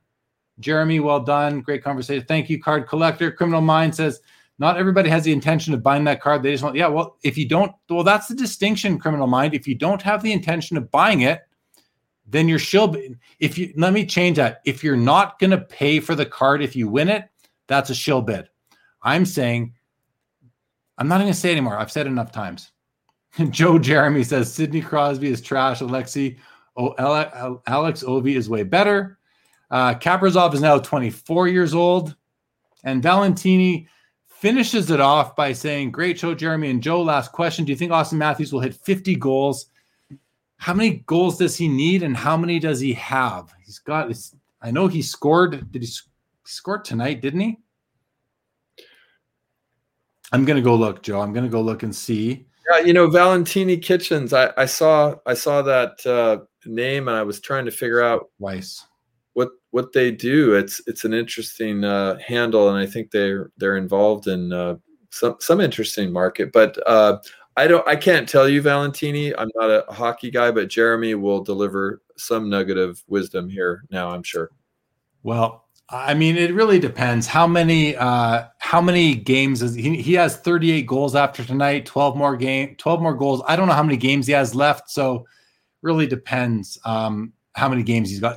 [0.61, 1.61] Jeremy, well done.
[1.61, 2.25] Great conversation.
[2.27, 3.33] Thank you, card collector.
[3.33, 4.21] Criminal Mind says,
[4.59, 6.43] not everybody has the intention of buying that card.
[6.43, 9.55] They just want, yeah, well, if you don't, well, that's the distinction, Criminal Mind.
[9.55, 11.41] If you don't have the intention of buying it,
[12.27, 12.95] then you're shill.
[13.39, 14.61] If you let me change that.
[14.65, 17.29] If you're not going to pay for the card if you win it,
[17.67, 18.49] that's a shill bid.
[19.03, 19.75] I'm saying,
[20.99, 21.79] I'm not going to say anymore.
[21.79, 22.71] I've said enough times.
[23.51, 25.81] Joe Jeremy says Sidney Crosby is trash.
[25.81, 26.37] Alexi,
[26.77, 26.95] oh,
[27.67, 29.19] Alex Ovi is way better.
[29.71, 32.17] Uh, Kaprizov is now 24 years old.
[32.83, 33.89] And Valentini
[34.27, 36.71] finishes it off by saying, Great show, Jeremy.
[36.71, 37.65] And Joe, last question.
[37.65, 39.67] Do you think Austin Matthews will hit 50 goals?
[40.57, 43.53] How many goals does he need and how many does he have?
[43.65, 44.13] He's got,
[44.61, 45.71] I know he scored.
[45.73, 45.89] Did he
[46.45, 47.23] score tonight?
[47.23, 47.59] Didn't he?
[50.33, 51.21] I'm going to go look, Joe.
[51.21, 52.47] I'm going to go look and see.
[52.71, 54.33] Yeah, you know, Valentini Kitchens.
[54.33, 58.31] I, I saw I saw that uh, name and I was trying to figure out
[58.39, 58.87] Weiss
[59.71, 60.55] what they do.
[60.55, 64.77] It's it's an interesting uh, handle, and I think they're they're involved in uh,
[65.11, 66.53] some some interesting market.
[66.53, 67.19] But uh,
[67.57, 69.35] I don't I can't tell you, Valentini.
[69.37, 74.11] I'm not a hockey guy, but Jeremy will deliver some nugget of wisdom here now.
[74.11, 74.51] I'm sure.
[75.23, 77.27] Well, I mean, it really depends.
[77.27, 80.01] How many uh, how many games is he?
[80.01, 81.87] He has 38 goals after tonight.
[81.87, 83.43] 12 more game, 12 more goals.
[83.47, 85.27] I don't know how many games he has left, so
[85.83, 88.37] really depends um, how many games he's got.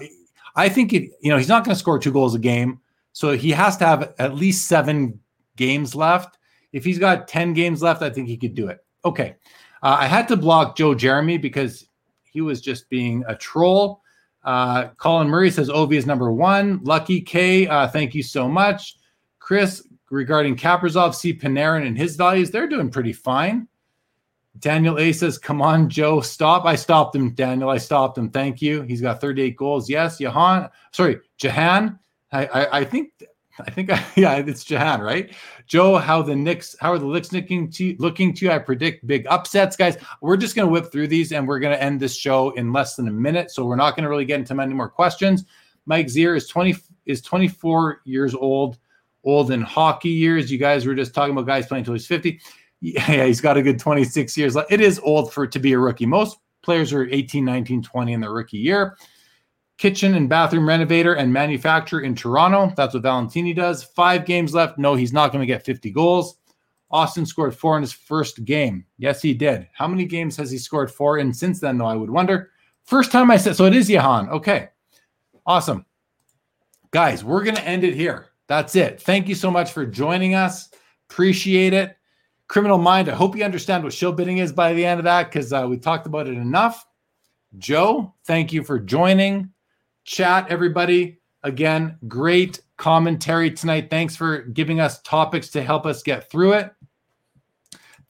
[0.56, 2.80] I think it, you know he's not going to score two goals a game,
[3.12, 5.20] so he has to have at least seven
[5.56, 6.38] games left.
[6.72, 8.80] If he's got ten games left, I think he could do it.
[9.06, 9.36] Okay,
[9.82, 11.86] uh, I had to block Joe Jeremy because
[12.24, 14.02] he was just being a troll.
[14.44, 16.82] Uh, Colin Murray says Ovi is number one.
[16.84, 18.98] Lucky K, uh, thank you so much.
[19.40, 23.68] Chris, regarding Kaprizov, see Panarin and his values, they're doing pretty fine.
[24.60, 26.66] Daniel A says, Come on, Joe, stop.
[26.66, 27.70] I stopped him, Daniel.
[27.70, 28.30] I stopped him.
[28.30, 28.84] Thank you.
[28.84, 29.90] He's got 38 goals.
[29.90, 30.70] Yes, Jahan.
[30.92, 32.00] Sorry, Jahan.
[32.32, 33.12] I, I, I think
[33.60, 35.34] I think yeah, it's Jahan, right?
[35.68, 38.52] Joe, how the Knicks, how are the Knicks looking to looking to?
[38.52, 39.98] I predict big upsets, guys.
[40.22, 43.08] We're just gonna whip through these and we're gonna end this show in less than
[43.08, 43.52] a minute.
[43.52, 45.46] So we're not gonna really get into many more questions.
[45.86, 46.76] Mike Zier is 20
[47.06, 48.78] is 24 years old,
[49.24, 50.52] old in hockey years.
[50.52, 52.40] You guys were just talking about guys playing until he's 50
[52.84, 54.58] yeah, he's got a good 26 years.
[54.70, 56.06] It is old for to be a rookie.
[56.06, 58.98] Most players are 18, 19, 20 in their rookie year.
[59.78, 62.74] Kitchen and bathroom renovator and manufacturer in Toronto.
[62.76, 63.86] That's what Valentini does.
[63.86, 64.78] Five games left.
[64.78, 66.38] No, he's not going to get 50 goals.
[66.92, 68.86] Auston scored four in his first game.
[68.98, 69.68] Yes, he did.
[69.74, 71.86] How many games has he scored four in since then, though?
[71.86, 72.52] I would wonder.
[72.84, 74.28] First time I said so, it is Jahan.
[74.30, 74.70] Okay.
[75.46, 75.86] Awesome.
[76.92, 78.28] Guys, we're going to end it here.
[78.48, 79.02] That's it.
[79.02, 80.70] Thank you so much for joining us.
[81.10, 81.98] Appreciate it.
[82.54, 85.24] Criminal Mind, I hope you understand what shill bidding is by the end of that
[85.24, 86.86] because uh, we talked about it enough.
[87.58, 89.50] Joe, thank you for joining.
[90.04, 91.18] Chat, everybody.
[91.42, 93.90] Again, great commentary tonight.
[93.90, 96.72] Thanks for giving us topics to help us get through it.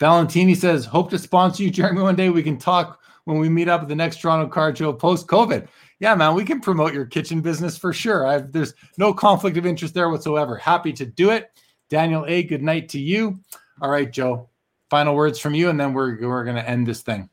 [0.02, 2.30] Valentini says, Hope to sponsor you, Jeremy, one day.
[2.30, 5.70] We can talk when we meet up at the next Toronto Card Show post COVID.
[6.02, 8.28] Yeah, man, we can promote your kitchen business for sure.
[8.28, 10.58] I've, there's no conflict of interest there whatsoever.
[10.58, 11.50] Happy to do it.
[11.90, 13.40] Daniel A., good night to you.
[13.82, 14.50] All right, Joe.
[14.90, 17.30] Final words from you, and then we're we're going to end this thing.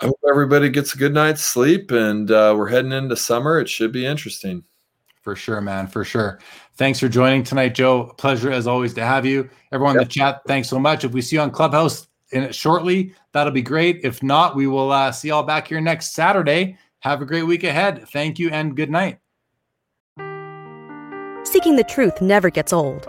[0.00, 3.58] I hope everybody gets a good night's sleep, and uh, we're heading into summer.
[3.58, 4.64] It should be interesting.
[5.22, 5.86] For sure, man.
[5.86, 6.40] For sure.
[6.74, 8.12] Thanks for joining tonight, Joe.
[8.18, 9.48] Pleasure as always to have you.
[9.70, 10.02] Everyone yep.
[10.02, 11.04] in the chat, thanks so much.
[11.04, 14.00] If we see you on Clubhouse in it shortly, that'll be great.
[14.02, 16.76] If not, we will uh, see y'all back here next Saturday.
[17.00, 18.08] Have a great week ahead.
[18.08, 19.18] Thank you and good night.
[21.44, 23.08] Seeking the truth never gets old.